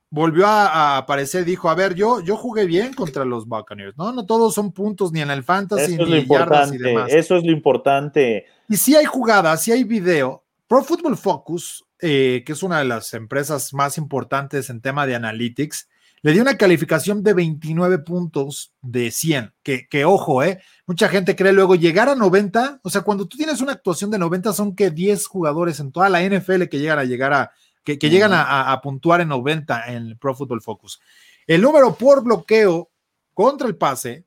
volvió 0.09 0.47
a, 0.47 0.97
aparecer, 0.97 1.43
dijo, 1.43 1.69
a 1.69 1.75
ver, 1.75 1.95
yo, 1.95 2.21
yo 2.21 2.37
jugué 2.37 2.65
bien 2.65 2.93
contra 2.93 3.25
los 3.25 3.47
Buccaneers, 3.47 3.97
¿no? 3.97 4.11
No 4.13 4.25
todos 4.25 4.53
son 4.53 4.71
puntos 4.71 5.11
ni 5.11 5.21
en 5.21 5.31
el 5.31 5.43
fantasy, 5.43 5.97
ni 5.97 6.17
en 6.17 6.27
yardas 6.27 6.73
y 6.73 6.77
demás. 6.77 7.11
Eso 7.11 7.35
es 7.35 7.43
lo 7.43 7.51
importante. 7.51 8.45
Y 8.69 8.77
si 8.77 8.95
hay 8.95 9.05
jugadas, 9.05 9.63
si 9.63 9.71
hay 9.71 9.83
video, 9.83 10.43
Pro 10.67 10.83
Football 10.83 11.17
Focus, 11.17 11.85
eh, 11.99 12.43
que 12.45 12.53
es 12.53 12.63
una 12.63 12.79
de 12.79 12.85
las 12.85 13.13
empresas 13.13 13.73
más 13.73 13.97
importantes 13.97 14.69
en 14.69 14.81
tema 14.81 15.05
de 15.05 15.15
analytics, 15.15 15.89
le 16.23 16.31
dio 16.31 16.41
una 16.41 16.57
calificación 16.57 17.21
de 17.21 17.33
29 17.33 17.99
puntos 17.99 18.73
de 18.81 19.11
100, 19.11 19.53
que, 19.61 19.87
que 19.87 20.05
ojo, 20.05 20.41
¿eh? 20.41 20.61
Mucha 20.87 21.09
gente 21.09 21.35
cree 21.35 21.53
luego 21.53 21.75
llegar 21.75 22.09
a 22.09 22.15
90, 22.15 22.79
o 22.81 22.89
sea, 22.89 23.01
cuando 23.01 23.27
tú 23.27 23.37
tienes 23.37 23.61
una 23.61 23.73
actuación 23.73 24.09
de 24.09 24.17
90 24.17 24.53
son 24.53 24.75
que 24.75 24.89
10 24.89 25.27
jugadores 25.27 25.81
en 25.81 25.91
toda 25.91 26.07
la 26.09 26.23
NFL 26.23 26.63
que 26.63 26.79
llegan 26.79 26.97
a 26.97 27.03
llegar 27.03 27.33
a 27.33 27.51
que, 27.83 27.97
llegan 27.97 28.31
a, 28.33 28.79
puntuar 28.81 29.21
en 29.21 29.27
90 29.27 29.93
en 29.93 30.17
Pro 30.17 30.33
Football 30.33 30.61
Focus. 30.61 31.01
El 31.45 31.61
número 31.61 31.93
por 31.95 32.23
bloqueo 32.23 32.89
contra 33.33 33.67
el 33.67 33.75
pase 33.75 34.25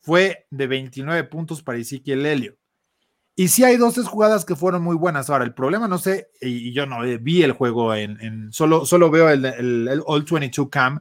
fue 0.00 0.46
de 0.50 0.66
29 0.66 1.24
puntos 1.24 1.62
para 1.62 1.78
Ezequiel 1.78 2.26
Helio. 2.26 2.56
Y 3.36 3.48
sí 3.48 3.62
hay 3.62 3.76
dos, 3.76 3.94
tres 3.94 4.08
jugadas 4.08 4.44
que 4.44 4.56
fueron 4.56 4.82
muy 4.82 4.96
buenas. 4.96 5.30
Ahora, 5.30 5.44
el 5.44 5.54
problema, 5.54 5.86
no 5.86 5.98
sé, 5.98 6.30
y, 6.40 6.72
yo 6.72 6.86
no 6.86 7.04
eh, 7.04 7.18
vi 7.18 7.44
el 7.44 7.52
juego 7.52 7.94
en, 7.94 8.52
solo, 8.52 8.84
solo 8.84 9.10
veo 9.10 9.28
el, 9.28 9.44
el, 9.44 10.02
All 10.04 10.24
22 10.24 10.68
Cam, 10.68 11.00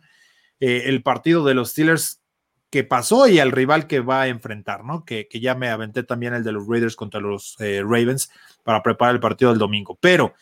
eh, 0.59 0.83
el 0.85 1.03
partido 1.03 1.43
de 1.45 1.53
los 1.53 1.71
Steelers 1.71 2.21
que 2.69 2.83
pasó 2.83 3.27
y 3.27 3.39
el 3.39 3.51
rival 3.51 3.87
que 3.87 4.01
va 4.01 4.21
a 4.21 4.27
enfrentar, 4.27 4.83
¿no? 4.83 5.05
Que, 5.05 5.27
ya 5.33 5.55
me 5.55 5.69
aventé 5.69 6.03
también 6.03 6.33
el 6.33 6.43
de 6.43 6.51
los 6.51 6.67
Raiders 6.67 6.95
contra 6.95 7.21
los 7.21 7.55
eh, 7.59 7.81
Ravens 7.81 8.29
para 8.63 8.83
preparar 8.83 9.15
el 9.15 9.21
partido 9.21 9.51
del 9.51 9.59
domingo. 9.59 9.97
Pero 10.01 10.33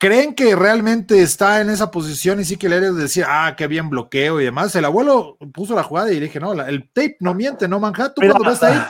¿Creen 0.00 0.34
que 0.34 0.56
realmente 0.56 1.20
está 1.20 1.60
en 1.60 1.68
esa 1.68 1.90
posición 1.90 2.40
y 2.40 2.46
sí 2.46 2.56
que 2.56 2.70
le 2.70 2.80
decir, 2.80 3.26
ah, 3.28 3.54
qué 3.54 3.66
bien 3.66 3.90
bloqueo 3.90 4.40
y 4.40 4.44
demás? 4.44 4.74
El 4.74 4.86
abuelo 4.86 5.36
puso 5.52 5.74
la 5.74 5.82
jugada 5.82 6.10
y 6.10 6.18
dije, 6.18 6.40
no, 6.40 6.54
el 6.54 6.90
tape 6.90 7.18
no 7.20 7.34
miente, 7.34 7.68
¿no, 7.68 7.78
Manhattan? 7.78 8.30
cuando 8.30 8.48
ves 8.48 8.62
ahí, 8.62 8.80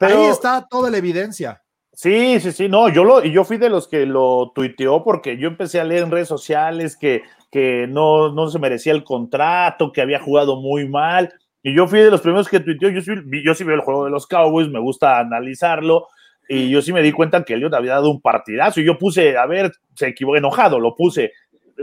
ahí 0.00 0.24
está 0.24 0.66
toda 0.68 0.90
la 0.90 0.98
evidencia. 0.98 1.62
Sí, 1.98 2.40
sí, 2.40 2.52
sí, 2.52 2.68
no, 2.68 2.90
yo 2.90 3.04
lo, 3.04 3.24
yo 3.24 3.42
fui 3.42 3.56
de 3.56 3.70
los 3.70 3.88
que 3.88 4.04
lo 4.04 4.52
tuiteó 4.54 5.02
porque 5.02 5.38
yo 5.38 5.48
empecé 5.48 5.80
a 5.80 5.84
leer 5.84 6.02
en 6.02 6.10
redes 6.10 6.28
sociales 6.28 6.94
que, 6.94 7.22
que 7.50 7.86
no, 7.88 8.30
no 8.34 8.50
se 8.50 8.58
merecía 8.58 8.92
el 8.92 9.02
contrato, 9.02 9.92
que 9.92 10.02
había 10.02 10.20
jugado 10.20 10.60
muy 10.60 10.86
mal. 10.86 11.32
Y 11.62 11.74
yo 11.74 11.88
fui 11.88 12.00
de 12.00 12.10
los 12.10 12.20
primeros 12.20 12.50
que 12.50 12.60
tuiteó, 12.60 12.90
yo 12.90 13.00
sí, 13.00 13.12
yo 13.42 13.52
el 13.72 13.80
juego 13.80 14.04
de 14.04 14.10
los 14.10 14.26
Cowboys, 14.26 14.68
me 14.68 14.78
gusta 14.78 15.18
analizarlo, 15.18 16.08
y 16.46 16.68
yo 16.68 16.82
sí 16.82 16.92
me 16.92 17.00
di 17.00 17.12
cuenta 17.12 17.44
que 17.44 17.54
Elliot 17.54 17.72
había 17.72 17.92
dado 17.92 18.10
un 18.10 18.20
partidazo. 18.20 18.78
Y 18.82 18.84
yo 18.84 18.98
puse, 18.98 19.38
a 19.38 19.46
ver, 19.46 19.72
se 19.94 20.08
equivocó, 20.08 20.36
enojado, 20.36 20.78
lo 20.78 20.94
puse. 20.94 21.32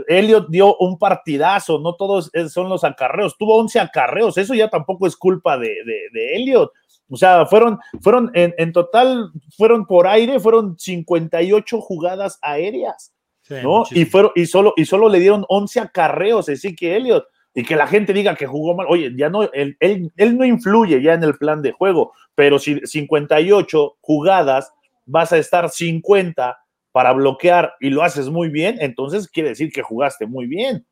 Elliot 0.06 0.48
dio 0.48 0.76
un 0.76 0.96
partidazo, 0.96 1.80
no 1.80 1.96
todos 1.96 2.30
son 2.50 2.68
los 2.68 2.84
acarreos, 2.84 3.36
tuvo 3.36 3.56
11 3.58 3.80
acarreos, 3.80 4.38
eso 4.38 4.54
ya 4.54 4.68
tampoco 4.68 5.08
es 5.08 5.16
culpa 5.16 5.58
de, 5.58 5.74
de, 6.12 6.36
Elliot. 6.36 6.70
O 7.14 7.16
sea, 7.16 7.46
fueron, 7.46 7.78
fueron 8.00 8.30
en, 8.34 8.72
total, 8.72 9.30
fueron 9.56 9.86
por 9.86 10.06
aire, 10.06 10.38
fueron 10.40 10.78
58 10.78 11.80
jugadas 11.80 12.38
aéreas, 12.42 13.14
¿no? 13.62 13.84
Y, 13.90 14.04
fueron, 14.04 14.32
y, 14.34 14.46
solo, 14.46 14.74
y 14.76 14.84
solo 14.84 15.08
le 15.08 15.20
dieron 15.20 15.44
11 15.48 15.80
acarreos, 15.80 16.48
así 16.48 16.74
que 16.74 16.96
Elliot 16.96 17.24
y 17.54 17.62
que 17.62 17.76
la 17.76 17.86
gente 17.86 18.12
diga 18.12 18.34
que 18.34 18.46
jugó 18.46 18.74
mal. 18.74 18.86
Oye, 18.90 19.12
ya 19.16 19.30
no, 19.30 19.44
él, 19.52 19.76
él, 19.78 20.12
él, 20.16 20.36
no 20.36 20.44
influye 20.44 21.00
ya 21.00 21.14
en 21.14 21.22
el 21.22 21.36
plan 21.36 21.62
de 21.62 21.70
juego, 21.70 22.12
pero 22.34 22.58
si 22.58 22.80
58 22.84 23.96
jugadas 24.00 24.72
vas 25.06 25.32
a 25.32 25.38
estar 25.38 25.70
50 25.70 26.58
para 26.90 27.12
bloquear 27.12 27.74
y 27.80 27.90
lo 27.90 28.02
haces 28.02 28.28
muy 28.28 28.48
bien, 28.48 28.76
entonces 28.80 29.28
quiere 29.28 29.50
decir 29.50 29.72
que 29.72 29.82
jugaste 29.82 30.26
muy 30.26 30.46
bien. 30.46 30.84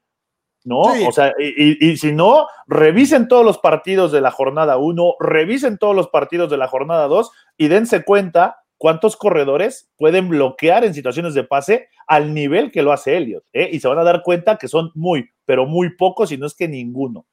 ¿No? 0.64 0.80
O 0.80 1.12
sea, 1.12 1.34
y, 1.38 1.90
y, 1.90 1.96
si 1.96 2.12
no, 2.12 2.46
revisen 2.68 3.26
todos 3.26 3.44
los 3.44 3.58
partidos 3.58 4.12
de 4.12 4.20
la 4.20 4.30
jornada 4.30 4.76
1, 4.76 5.14
revisen 5.18 5.76
todos 5.76 5.96
los 5.96 6.08
partidos 6.08 6.50
de 6.50 6.56
la 6.56 6.68
jornada 6.68 7.08
2 7.08 7.30
y 7.56 7.68
dense 7.68 8.04
cuenta 8.04 8.62
cuántos 8.82 9.16
corredores 9.16 9.88
pueden 9.96 10.28
bloquear 10.28 10.84
en 10.84 10.92
situaciones 10.92 11.34
de 11.34 11.44
pase 11.44 11.88
al 12.08 12.34
nivel 12.34 12.72
que 12.72 12.82
lo 12.82 12.92
hace 12.92 13.16
Elliot. 13.16 13.44
¿eh? 13.52 13.70
Y 13.72 13.78
se 13.78 13.86
van 13.86 13.98
a 13.98 14.02
dar 14.02 14.22
cuenta 14.24 14.56
que 14.56 14.66
son 14.66 14.90
muy, 14.96 15.30
pero 15.44 15.66
muy 15.66 15.94
pocos, 15.94 16.32
y 16.32 16.36
no 16.36 16.46
es 16.46 16.54
que 16.54 16.66
ninguno. 16.66 17.24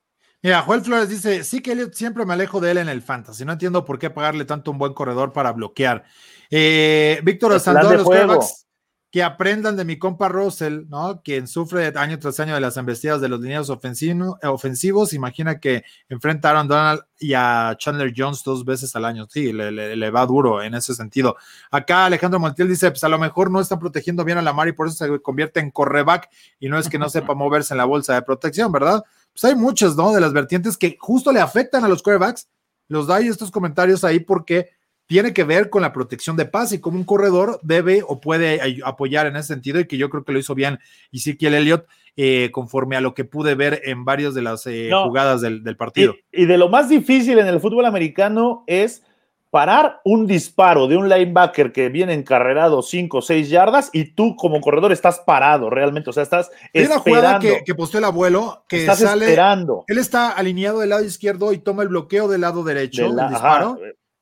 Mira, 0.43 0.61
Joel 0.61 0.81
Flores 0.81 1.09
dice, 1.09 1.43
sí 1.43 1.61
que 1.61 1.71
Elliot 1.71 1.95
siempre 1.95 2.23
me 2.23 2.33
alejo 2.33 2.61
de 2.61 2.69
él 2.69 2.77
en 2.77 2.87
el 2.87 3.01
fantasy, 3.01 3.45
no 3.45 3.53
entiendo 3.53 3.83
por 3.83 3.97
qué 3.97 4.11
pagarle 4.11 4.45
tanto 4.45 4.69
un 4.69 4.77
buen 4.77 4.93
corredor 4.93 5.33
para 5.33 5.51
bloquear. 5.51 6.03
Eh, 6.51 7.19
Víctor 7.23 7.59
Santos, 7.59 7.93
los 8.27 8.65
que 9.11 9.23
aprendan 9.23 9.75
de 9.75 9.85
mi 9.85 9.97
compa 9.97 10.29
Russell, 10.29 10.87
¿no? 10.87 11.21
Quien 11.23 11.47
sufre 11.47 11.91
año 11.95 12.19
tras 12.19 12.39
año 12.39 12.53
de 12.53 12.61
las 12.61 12.77
embestidas 12.77 13.19
de 13.19 13.27
los 13.27 13.41
lineos 13.41 13.71
ofensivos. 13.71 15.13
Imagina 15.13 15.59
que 15.59 15.83
enfrenta 16.09 16.49
a 16.49 16.51
Aaron 16.51 16.67
Donald 16.67 17.01
y 17.17 17.33
a 17.33 17.75
Chandler 17.79 18.13
Jones 18.15 18.43
dos 18.43 18.63
veces 18.65 18.95
al 18.95 19.05
año. 19.05 19.25
Sí, 19.27 19.51
le, 19.51 20.11
va 20.11 20.25
duro 20.27 20.61
en 20.61 20.75
ese 20.75 20.93
sentido. 20.93 21.37
Acá 21.71 22.05
Alejandro 22.05 22.39
Montiel 22.39 22.67
dice: 22.67 22.91
Pues 22.91 23.03
a 23.03 23.09
lo 23.09 23.17
mejor 23.17 23.49
no 23.49 23.59
están 23.59 23.79
protegiendo 23.79 24.23
bien 24.23 24.37
a 24.37 24.43
la 24.43 24.53
mar 24.53 24.67
y 24.67 24.73
por 24.73 24.87
eso 24.87 24.97
se 24.97 25.19
convierte 25.21 25.59
en 25.59 25.71
correback 25.71 26.29
y 26.59 26.69
no 26.69 26.77
es 26.77 26.87
que 26.87 26.99
no 26.99 27.09
sepa 27.09 27.33
moverse 27.33 27.73
en 27.73 27.79
la 27.79 27.85
bolsa 27.85 28.13
de 28.13 28.21
protección, 28.21 28.71
¿verdad? 28.71 29.03
Pues 29.33 29.43
hay 29.43 29.55
muchas, 29.55 29.95
¿no? 29.95 30.11
De 30.13 30.21
las 30.21 30.33
vertientes 30.33 30.77
que 30.77 30.97
justo 30.99 31.31
le 31.31 31.39
afectan 31.39 31.83
a 31.83 31.87
los 31.87 32.03
quarterbacks. 32.03 32.47
Los 32.87 33.07
da 33.07 33.19
estos 33.19 33.51
comentarios 33.51 34.03
ahí 34.03 34.19
porque 34.19 34.69
tiene 35.09 35.33
que 35.33 35.43
ver 35.43 35.71
con 35.71 35.81
la 35.81 35.91
protección 35.91 36.37
de 36.37 36.45
paz 36.45 36.71
y 36.71 36.79
cómo 36.79 36.95
un 36.95 37.03
corredor 37.03 37.59
debe 37.63 38.03
o 38.07 38.21
puede 38.21 38.61
apoyar 38.85 39.25
en 39.25 39.37
ese 39.37 39.47
sentido 39.47 39.79
y 39.79 39.87
que 39.87 39.97
yo 39.97 40.07
creo 40.07 40.23
que 40.23 40.31
lo 40.31 40.37
hizo 40.37 40.53
bien 40.53 40.77
Ezequiel 41.11 41.55
Elliott 41.55 41.87
eh, 42.15 42.51
conforme 42.53 42.95
a 42.95 43.01
lo 43.01 43.15
que 43.15 43.25
pude 43.25 43.55
ver 43.55 43.81
en 43.85 44.05
varias 44.05 44.35
de 44.35 44.43
las 44.43 44.67
eh, 44.67 44.91
jugadas 45.03 45.41
del, 45.41 45.75
partido. 45.77 46.13
Y, 46.31 46.45
de 46.45 46.59
lo 46.59 46.69
más 46.69 46.89
difícil 46.89 47.39
en 47.39 47.47
el 47.47 47.59
fútbol 47.59 47.87
americano 47.87 48.63
es 48.67 49.01
parar 49.49 49.99
un 50.05 50.27
disparo 50.27 50.87
de 50.87 50.95
un 50.95 51.09
linebacker 51.09 51.71
que 51.71 51.89
viene 51.89 52.13
encarrerado 52.13 52.83
5 52.83 53.17
o 53.17 53.21
6 53.23 53.49
yardas 53.49 53.89
y 53.91 54.13
tú 54.13 54.35
como 54.35 54.61
corredor 54.61 54.91
estás 54.91 55.21
parado 55.25 55.71
realmente, 55.71 56.11
o 56.11 56.13
sea, 56.13 56.21
estás 56.21 56.51
Hay 56.71 56.85
una 56.85 56.99
jugada 56.99 57.39
que, 57.39 57.63
que 57.65 57.73
posteó 57.73 57.97
el 57.97 58.05
abuelo 58.05 58.63
que 58.67 58.81
estás 58.81 58.99
sale, 58.99 59.25
esperando. 59.25 59.85
Él 59.87 59.97
está 59.97 60.29
alineado 60.29 60.81
del 60.81 60.89
lado 60.89 61.03
izquierdo 61.03 61.51
y 61.51 61.57
toma 61.57 61.81
el 61.81 61.89
bloqueo 61.89 62.27
del 62.27 62.41
lado 62.41 62.63
derecho, 62.63 63.07
el 63.07 63.15
disparo. 63.15 63.79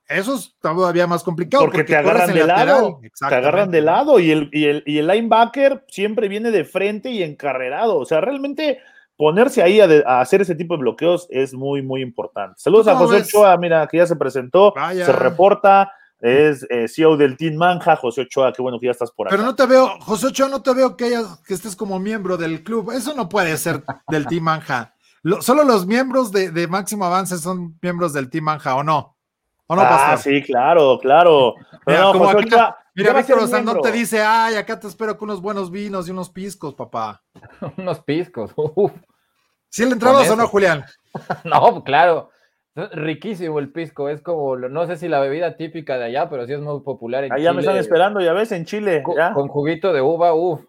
Eso 0.07 0.35
es 0.35 0.55
todavía 0.61 1.05
más 1.05 1.23
complicado. 1.23 1.65
Porque, 1.65 1.83
te 1.83 1.95
agarran 1.95 2.33
de 2.33 2.45
lado. 2.45 3.01
Te 3.01 3.35
agarran 3.35 3.71
de 3.71 3.81
lado 3.81 4.19
y 4.19 4.31
el, 4.31 4.49
y, 4.53 4.65
el, 4.65 4.83
y 4.85 4.99
el 4.99 5.07
linebacker 5.07 5.83
siempre 5.89 6.27
viene 6.27 6.51
de 6.51 6.63
frente 6.63 7.09
y 7.11 7.23
encarrerado. 7.23 7.97
O 7.97 8.05
sea, 8.05 8.21
realmente 8.21 8.79
ponerse 9.17 9.61
ahí 9.61 9.81
a, 9.81 10.21
hacer 10.21 10.41
ese 10.41 10.55
tipo 10.55 10.75
de 10.75 10.81
bloqueos 10.81 11.27
es 11.29 11.53
muy, 11.53 11.81
muy 11.81 12.01
importante. 12.01 12.55
Saludos 12.57 12.87
a 12.87 12.95
José 12.95 13.17
Ochoa, 13.17 13.57
mira, 13.57 13.85
que 13.87 13.97
ya 13.97 14.07
se 14.07 14.15
presentó, 14.15 14.73
se 14.93 15.11
reporta, 15.11 15.91
es 16.21 16.65
eh, 16.69 16.87
CEO 16.87 17.17
del 17.17 17.35
Team 17.35 17.55
Manja, 17.55 17.95
José 17.95 18.21
Ochoa, 18.21 18.53
qué 18.53 18.61
bueno 18.61 18.79
que 18.79 18.85
ya 18.85 18.91
estás 18.91 19.11
por 19.11 19.27
acá. 19.27 19.35
Pero 19.35 19.45
no 19.45 19.55
te 19.55 19.65
veo, 19.65 19.89
José 20.01 20.27
Ochoa, 20.27 20.47
no 20.49 20.61
te 20.61 20.73
veo 20.73 20.95
que, 20.95 21.19
que 21.45 21.53
estés 21.53 21.75
como 21.75 21.99
miembro 21.99 22.37
del 22.37 22.63
club, 22.63 22.91
eso 22.91 23.13
no 23.13 23.27
puede 23.27 23.57
ser 23.57 23.83
del 24.07 24.27
Team 24.27 24.43
Manja. 24.43 24.93
solo 25.41 25.63
los 25.63 25.85
miembros 25.85 26.31
de, 26.31 26.51
de 26.51 26.67
Máximo 26.67 27.05
Avance 27.05 27.37
son 27.37 27.77
miembros 27.81 28.13
del 28.13 28.29
Team 28.29 28.45
Manja, 28.45 28.75
¿o 28.75 28.83
no? 28.83 29.16
¿O 29.67 29.75
no, 29.75 29.81
ah, 29.83 30.15
sí, 30.17 30.41
claro, 30.41 30.97
claro. 30.99 31.55
Mira, 31.85 32.03
como 32.11 32.31
mira 32.33 33.13
Víctor 33.13 33.47
Sandón 33.47 33.81
te 33.81 33.91
dice, 33.91 34.21
ay, 34.21 34.55
acá 34.55 34.79
te 34.79 34.87
espero 34.87 35.17
con 35.17 35.29
unos 35.29 35.41
buenos 35.41 35.71
vinos 35.71 36.07
y 36.07 36.11
unos 36.11 36.29
piscos, 36.29 36.73
papá. 36.73 37.21
unos 37.77 38.01
piscos, 38.01 38.51
uf. 38.55 38.91
¿Sí 39.69 39.85
le 39.85 39.91
entramos 39.91 40.29
o 40.29 40.35
no, 40.35 40.47
Julián? 40.47 40.83
no, 41.43 41.83
claro. 41.83 42.31
Riquísimo 42.75 43.59
el 43.59 43.71
pisco, 43.71 44.07
es 44.07 44.21
como, 44.21 44.55
no 44.55 44.85
sé 44.85 44.97
si 44.97 45.07
la 45.07 45.19
bebida 45.19 45.57
típica 45.57 45.97
de 45.97 46.05
allá, 46.05 46.29
pero 46.29 46.45
sí 46.45 46.53
es 46.53 46.59
muy 46.59 46.79
popular 46.81 47.23
en 47.23 47.33
Allá 47.33 47.51
me 47.51 47.61
están 47.61 47.77
esperando, 47.77 48.21
ya 48.21 48.33
ves, 48.33 48.51
en 48.51 48.65
Chile. 48.65 49.03
Con, 49.03 49.47
juguito 49.47 49.93
de 49.93 50.01
uva, 50.01 50.33
uff. 50.33 50.63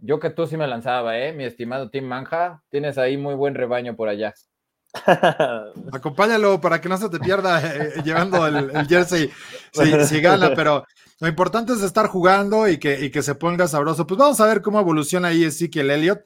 Yo 0.00 0.20
que 0.20 0.30
tú 0.30 0.46
sí 0.46 0.56
me 0.56 0.68
lanzaba, 0.68 1.18
¿eh? 1.18 1.32
Mi 1.32 1.44
estimado 1.44 1.90
Tim 1.90 2.04
Manja, 2.04 2.62
tienes 2.70 2.96
ahí 2.96 3.16
muy 3.16 3.34
buen 3.34 3.56
rebaño 3.56 3.96
por 3.96 4.08
allá. 4.08 4.32
Acompáñalo 5.92 6.60
para 6.60 6.80
que 6.80 6.88
no 6.88 6.96
se 6.96 7.08
te 7.08 7.18
pierda 7.18 7.60
eh, 7.60 7.92
eh, 7.96 8.02
llevando 8.04 8.46
el, 8.46 8.86
jersey 8.86 9.30
si, 9.72 10.20
gana, 10.20 10.52
pero 10.54 10.84
lo 11.20 11.28
importante 11.28 11.72
es 11.72 11.82
estar 11.82 12.06
jugando 12.06 12.68
y 12.68 12.78
que, 12.78 13.10
que 13.10 13.22
se 13.22 13.34
ponga 13.34 13.68
sabroso. 13.68 14.06
Pues 14.06 14.18
vamos 14.18 14.40
a 14.40 14.46
ver 14.46 14.62
cómo 14.62 14.80
evoluciona 14.80 15.28
ahí 15.28 15.44
Ezekiel 15.44 15.90
Elliott. 15.90 16.20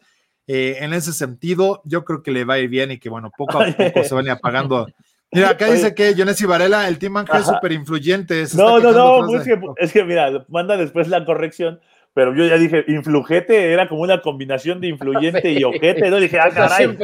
Eh, 0.49 0.79
en 0.81 0.93
ese 0.93 1.13
sentido, 1.13 1.83
yo 1.85 2.05
creo 2.05 2.23
que 2.23 2.33
le 2.33 2.45
va 2.45 2.55
a 2.55 2.59
ir 2.59 2.69
bien 2.69 2.91
y 2.91 2.99
que, 2.99 3.09
bueno, 3.09 3.31
poco 3.37 3.61
a 3.61 3.67
poco 3.77 4.03
se 4.05 4.15
van 4.15 4.29
apagando 4.29 4.89
Mira, 5.35 5.51
acá 5.51 5.67
dice 5.73 5.95
que 5.95 6.15
Jonesy 6.15 6.45
Varela, 6.45 6.87
el 6.89 6.99
Team 6.99 7.17
Ángel 7.17 7.41
es 7.41 7.47
súper 7.47 7.73
influyente. 7.73 8.45
No, 8.55 8.79
no, 8.79 8.93
no, 8.93 9.39
es 9.39 9.45
que, 9.45 9.59
es 9.79 9.93
que 9.93 10.05
mira, 10.05 10.45
manda 10.49 10.77
después 10.77 11.09
la 11.09 11.25
corrección, 11.25 11.81
pero 12.15 12.35
yo 12.35 12.45
ya 12.45 12.59
dije, 12.59 12.85
influjete 12.89 13.73
era 13.73 13.89
como 13.89 14.03
una 14.03 14.21
combinación 14.21 14.81
de 14.81 14.89
influyente 14.89 15.51
y 15.53 15.65
ojete, 15.65 16.11
¿no? 16.11 16.19
Dije, 16.19 16.39
ah, 16.39 16.51
caray. 16.51 16.97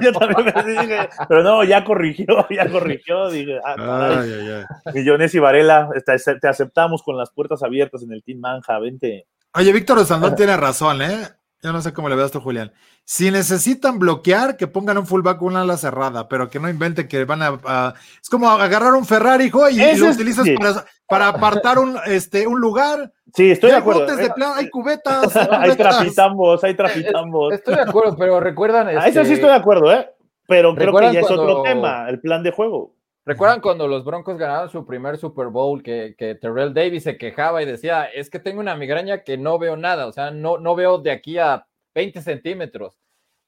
yo 0.00 0.12
también 0.12 0.52
me 0.56 0.62
dije, 0.64 1.08
pero 1.28 1.42
no, 1.42 1.62
ya 1.64 1.84
corrigió, 1.84 2.26
ya 2.50 2.68
corrigió, 2.68 3.30
dije, 3.30 3.58
ah, 3.64 3.74
caray. 3.76 4.66
Ay, 4.84 5.28
y 5.32 5.38
Varela, 5.38 5.88
te 6.40 6.48
aceptamos 6.48 7.02
con 7.02 7.16
las 7.16 7.30
puertas 7.30 7.62
abiertas 7.62 8.02
en 8.02 8.12
el 8.12 8.22
Team 8.22 8.40
Manja, 8.40 8.78
vente. 8.78 9.26
Oye, 9.54 9.72
Víctor 9.72 10.04
Sandón 10.04 10.34
tiene 10.34 10.56
razón, 10.56 11.02
¿eh? 11.02 11.28
Yo 11.60 11.72
no 11.72 11.82
sé 11.82 11.92
cómo 11.92 12.08
le 12.08 12.14
veo 12.14 12.24
esto, 12.24 12.40
Julián. 12.40 12.72
Si 13.04 13.30
necesitan 13.30 13.98
bloquear, 13.98 14.56
que 14.56 14.68
pongan 14.68 14.98
un 14.98 15.06
fullback 15.06 15.38
con 15.38 15.48
una 15.48 15.62
ala 15.62 15.76
cerrada, 15.76 16.28
pero 16.28 16.48
que 16.48 16.60
no 16.60 16.68
inventen 16.68 17.08
que 17.08 17.24
van 17.24 17.42
a. 17.42 17.94
es 18.22 18.28
como 18.28 18.48
agarrar 18.48 18.94
un 18.94 19.04
Ferrari, 19.04 19.46
hijo, 19.46 19.68
y, 19.68 19.96
lo 19.96 20.10
utilizas 20.10 20.46
para, 21.08 21.28
apartar 21.28 21.78
un, 21.78 21.98
este, 22.06 22.46
un 22.46 22.60
lugar. 22.60 23.12
Sí, 23.34 23.50
estoy 23.50 23.70
de 23.70 23.76
acuerdo. 23.76 24.06
De 24.06 24.30
hay 24.56 24.70
cubetas. 24.70 25.36
Hay, 25.50 25.76
trapitambos, 25.76 26.64
hay 26.64 26.74
trapitambos. 26.74 27.52
Estoy 27.52 27.74
de 27.74 27.82
acuerdo, 27.82 28.16
pero 28.16 28.40
recuerdan. 28.40 28.88
A 28.88 29.06
eso 29.06 29.12
sí 29.12 29.18
este, 29.20 29.34
estoy 29.34 29.50
de 29.50 29.56
acuerdo, 29.56 29.92
¿eh? 29.92 30.08
Pero 30.46 30.74
creo 30.74 30.94
que 30.94 31.12
ya 31.12 31.20
es 31.20 31.30
otro 31.30 31.62
tema, 31.62 32.08
el 32.08 32.20
plan 32.20 32.42
de 32.42 32.50
juego. 32.50 32.94
¿Recuerdan 33.26 33.60
cuando 33.60 33.86
los 33.86 34.04
Broncos 34.04 34.38
ganaron 34.38 34.70
su 34.70 34.86
primer 34.86 35.18
Super 35.18 35.48
Bowl 35.48 35.82
que, 35.82 36.14
que, 36.16 36.34
Terrell 36.34 36.72
Davis 36.72 37.02
se 37.02 37.18
quejaba 37.18 37.62
y 37.62 37.66
decía, 37.66 38.06
es 38.06 38.30
que 38.30 38.38
tengo 38.38 38.60
una 38.60 38.74
migraña 38.74 39.22
que 39.22 39.36
no 39.36 39.58
veo 39.58 39.76
nada, 39.76 40.06
o 40.06 40.12
sea, 40.12 40.30
no, 40.30 40.56
no 40.56 40.74
veo 40.74 40.96
de 40.96 41.10
aquí 41.10 41.36
a 41.36 41.66
20 41.94 42.22
centímetros? 42.22 42.98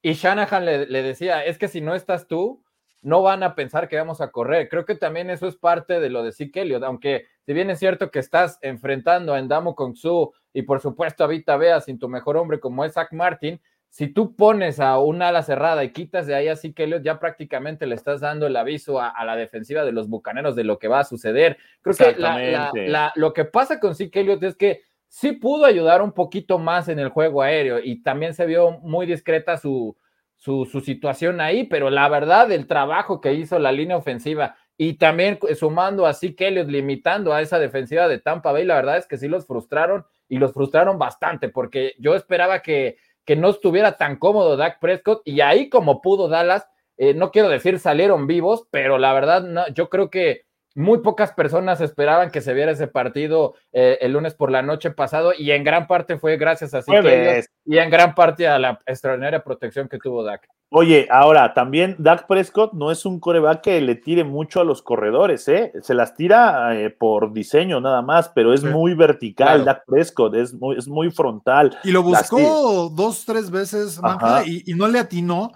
Y 0.02 0.12
Shanahan 0.12 0.66
le, 0.66 0.84
le, 0.84 1.02
decía, 1.02 1.42
es 1.46 1.56
que 1.56 1.68
si 1.68 1.80
no 1.80 1.94
estás 1.94 2.26
tú, 2.26 2.62
no 3.02 3.22
van 3.22 3.42
a 3.42 3.54
pensar 3.54 3.88
que 3.88 3.96
vamos 3.96 4.20
a 4.20 4.30
correr. 4.30 4.68
Creo 4.68 4.84
que 4.84 4.94
también 4.94 5.30
eso 5.30 5.46
es 5.46 5.56
parte 5.56 6.00
de 6.00 6.10
lo 6.10 6.22
de 6.22 6.32
Zeke 6.32 6.62
Elliott, 6.62 6.82
aunque 6.82 7.26
si 7.46 7.52
bien 7.52 7.70
es 7.70 7.78
cierto 7.78 8.10
que 8.10 8.18
estás 8.18 8.58
enfrentando 8.62 9.32
a 9.32 9.38
Endamo 9.38 9.74
Su 9.94 10.32
y 10.52 10.62
por 10.62 10.80
supuesto 10.80 11.24
a 11.24 11.26
Vita 11.26 11.56
Bea 11.56 11.80
sin 11.80 11.98
tu 11.98 12.08
mejor 12.08 12.36
hombre 12.36 12.60
como 12.60 12.84
es 12.84 12.94
Zach 12.94 13.12
Martin, 13.12 13.60
si 13.88 14.06
tú 14.06 14.36
pones 14.36 14.78
a 14.78 14.98
un 15.00 15.20
ala 15.20 15.42
cerrada 15.42 15.82
y 15.82 15.92
quitas 15.92 16.26
de 16.26 16.34
ahí 16.34 16.46
así 16.46 16.72
que 16.72 17.00
ya 17.02 17.18
prácticamente 17.18 17.86
le 17.86 17.96
estás 17.96 18.20
dando 18.20 18.46
el 18.46 18.56
aviso 18.56 19.00
a, 19.00 19.12
la 19.24 19.34
defensiva 19.34 19.84
de 19.84 19.92
los 19.92 20.08
bucaneros 20.08 20.54
de 20.54 20.64
lo 20.64 20.78
que 20.78 20.86
va 20.86 21.00
a 21.00 21.04
suceder. 21.04 21.58
Creo 21.82 21.96
que 21.96 23.12
lo 23.16 23.32
que 23.32 23.44
pasa 23.44 23.80
con 23.80 23.96
Zeke 23.96 24.20
Elliott 24.20 24.42
es 24.44 24.56
que 24.56 24.82
sí 25.08 25.32
pudo 25.32 25.64
ayudar 25.64 26.02
un 26.02 26.12
poquito 26.12 26.58
más 26.58 26.88
en 26.88 27.00
el 27.00 27.08
juego 27.08 27.42
aéreo 27.42 27.80
y 27.82 28.00
también 28.02 28.32
se 28.32 28.46
vio 28.46 28.78
muy 28.78 29.06
discreta 29.06 29.56
su, 29.56 29.96
su, 30.40 30.64
situación 30.84 31.40
ahí, 31.40 31.64
pero 31.64 31.88
la 31.88 32.08
verdad, 32.08 32.50
el 32.50 32.66
trabajo 32.66 33.20
que 33.20 33.34
hizo 33.34 33.58
la 33.58 33.70
línea 33.70 33.96
ofensiva 33.96 34.56
y 34.76 34.94
también 34.94 35.38
sumando 35.54 36.06
a 36.06 36.14
Zeke 36.14 36.48
Elliott, 36.48 36.68
limitando 36.68 37.32
a 37.32 37.40
esa 37.40 37.58
defensiva 37.58 38.08
de 38.08 38.18
Tampa 38.18 38.50
Bay, 38.50 38.64
la 38.64 38.74
verdad 38.74 38.96
es 38.96 39.06
que 39.06 39.18
sí 39.18 39.28
los 39.28 39.46
frustraron 39.46 40.04
y 40.28 40.38
los 40.38 40.52
frustraron 40.52 40.98
bastante 40.98 41.48
porque 41.48 41.94
yo 41.98 42.14
esperaba 42.14 42.60
que 42.60 42.96
que 43.30 43.36
no 43.36 43.50
estuviera 43.50 43.96
tan 43.96 44.16
cómodo 44.16 44.56
Dak 44.56 44.80
Prescott 44.80 45.22
y 45.24 45.40
ahí 45.40 45.68
como 45.68 46.00
pudo 46.00 46.28
Dallas, 46.28 46.68
eh, 46.96 47.14
no 47.14 47.30
quiero 47.30 47.48
decir 47.48 47.78
salieron 47.78 48.26
vivos, 48.26 48.66
pero 48.70 48.98
la 48.98 49.12
verdad 49.12 49.42
no, 49.42 49.68
yo 49.68 49.88
creo 49.88 50.10
que 50.10 50.46
muy 50.74 50.98
pocas 50.98 51.32
personas 51.32 51.80
esperaban 51.80 52.30
que 52.30 52.40
se 52.40 52.54
viera 52.54 52.72
ese 52.72 52.86
partido 52.86 53.54
eh, 53.72 53.98
el 54.00 54.12
lunes 54.12 54.34
por 54.34 54.50
la 54.50 54.62
noche 54.62 54.90
pasado 54.90 55.32
y 55.36 55.50
en 55.50 55.64
gran 55.64 55.86
parte 55.86 56.18
fue 56.18 56.36
gracias 56.36 56.74
a 56.74 56.82
que 56.82 57.44
y 57.64 57.78
en 57.78 57.90
gran 57.90 58.14
parte 58.14 58.48
a 58.48 58.58
la 58.58 58.80
extraordinaria 58.86 59.42
protección 59.42 59.88
que 59.88 59.98
tuvo 59.98 60.24
Dak. 60.24 60.48
Oye, 60.72 61.08
ahora 61.10 61.52
también 61.52 61.96
Dak 61.98 62.28
Prescott 62.28 62.72
no 62.74 62.92
es 62.92 63.04
un 63.04 63.18
coreback 63.18 63.60
que 63.60 63.80
le 63.80 63.96
tire 63.96 64.22
mucho 64.22 64.60
a 64.60 64.64
los 64.64 64.82
corredores, 64.82 65.48
¿eh? 65.48 65.72
Se 65.82 65.94
las 65.94 66.14
tira 66.14 66.80
eh, 66.80 66.90
por 66.90 67.32
diseño 67.32 67.80
nada 67.80 68.02
más, 68.02 68.28
pero 68.28 68.54
es 68.54 68.62
muy 68.62 68.94
vertical. 68.94 69.64
Dak 69.64 69.84
Prescott 69.84 70.36
es 70.36 70.54
muy, 70.54 70.76
es 70.76 70.86
muy 70.86 71.10
frontal. 71.10 71.76
Y 71.82 71.90
lo 71.90 72.04
buscó 72.04 72.88
dos, 72.88 73.24
tres 73.24 73.50
veces, 73.50 74.00
y, 74.46 74.74
no 74.74 74.86
le 74.86 75.00
atinó. 75.00 75.50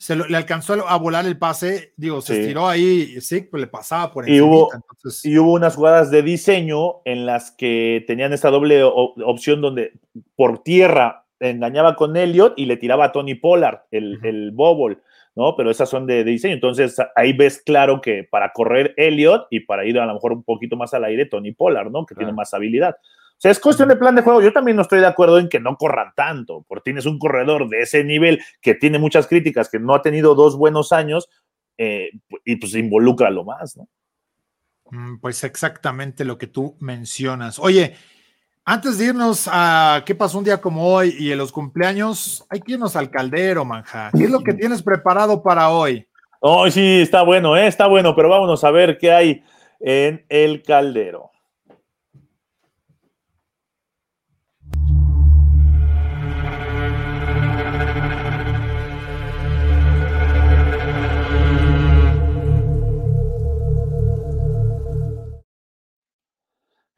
Se 0.00 0.16
le 0.16 0.34
alcanzó 0.34 0.88
a 0.88 0.96
volar 0.96 1.26
el 1.26 1.36
pase, 1.36 1.92
digo, 1.98 2.22
se 2.22 2.40
estiró 2.40 2.66
ahí, 2.66 3.20
sí, 3.20 3.42
pues 3.42 3.60
le 3.60 3.66
pasaba 3.66 4.10
por 4.10 4.24
encima. 4.24 4.38
Y 4.38 4.40
hubo, 4.40 4.70
y 5.24 5.36
hubo 5.36 5.52
unas 5.52 5.76
jugadas 5.76 6.10
de 6.10 6.22
diseño 6.22 7.02
en 7.04 7.26
las 7.26 7.50
que 7.50 8.02
tenían 8.06 8.32
esta 8.32 8.48
doble 8.48 8.82
opción 8.82 9.60
donde 9.60 9.92
por 10.36 10.62
tierra 10.62 11.26
engañaba 11.38 11.96
con 11.96 12.16
Elliot 12.16 12.54
y 12.56 12.64
le 12.64 12.78
tiraba 12.78 13.04
a 13.04 13.12
Tony 13.12 13.34
Pollard, 13.34 13.80
el, 13.90 14.18
el 14.24 14.52
Bobble, 14.52 14.96
¿no? 15.34 15.54
Pero 15.54 15.70
esas 15.70 15.90
son 15.90 16.06
de, 16.06 16.24
diseño. 16.24 16.54
Entonces 16.54 16.96
ahí 17.14 17.34
ves 17.34 17.60
claro 17.62 18.00
que 18.00 18.24
para 18.24 18.52
correr 18.54 18.94
Elliot 18.96 19.48
y 19.50 19.60
para 19.60 19.84
ir 19.84 19.98
a 19.98 20.06
lo 20.06 20.14
mejor 20.14 20.32
un 20.32 20.44
poquito 20.44 20.76
más 20.76 20.94
al 20.94 21.04
aire, 21.04 21.26
Tony 21.26 21.52
Pollard, 21.52 21.90
¿no? 21.90 22.06
Que 22.06 22.14
tiene 22.14 22.32
más 22.32 22.54
habilidad. 22.54 22.96
O 23.40 23.42
sea, 23.42 23.52
es 23.52 23.58
cuestión 23.58 23.88
de 23.88 23.96
plan 23.96 24.14
de 24.14 24.20
juego. 24.20 24.42
Yo 24.42 24.52
también 24.52 24.76
no 24.76 24.82
estoy 24.82 25.00
de 25.00 25.06
acuerdo 25.06 25.38
en 25.38 25.48
que 25.48 25.60
no 25.60 25.78
corran 25.78 26.12
tanto, 26.14 26.62
porque 26.68 26.82
tienes 26.84 27.06
un 27.06 27.18
corredor 27.18 27.70
de 27.70 27.80
ese 27.80 28.04
nivel 28.04 28.38
que 28.60 28.74
tiene 28.74 28.98
muchas 28.98 29.26
críticas, 29.26 29.70
que 29.70 29.78
no 29.78 29.94
ha 29.94 30.02
tenido 30.02 30.34
dos 30.34 30.58
buenos 30.58 30.92
años, 30.92 31.30
eh, 31.78 32.10
y 32.44 32.56
pues 32.56 32.74
involucra 32.74 33.30
lo 33.30 33.44
más, 33.44 33.78
¿no? 33.78 33.88
Mm, 34.90 35.20
pues 35.20 35.42
exactamente 35.42 36.26
lo 36.26 36.36
que 36.36 36.48
tú 36.48 36.76
mencionas. 36.80 37.58
Oye, 37.58 37.94
antes 38.66 38.98
de 38.98 39.06
irnos 39.06 39.48
a 39.50 40.02
qué 40.04 40.14
pasó 40.14 40.36
un 40.36 40.44
día 40.44 40.60
como 40.60 40.86
hoy 40.86 41.16
y 41.18 41.32
en 41.32 41.38
los 41.38 41.50
cumpleaños, 41.50 42.44
hay 42.50 42.60
que 42.60 42.72
irnos 42.72 42.94
al 42.94 43.10
caldero, 43.10 43.64
manja. 43.64 44.10
¿Qué 44.14 44.24
es 44.24 44.30
lo 44.30 44.40
que 44.40 44.52
tienes 44.52 44.82
preparado 44.82 45.42
para 45.42 45.70
hoy? 45.70 46.06
Hoy 46.40 46.70
sí, 46.72 47.00
está 47.00 47.22
bueno, 47.22 47.56
¿eh? 47.56 47.66
está 47.66 47.86
bueno, 47.86 48.14
pero 48.14 48.28
vámonos 48.28 48.62
a 48.64 48.70
ver 48.70 48.98
qué 48.98 49.12
hay 49.12 49.42
en 49.80 50.26
el 50.28 50.62
caldero. 50.62 51.29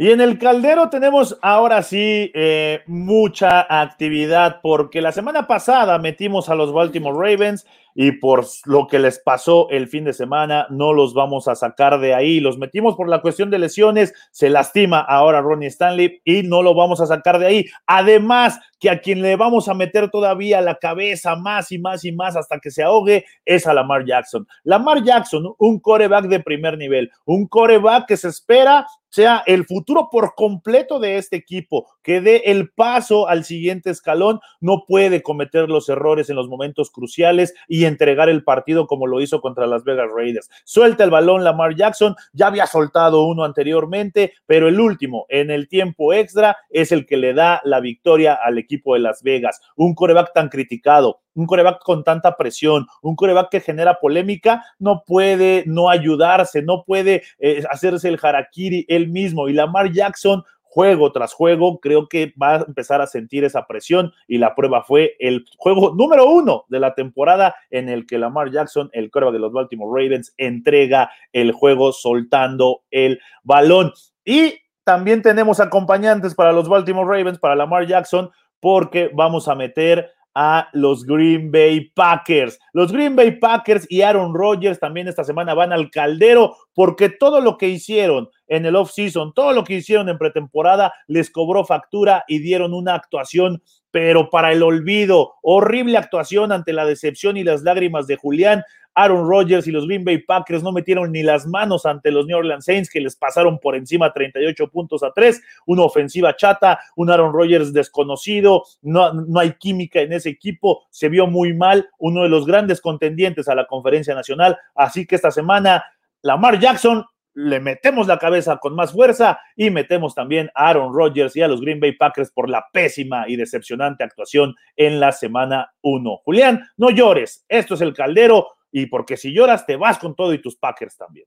Y 0.02 0.10
en 0.10 0.20
el 0.20 0.36
caldero 0.36 0.90
tenemos 0.90 1.38
ahora 1.42 1.80
sí 1.80 2.32
eh, 2.34 2.80
mucha 2.88 3.64
actividad 3.80 4.58
porque 4.60 5.00
la 5.00 5.12
semana 5.12 5.46
pasada 5.46 5.96
metimos 6.00 6.48
a 6.48 6.56
los 6.56 6.72
Baltimore 6.72 7.16
Ravens 7.16 7.64
y 7.94 8.12
por 8.12 8.46
lo 8.64 8.86
que 8.86 8.98
les 8.98 9.18
pasó 9.18 9.68
el 9.70 9.88
fin 9.88 10.04
de 10.04 10.12
semana 10.12 10.66
no 10.70 10.92
los 10.92 11.14
vamos 11.14 11.48
a 11.48 11.54
sacar 11.54 12.00
de 12.00 12.14
ahí. 12.14 12.40
Los 12.40 12.58
metimos 12.58 12.96
por 12.96 13.08
la 13.08 13.20
cuestión 13.20 13.50
de 13.50 13.58
lesiones, 13.58 14.14
se 14.30 14.50
lastima 14.50 15.00
ahora 15.00 15.40
Ronnie 15.40 15.68
Stanley 15.68 16.20
y 16.24 16.42
no 16.42 16.62
lo 16.62 16.74
vamos 16.74 17.00
a 17.00 17.06
sacar 17.06 17.38
de 17.38 17.46
ahí. 17.46 17.66
Además 17.86 18.60
que 18.78 18.90
a 18.90 19.00
quien 19.00 19.22
le 19.22 19.36
vamos 19.36 19.68
a 19.68 19.74
meter 19.74 20.10
todavía 20.10 20.60
la 20.60 20.74
cabeza 20.74 21.36
más 21.36 21.70
y 21.70 21.78
más 21.78 22.04
y 22.04 22.12
más 22.12 22.36
hasta 22.36 22.58
que 22.58 22.70
se 22.70 22.82
ahogue 22.82 23.24
es 23.44 23.66
a 23.66 23.74
Lamar 23.74 24.04
Jackson. 24.04 24.46
Lamar 24.64 25.04
Jackson, 25.04 25.54
un 25.58 25.78
coreback 25.78 26.26
de 26.26 26.40
primer 26.40 26.76
nivel, 26.76 27.10
un 27.24 27.46
coreback 27.46 28.06
que 28.08 28.16
se 28.16 28.28
espera 28.28 28.86
sea 29.12 29.42
el 29.46 29.66
futuro 29.66 30.08
por 30.10 30.34
completo 30.34 30.98
de 30.98 31.18
este 31.18 31.36
equipo, 31.36 31.86
que 32.02 32.20
dé 32.20 32.42
el 32.46 32.70
paso 32.70 33.28
al 33.28 33.44
siguiente 33.44 33.90
escalón, 33.90 34.40
no 34.60 34.84
puede 34.86 35.22
cometer 35.22 35.68
los 35.68 35.88
errores 35.88 36.30
en 36.30 36.36
los 36.36 36.48
momentos 36.48 36.90
cruciales 36.90 37.54
y 37.68 37.84
entregar 37.84 38.28
el 38.28 38.44
partido 38.44 38.86
como 38.86 39.06
lo 39.06 39.20
hizo 39.20 39.40
contra 39.40 39.66
las 39.66 39.84
Vegas 39.84 40.08
Raiders. 40.14 40.50
Suelta 40.64 41.04
el 41.04 41.10
balón 41.10 41.44
Lamar 41.44 41.74
Jackson, 41.74 42.14
ya 42.32 42.48
había 42.48 42.66
soltado 42.66 43.24
uno 43.26 43.44
anteriormente, 43.44 44.34
pero 44.46 44.68
el 44.68 44.80
último 44.80 45.26
en 45.28 45.50
el 45.50 45.68
tiempo 45.68 46.12
extra 46.12 46.56
es 46.70 46.92
el 46.92 47.06
que 47.06 47.16
le 47.16 47.34
da 47.34 47.60
la 47.64 47.80
victoria 47.80 48.34
al 48.34 48.58
equipo 48.58 48.94
de 48.94 49.00
Las 49.00 49.22
Vegas. 49.22 49.60
Un 49.76 49.94
coreback 49.94 50.32
tan 50.32 50.48
criticado, 50.48 51.20
un 51.34 51.46
coreback 51.46 51.82
con 51.82 52.04
tanta 52.04 52.36
presión, 52.36 52.86
un 53.02 53.16
coreback 53.16 53.50
que 53.50 53.60
genera 53.60 53.98
polémica, 54.00 54.64
no 54.78 55.02
puede 55.06 55.64
no 55.66 55.88
ayudarse, 55.88 56.62
no 56.62 56.84
puede 56.84 57.22
eh, 57.38 57.62
hacerse 57.70 58.08
el 58.08 58.18
harakiri 58.22 58.84
él 58.88 59.08
mismo. 59.08 59.48
Y 59.48 59.52
Lamar 59.52 59.92
Jackson 59.92 60.42
juego 60.72 61.12
tras 61.12 61.34
juego, 61.34 61.80
creo 61.80 62.08
que 62.08 62.32
va 62.40 62.54
a 62.54 62.64
empezar 62.66 63.02
a 63.02 63.06
sentir 63.06 63.44
esa 63.44 63.66
presión 63.66 64.10
y 64.26 64.38
la 64.38 64.54
prueba 64.54 64.82
fue 64.82 65.16
el 65.18 65.44
juego 65.58 65.94
número 65.94 66.24
uno 66.30 66.64
de 66.68 66.80
la 66.80 66.94
temporada 66.94 67.54
en 67.70 67.90
el 67.90 68.06
que 68.06 68.16
Lamar 68.16 68.50
Jackson, 68.50 68.88
el 68.94 69.10
coreback 69.10 69.34
de 69.34 69.38
los 69.38 69.52
Baltimore 69.52 70.02
Ravens, 70.02 70.32
entrega 70.38 71.10
el 71.34 71.52
juego 71.52 71.92
soltando 71.92 72.84
el 72.90 73.20
balón. 73.42 73.92
Y 74.24 74.54
también 74.82 75.20
tenemos 75.20 75.60
acompañantes 75.60 76.34
para 76.34 76.52
los 76.52 76.70
Baltimore 76.70 77.18
Ravens, 77.18 77.38
para 77.38 77.54
Lamar 77.54 77.86
Jackson, 77.86 78.30
porque 78.58 79.10
vamos 79.12 79.48
a 79.48 79.54
meter 79.54 80.10
a 80.34 80.68
los 80.72 81.04
Green 81.04 81.50
Bay 81.50 81.90
Packers. 81.94 82.58
Los 82.72 82.92
Green 82.92 83.16
Bay 83.16 83.38
Packers 83.38 83.86
y 83.90 84.02
Aaron 84.02 84.34
Rodgers 84.34 84.78
también 84.80 85.08
esta 85.08 85.24
semana 85.24 85.54
van 85.54 85.72
al 85.72 85.90
caldero 85.90 86.56
porque 86.74 87.08
todo 87.08 87.40
lo 87.40 87.58
que 87.58 87.68
hicieron 87.68 88.28
en 88.46 88.66
el 88.66 88.76
off-season, 88.76 89.32
todo 89.34 89.52
lo 89.52 89.64
que 89.64 89.74
hicieron 89.74 90.08
en 90.08 90.18
pretemporada 90.18 90.92
les 91.06 91.30
cobró 91.30 91.64
factura 91.64 92.24
y 92.28 92.38
dieron 92.38 92.74
una 92.74 92.94
actuación 92.94 93.62
pero 93.92 94.30
para 94.30 94.52
el 94.52 94.62
olvido, 94.62 95.34
horrible 95.42 95.98
actuación 95.98 96.50
ante 96.50 96.72
la 96.72 96.86
decepción 96.86 97.36
y 97.36 97.44
las 97.44 97.62
lágrimas 97.62 98.06
de 98.08 98.16
Julián. 98.16 98.64
Aaron 98.94 99.28
Rodgers 99.28 99.66
y 99.66 99.70
los 99.70 99.86
Green 99.86 100.04
Bay 100.04 100.18
Packers 100.18 100.62
no 100.62 100.72
metieron 100.72 101.12
ni 101.12 101.22
las 101.22 101.46
manos 101.46 101.86
ante 101.86 102.10
los 102.10 102.26
New 102.26 102.38
Orleans 102.38 102.64
Saints 102.64 102.90
que 102.90 103.00
les 103.00 103.16
pasaron 103.16 103.58
por 103.58 103.74
encima 103.74 104.12
38 104.12 104.68
puntos 104.68 105.02
a 105.02 105.12
3, 105.12 105.40
una 105.66 105.82
ofensiva 105.82 106.36
chata, 106.36 106.80
un 106.96 107.10
Aaron 107.10 107.32
Rodgers 107.32 107.72
desconocido, 107.72 108.64
no, 108.82 109.12
no 109.12 109.40
hay 109.40 109.52
química 109.52 110.00
en 110.00 110.12
ese 110.12 110.30
equipo, 110.30 110.84
se 110.90 111.08
vio 111.08 111.26
muy 111.26 111.54
mal, 111.54 111.88
uno 111.98 112.22
de 112.22 112.28
los 112.28 112.46
grandes 112.46 112.80
contendientes 112.80 113.48
a 113.48 113.54
la 113.54 113.66
conferencia 113.66 114.14
nacional, 114.14 114.58
así 114.74 115.06
que 115.06 115.16
esta 115.16 115.30
semana 115.30 115.84
Lamar 116.22 116.58
Jackson 116.58 117.04
le 117.34 117.60
metemos 117.60 118.06
la 118.06 118.18
cabeza 118.18 118.58
con 118.58 118.74
más 118.74 118.92
fuerza 118.92 119.40
y 119.56 119.70
metemos 119.70 120.14
también 120.14 120.50
a 120.54 120.68
Aaron 120.68 120.92
Rodgers 120.94 121.34
y 121.36 121.42
a 121.42 121.48
los 121.48 121.60
Green 121.60 121.80
Bay 121.80 121.92
Packers 121.92 122.30
por 122.30 122.48
la 122.48 122.66
pésima 122.72 123.24
y 123.28 123.36
decepcionante 123.36 124.04
actuación 124.04 124.54
en 124.76 125.00
la 125.00 125.12
semana 125.12 125.72
1. 125.80 126.20
Julián, 126.24 126.68
no 126.76 126.90
llores, 126.90 127.44
esto 127.48 127.74
es 127.74 127.80
el 127.80 127.94
caldero, 127.94 128.48
y 128.72 128.86
porque 128.86 129.16
si 129.16 129.32
lloras 129.32 129.66
te 129.66 129.76
vas 129.76 129.98
con 129.98 130.16
todo 130.16 130.32
y 130.32 130.40
tus 130.40 130.56
Packers 130.56 130.96
también. 130.96 131.26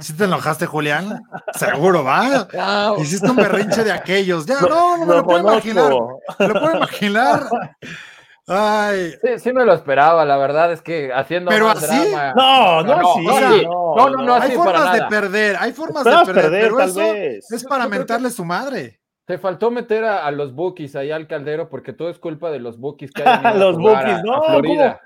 ¿Sí 0.00 0.12
te 0.12 0.24
enojaste, 0.24 0.66
Julián? 0.66 1.22
Seguro, 1.54 2.04
va. 2.04 2.48
Hiciste 2.98 3.30
un 3.30 3.36
berrinche 3.36 3.84
de 3.84 3.92
aquellos. 3.92 4.44
Ya, 4.44 4.60
no, 4.60 4.98
no 4.98 5.06
me 5.06 5.14
lo, 5.14 5.24
puedo 5.24 5.40
imaginar. 5.40 5.94
Me 6.38 6.48
lo 6.48 6.60
puedo 6.60 6.76
imaginar. 6.76 7.48
Ay. 8.46 9.12
Sí, 9.22 9.38
sí 9.38 9.52
me 9.52 9.64
lo 9.64 9.72
esperaba, 9.72 10.24
la 10.24 10.36
verdad 10.36 10.70
es 10.72 10.82
que 10.82 11.10
haciendo 11.12 11.50
pero 11.50 11.68
así, 11.68 12.12
no, 12.36 12.82
no, 12.82 13.00
no, 13.00 13.10
así, 13.10 13.24
no, 13.24 13.96
no, 13.96 14.10
no, 14.10 14.22
no, 14.22 14.34
hay 14.34 14.50
formas 14.52 14.92
de 14.92 15.04
perder, 15.06 15.56
hay 15.58 15.72
formas 15.72 16.04
de 16.04 16.32
perder, 16.32 16.70
pero 16.70 16.80
eso 16.80 17.02
es 17.54 17.64
para 17.64 17.88
mentarle 17.88 18.30
su 18.30 18.44
madre. 18.44 19.00
Te 19.24 19.38
faltó 19.38 19.70
meter 19.70 20.04
a, 20.04 20.30
los 20.30 20.54
bookies 20.54 20.94
ahí 20.96 21.10
al 21.10 21.26
caldero 21.26 21.70
porque 21.70 21.94
todo 21.94 22.10
es 22.10 22.18
culpa 22.18 22.50
de 22.50 22.58
los 22.58 22.78
bookies 22.78 23.10
que 23.12 23.22
hay 23.26 23.58
los 23.58 23.78
bookies, 23.78 24.22
no, 24.22 24.42
Florida. 24.42 25.00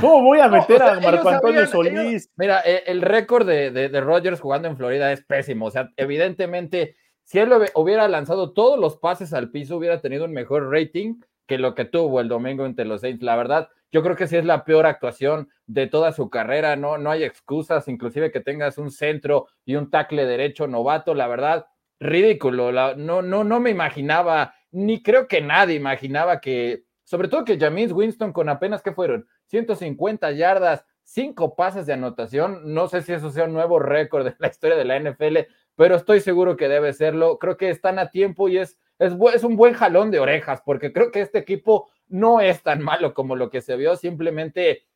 ¿cómo, 0.00 0.22
voy 0.22 0.38
a 0.38 0.48
meter 0.48 0.80
a 0.80 1.00
Marco 1.00 1.28
Antonio 1.28 1.66
Solís? 1.66 2.30
mira, 2.36 2.62
eh, 2.64 2.84
el 2.86 3.02
récord 3.02 3.44
de, 3.44 3.72
de, 3.72 3.88
de 3.88 4.00
Rogers 4.00 4.40
jugando 4.40 4.68
en 4.68 4.76
Florida 4.76 5.10
es 5.10 5.24
pésimo. 5.24 5.66
O 5.66 5.70
sea, 5.72 5.90
evidentemente, 5.96 6.94
si 7.24 7.40
él 7.40 7.52
hubiera 7.74 8.06
lanzado 8.06 8.52
todos 8.52 8.78
los 8.78 8.96
pases 8.98 9.32
al 9.32 9.50
piso, 9.50 9.76
hubiera 9.76 10.00
tenido 10.00 10.24
un 10.26 10.32
mejor 10.32 10.70
rating 10.70 11.16
que 11.46 11.58
lo 11.58 11.74
que 11.74 11.84
tuvo 11.84 12.20
el 12.20 12.28
domingo 12.28 12.66
entre 12.66 12.84
los 12.84 13.00
Saints. 13.00 13.22
La 13.22 13.36
verdad, 13.36 13.68
yo 13.92 14.02
creo 14.02 14.16
que 14.16 14.26
sí 14.26 14.36
es 14.36 14.44
la 14.44 14.64
peor 14.64 14.86
actuación 14.86 15.48
de 15.66 15.86
toda 15.86 16.12
su 16.12 16.30
carrera. 16.30 16.76
No, 16.76 16.98
no 16.98 17.10
hay 17.10 17.24
excusas, 17.24 17.88
inclusive 17.88 18.30
que 18.30 18.40
tengas 18.40 18.78
un 18.78 18.90
centro 18.90 19.46
y 19.64 19.76
un 19.76 19.90
tackle 19.90 20.26
derecho 20.26 20.66
novato. 20.66 21.14
La 21.14 21.28
verdad, 21.28 21.66
ridículo. 22.00 22.72
no, 22.96 23.22
no, 23.22 23.44
no 23.44 23.60
me 23.60 23.70
imaginaba, 23.70 24.54
ni 24.72 25.02
creo 25.02 25.28
que 25.28 25.40
nadie 25.40 25.76
imaginaba 25.76 26.40
que, 26.40 26.84
sobre 27.04 27.28
todo 27.28 27.44
que 27.44 27.58
James 27.58 27.92
Winston 27.92 28.32
con 28.32 28.48
apenas 28.48 28.82
que 28.82 28.92
fueron 28.92 29.26
150 29.46 30.32
yardas, 30.32 30.84
cinco 31.04 31.54
pases 31.54 31.86
de 31.86 31.92
anotación. 31.92 32.74
No 32.74 32.88
sé 32.88 33.02
si 33.02 33.12
eso 33.12 33.30
sea 33.30 33.44
un 33.44 33.52
nuevo 33.52 33.78
récord 33.78 34.24
de 34.24 34.34
la 34.38 34.48
historia 34.48 34.76
de 34.76 34.84
la 34.84 34.98
NFL, 34.98 35.38
pero 35.76 35.96
estoy 35.96 36.20
seguro 36.20 36.56
que 36.56 36.68
debe 36.68 36.92
serlo. 36.92 37.38
Creo 37.38 37.56
que 37.56 37.70
están 37.70 37.98
a 37.98 38.10
tiempo 38.10 38.48
y 38.48 38.58
es 38.58 38.78
es, 38.98 39.44
un 39.44 39.56
buen 39.56 39.74
jalón 39.74 40.10
de 40.10 40.20
orejas, 40.20 40.62
porque 40.64 40.92
creo 40.92 41.10
que 41.10 41.20
este 41.20 41.38
equipo 41.38 41.90
no 42.08 42.40
es 42.40 42.62
tan 42.62 42.82
malo 42.82 43.14
como 43.14 43.36
lo 43.36 43.50
que 43.50 43.60
se 43.60 43.76
vio, 43.76 43.96
simplemente 43.96 44.86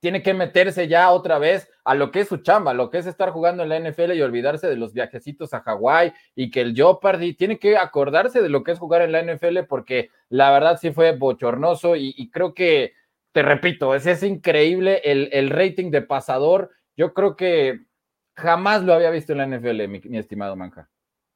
tiene 0.00 0.22
que 0.22 0.34
meterse 0.34 0.88
ya 0.88 1.12
otra 1.12 1.38
vez 1.38 1.70
a 1.84 1.94
lo 1.94 2.10
que 2.10 2.20
es 2.20 2.28
su 2.28 2.38
chamba, 2.38 2.74
lo 2.74 2.90
que 2.90 2.98
es 2.98 3.06
estar 3.06 3.30
jugando 3.30 3.62
en 3.62 3.68
la 3.68 3.78
NFL 3.78 4.12
y 4.12 4.22
olvidarse 4.22 4.66
de 4.66 4.76
los 4.76 4.92
viajecitos 4.92 5.54
a 5.54 5.60
Hawái 5.60 6.12
y 6.34 6.50
que 6.50 6.60
el 6.60 6.74
Jeopardy 6.74 7.34
tiene 7.34 7.58
que 7.60 7.76
acordarse 7.76 8.42
de 8.42 8.48
lo 8.48 8.64
que 8.64 8.72
es 8.72 8.80
jugar 8.80 9.02
en 9.02 9.12
la 9.12 9.22
NFL 9.22 9.60
porque 9.68 10.10
la 10.28 10.50
verdad 10.50 10.78
sí 10.80 10.90
fue 10.90 11.16
bochornoso 11.16 11.94
y, 11.94 12.28
creo 12.32 12.52
que, 12.52 12.94
te 13.30 13.42
repito, 13.42 13.94
es, 13.94 14.06
es 14.06 14.24
increíble 14.24 15.00
el, 15.04 15.28
el, 15.32 15.50
rating 15.50 15.92
de 15.92 16.02
pasador. 16.02 16.70
Yo 16.96 17.14
creo 17.14 17.36
que 17.36 17.82
jamás 18.34 18.82
lo 18.82 18.94
había 18.94 19.10
visto 19.10 19.32
en 19.32 19.38
la 19.38 19.46
NFL, 19.46 19.88
mi, 19.88 20.00
mi 20.00 20.18
estimado 20.18 20.56
Manja. 20.56 20.88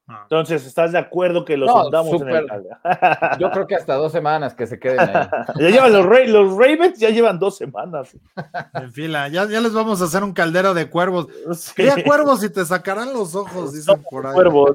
Ah. 0.08 0.20
Entonces, 0.22 0.64
¿estás 0.64 0.92
de 0.92 0.98
acuerdo 0.98 1.44
que 1.44 1.56
los 1.56 1.68
no, 1.68 1.88
en 2.04 2.28
el 2.28 2.46
Yo 3.40 3.50
creo 3.50 3.66
que 3.66 3.74
hasta 3.74 3.94
dos 3.94 4.12
semanas 4.12 4.54
que 4.54 4.66
se 4.66 4.78
queden 4.78 5.00
ahí. 5.00 5.28
ya 5.58 5.68
llevan 5.68 5.92
los, 5.92 6.06
los, 6.28 6.56
Ravens, 6.56 6.98
ya 6.98 7.10
llevan 7.10 7.38
dos 7.38 7.56
semanas. 7.56 8.16
En 8.74 8.92
fila, 8.92 9.28
ya, 9.28 9.48
ya 9.48 9.60
les 9.60 9.72
vamos 9.72 10.00
a 10.00 10.04
hacer 10.04 10.22
un 10.22 10.32
caldero 10.32 10.74
de 10.74 10.88
cuervos. 10.88 11.26
Sí. 11.54 11.84
cuervos 12.04 12.44
y 12.44 12.50
te 12.50 12.64
sacarán 12.64 13.12
los 13.12 13.34
ojos, 13.34 13.72
dicen 13.72 14.02
por 14.08 14.26
ahí. 14.26 14.34
Cuervos. 14.34 14.72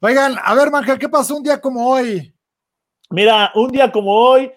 Oigan, 0.00 0.34
a 0.42 0.54
ver, 0.54 0.70
Manja, 0.70 0.98
¿qué 0.98 1.08
pasó 1.08 1.36
un 1.36 1.44
día 1.44 1.60
como 1.60 1.88
hoy? 1.88 2.34
Mira, 3.10 3.52
un 3.54 3.70
día 3.70 3.92
como 3.92 4.12
hoy, 4.12 4.50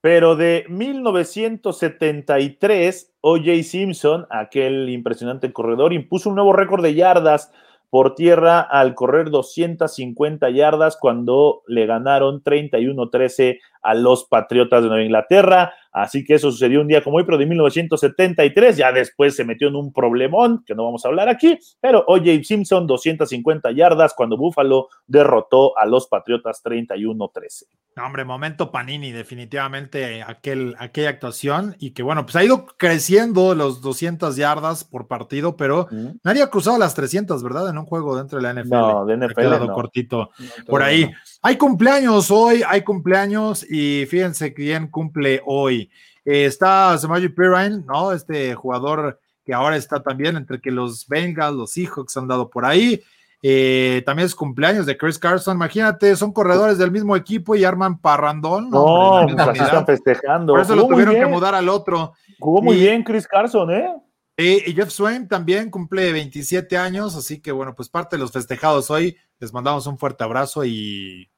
pero 0.00 0.36
de 0.36 0.64
1973, 0.68 3.14
O.J. 3.20 3.64
Simpson, 3.64 4.26
aquel 4.30 4.88
impresionante 4.90 5.52
corredor, 5.52 5.92
impuso 5.92 6.28
un 6.28 6.36
nuevo 6.36 6.52
récord 6.52 6.82
de 6.82 6.94
yardas 6.94 7.50
por 7.90 8.14
tierra 8.14 8.60
al 8.60 8.94
correr 8.94 9.30
250 9.30 10.50
yardas 10.50 10.96
cuando 11.00 11.62
le 11.66 11.86
ganaron 11.86 12.44
31-13 12.44 13.58
a 13.82 13.94
los 13.94 14.24
Patriotas 14.24 14.82
de 14.82 14.88
Nueva 14.88 15.04
Inglaterra. 15.04 15.72
Así 15.92 16.24
que 16.24 16.34
eso 16.34 16.50
sucedió 16.50 16.80
un 16.80 16.88
día 16.88 17.02
como 17.02 17.16
hoy, 17.16 17.24
pero 17.24 17.38
de 17.38 17.46
1973. 17.46 18.76
Ya 18.76 18.92
después 18.92 19.34
se 19.34 19.44
metió 19.44 19.68
en 19.68 19.76
un 19.76 19.92
problemón 19.92 20.62
que 20.66 20.74
no 20.74 20.84
vamos 20.84 21.04
a 21.04 21.08
hablar 21.08 21.28
aquí. 21.28 21.58
Pero 21.80 22.04
O.J. 22.06 22.44
Simpson, 22.44 22.86
250 22.86 23.72
yardas 23.72 24.14
cuando 24.14 24.36
Buffalo 24.36 24.88
derrotó 25.06 25.76
a 25.78 25.86
los 25.86 26.06
Patriotas 26.06 26.62
31-13. 26.64 27.64
hombre, 28.04 28.24
momento 28.24 28.70
Panini, 28.70 29.12
definitivamente 29.12 30.22
aquel, 30.22 30.76
aquella 30.78 31.10
actuación. 31.10 31.76
Y 31.78 31.90
que 31.90 32.02
bueno, 32.02 32.24
pues 32.24 32.36
ha 32.36 32.44
ido 32.44 32.66
creciendo 32.66 33.54
los 33.54 33.80
200 33.80 34.36
yardas 34.36 34.84
por 34.84 35.08
partido, 35.08 35.56
pero 35.56 35.88
nadie 36.22 36.42
ha 36.42 36.50
cruzado 36.50 36.78
las 36.78 36.94
300, 36.94 37.42
¿verdad? 37.42 37.68
En 37.70 37.78
un 37.78 37.86
juego 37.86 38.16
dentro 38.16 38.38
de 38.38 38.42
la 38.42 38.54
NFL. 38.54 38.70
No, 38.70 39.06
de 39.06 39.16
NFL. 39.16 39.30
Ha 39.30 39.34
quedado 39.34 39.72
cortito 39.72 40.30
por 40.66 40.82
ahí. 40.82 41.10
Hay 41.40 41.56
cumpleaños 41.56 42.30
hoy, 42.30 42.62
hay 42.66 42.82
cumpleaños 42.82 43.64
y 43.70 44.06
fíjense 44.06 44.52
quién 44.52 44.88
cumple 44.88 45.40
hoy. 45.46 45.90
Eh, 46.24 46.46
está 46.46 46.98
Samaji 46.98 47.28
Pirine, 47.28 47.84
¿no? 47.86 48.12
Este 48.12 48.54
jugador 48.54 49.20
que 49.44 49.54
ahora 49.54 49.76
está 49.76 50.02
también 50.02 50.36
entre 50.36 50.60
que 50.60 50.70
los 50.70 51.06
Bengals, 51.06 51.56
los 51.56 51.70
Seahawks 51.70 52.16
han 52.16 52.28
dado 52.28 52.50
por 52.50 52.64
ahí. 52.64 53.00
Eh, 53.40 54.02
también 54.04 54.26
es 54.26 54.34
cumpleaños 54.34 54.84
de 54.84 54.98
Chris 54.98 55.18
Carson. 55.18 55.56
Imagínate, 55.56 56.16
son 56.16 56.32
corredores 56.32 56.76
del 56.76 56.90
mismo 56.90 57.14
equipo 57.14 57.54
y 57.54 57.64
arman 57.64 58.00
parrandón. 58.00 58.68
No, 58.68 59.24
no 59.24 59.44
pues 59.44 59.60
están 59.60 59.86
festejando. 59.86 60.54
Por 60.54 60.60
eso 60.60 60.74
lo 60.74 60.88
tuvieron 60.88 61.14
que 61.14 61.26
mudar 61.26 61.54
al 61.54 61.68
otro. 61.68 62.14
Jugó 62.40 62.62
muy 62.62 62.76
bien 62.76 63.04
Chris 63.04 63.26
Carson, 63.26 63.70
¿eh? 63.70 63.94
Y 64.36 64.72
Jeff 64.72 64.90
Swain 64.90 65.26
también 65.26 65.68
cumple 65.68 66.12
27 66.12 66.76
años, 66.76 67.16
así 67.16 67.40
que 67.40 67.50
bueno, 67.50 67.74
pues 67.74 67.88
parte 67.88 68.16
de 68.16 68.20
los 68.20 68.30
festejados 68.30 68.88
hoy, 68.88 69.16
les 69.38 69.52
mandamos 69.52 69.86
un 69.86 69.98
fuerte 69.98 70.24
abrazo 70.24 70.64
y 70.64 71.30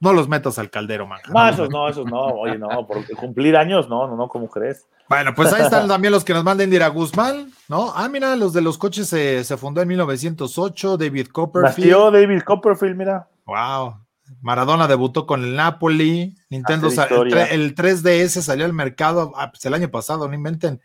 no 0.00 0.12
los 0.12 0.28
metas 0.28 0.58
al 0.58 0.70
caldero, 0.70 1.06
man. 1.06 1.20
No, 1.32 1.48
esos 1.48 1.70
no, 1.70 1.88
esos 1.88 2.06
no, 2.06 2.20
oye, 2.20 2.58
no, 2.58 2.86
por 2.86 3.06
cumplir 3.16 3.56
años, 3.56 3.88
no, 3.88 4.06
no, 4.06 4.16
no, 4.16 4.28
¿cómo 4.28 4.48
crees? 4.48 4.86
Bueno, 5.08 5.34
pues 5.34 5.52
ahí 5.52 5.62
están 5.62 5.88
también 5.88 6.12
los 6.12 6.24
que 6.24 6.34
nos 6.34 6.44
manden 6.44 6.70
Dira 6.70 6.88
Guzmán, 6.88 7.52
¿no? 7.68 7.92
Ah, 7.94 8.08
mira, 8.08 8.36
los 8.36 8.52
de 8.52 8.60
los 8.60 8.76
coches 8.76 9.08
se, 9.08 9.44
se 9.44 9.56
fundó 9.56 9.80
en 9.80 9.88
1908, 9.88 10.96
David 10.96 11.28
Copperfield. 11.28 11.90
Nació 11.90 12.10
David 12.10 12.42
Copperfield, 12.42 12.96
mira. 12.96 13.28
Wow. 13.46 14.06
Maradona 14.40 14.88
debutó 14.88 15.26
con 15.26 15.44
el 15.44 15.54
Napoli, 15.54 16.34
Nintendo, 16.50 16.88
el, 16.88 17.74
3DS 17.74 18.42
salió 18.42 18.64
al 18.64 18.72
mercado 18.72 19.32
ah, 19.36 19.50
pues, 19.50 19.64
el 19.64 19.74
año 19.74 19.88
pasado, 19.90 20.26
no 20.26 20.34
inventen. 20.34 20.80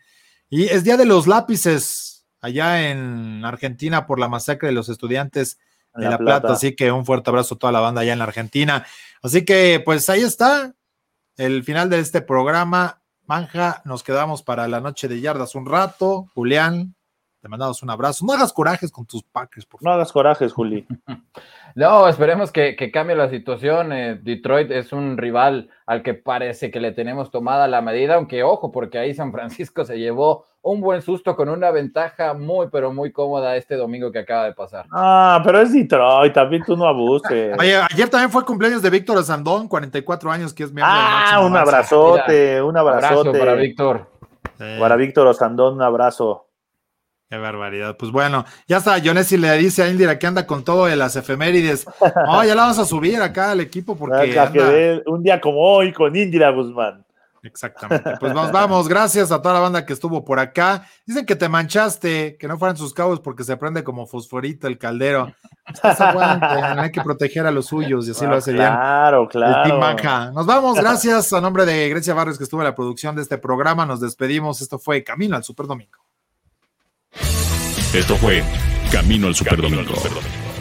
Y 0.48 0.64
es 0.64 0.84
Día 0.84 0.96
de 0.96 1.06
los 1.06 1.26
Lápices 1.26 2.24
allá 2.40 2.90
en 2.90 3.44
Argentina 3.44 4.06
por 4.06 4.18
la 4.18 4.28
masacre 4.28 4.68
de 4.68 4.74
los 4.74 4.88
estudiantes 4.88 5.58
de 5.94 6.08
La, 6.08 6.18
Plata. 6.18 6.52
Así 6.52 6.74
que 6.74 6.90
un 6.92 7.04
fuerte 7.04 7.30
abrazo 7.30 7.54
a 7.54 7.58
toda 7.58 7.72
la 7.72 7.80
banda 7.80 8.00
allá 8.02 8.12
en 8.12 8.18
la 8.18 8.24
Argentina. 8.24 8.84
Así 9.22 9.44
que 9.44 9.80
pues 9.84 10.08
ahí 10.10 10.22
está 10.22 10.74
el 11.36 11.64
final 11.64 11.90
de 11.90 12.00
este 12.00 12.22
programa. 12.22 13.02
Manja, 13.26 13.82
nos 13.84 14.02
quedamos 14.02 14.42
para 14.42 14.68
la 14.68 14.80
noche 14.80 15.08
de 15.08 15.20
yardas 15.20 15.54
un 15.54 15.66
rato. 15.66 16.26
Julián, 16.34 16.94
te 17.40 17.48
mandamos 17.48 17.82
un 17.82 17.90
abrazo. 17.90 18.24
No 18.24 18.32
hagas 18.32 18.52
corajes 18.52 18.92
con 18.92 19.04
tus 19.04 19.24
Packers, 19.24 19.66
por 19.66 19.80
favor. 19.80 19.90
No 19.90 19.94
hagas 19.94 20.12
corajes, 20.12 20.52
Juli. 20.52 20.86
No, 21.74 22.06
esperemos 22.06 22.52
que, 22.52 22.76
cambie 22.92 23.16
la 23.16 23.30
situación. 23.30 23.94
Eh, 23.94 24.20
Detroit 24.22 24.70
es 24.70 24.92
un 24.92 25.16
rival 25.16 25.70
al 25.86 26.02
que 26.02 26.12
parece 26.12 26.70
que 26.70 26.80
le 26.80 26.92
tenemos 26.92 27.30
tomada 27.30 27.66
la 27.66 27.80
medida, 27.80 28.16
aunque 28.16 28.42
ojo, 28.42 28.70
porque 28.70 28.98
ahí 28.98 29.14
San 29.14 29.32
Francisco 29.32 29.86
se 29.86 29.98
llevó 29.98 30.44
un 30.62 30.80
buen 30.80 31.02
susto 31.02 31.34
con 31.34 31.48
una 31.48 31.70
ventaja 31.70 32.34
muy, 32.34 32.68
pero 32.70 32.92
muy 32.92 33.10
cómoda 33.10 33.56
este 33.56 33.74
domingo 33.76 34.12
que 34.12 34.20
acaba 34.20 34.44
de 34.44 34.52
pasar. 34.54 34.86
Ah, 34.92 35.40
pero 35.44 35.60
es 35.60 35.72
Detroit, 35.72 36.32
también 36.32 36.62
tú 36.64 36.76
no 36.76 36.86
abuses. 36.86 37.56
Oye, 37.58 37.76
ayer 37.90 38.08
también 38.08 38.30
fue 38.30 38.44
cumpleaños 38.44 38.80
de 38.80 38.90
Víctor 38.90 39.22
Sandón, 39.24 39.66
44 39.68 40.30
años, 40.30 40.54
que 40.54 40.62
es 40.62 40.72
miembro 40.72 40.94
Ah, 40.96 41.40
un 41.44 41.56
abrazote, 41.56 42.62
un 42.62 42.76
abrazote. 42.76 43.38
para 43.38 43.54
Víctor. 43.54 44.06
Para 44.78 44.94
Víctor 44.96 45.26
Osandón, 45.26 45.74
un 45.74 45.82
abrazo. 45.82 46.46
Qué 47.28 47.36
barbaridad. 47.36 47.96
Pues 47.96 48.12
bueno, 48.12 48.44
ya 48.68 48.76
está. 48.76 49.00
Jonessi 49.02 49.36
le 49.38 49.56
dice 49.56 49.82
a 49.82 49.88
Indira 49.88 50.18
que 50.18 50.26
anda 50.26 50.46
con 50.46 50.62
todo 50.64 50.84
de 50.86 50.96
las 50.96 51.16
efemérides. 51.16 51.86
No, 52.26 52.44
ya 52.44 52.54
la 52.54 52.62
vamos 52.62 52.78
a 52.78 52.84
subir 52.84 53.20
acá 53.20 53.50
al 53.52 53.60
equipo 53.60 53.96
porque. 53.96 55.02
un 55.06 55.22
día 55.22 55.40
como 55.40 55.58
hoy 55.60 55.92
con 55.92 56.14
Indira 56.14 56.50
Guzmán. 56.50 57.04
Exactamente. 57.42 58.16
Pues 58.20 58.32
nos 58.32 58.52
vamos. 58.52 58.88
Gracias 58.88 59.32
a 59.32 59.42
toda 59.42 59.54
la 59.54 59.60
banda 59.60 59.84
que 59.84 59.92
estuvo 59.92 60.24
por 60.24 60.38
acá. 60.38 60.86
Dicen 61.04 61.26
que 61.26 61.34
te 61.34 61.48
manchaste, 61.48 62.36
que 62.38 62.46
no 62.46 62.58
fueran 62.58 62.76
sus 62.76 62.94
cabos 62.94 63.20
porque 63.20 63.42
se 63.42 63.56
prende 63.56 63.82
como 63.82 64.06
fosforito 64.06 64.68
el 64.68 64.78
caldero. 64.78 65.34
hay 65.82 66.90
que 66.92 67.00
proteger 67.02 67.46
a 67.46 67.50
los 67.50 67.66
suyos 67.66 68.06
y 68.06 68.12
así 68.12 68.26
lo 68.26 68.36
hace 68.36 68.52
bien. 68.52 68.66
Claro, 68.66 69.28
claro. 69.28 70.32
Nos 70.32 70.46
vamos. 70.46 70.78
Gracias 70.78 71.32
a 71.32 71.40
nombre 71.40 71.66
de 71.66 71.88
Grecia 71.88 72.14
Barrios 72.14 72.38
que 72.38 72.44
estuvo 72.44 72.60
en 72.60 72.66
la 72.66 72.74
producción 72.74 73.16
de 73.16 73.22
este 73.22 73.38
programa. 73.38 73.86
Nos 73.86 74.00
despedimos. 74.00 74.60
Esto 74.60 74.78
fue 74.78 75.02
Camino 75.02 75.36
al 75.36 75.44
Super 75.44 75.66
Domingo. 75.66 75.98
Esto 77.92 78.16
fue 78.16 78.42
Camino 78.90 79.26
al 79.26 79.34
Super 79.34 79.60
Domingo, 79.60 79.94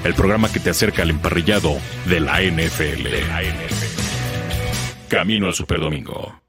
el 0.03 0.13
programa 0.15 0.51
que 0.51 0.59
te 0.59 0.71
acerca 0.71 1.03
al 1.03 1.11
emparrillado 1.11 1.77
de 2.07 2.19
la 2.19 2.41
NFL. 2.41 3.07
Camino 5.07 5.47
al 5.47 5.53
Super 5.53 5.79
Domingo. 5.79 6.40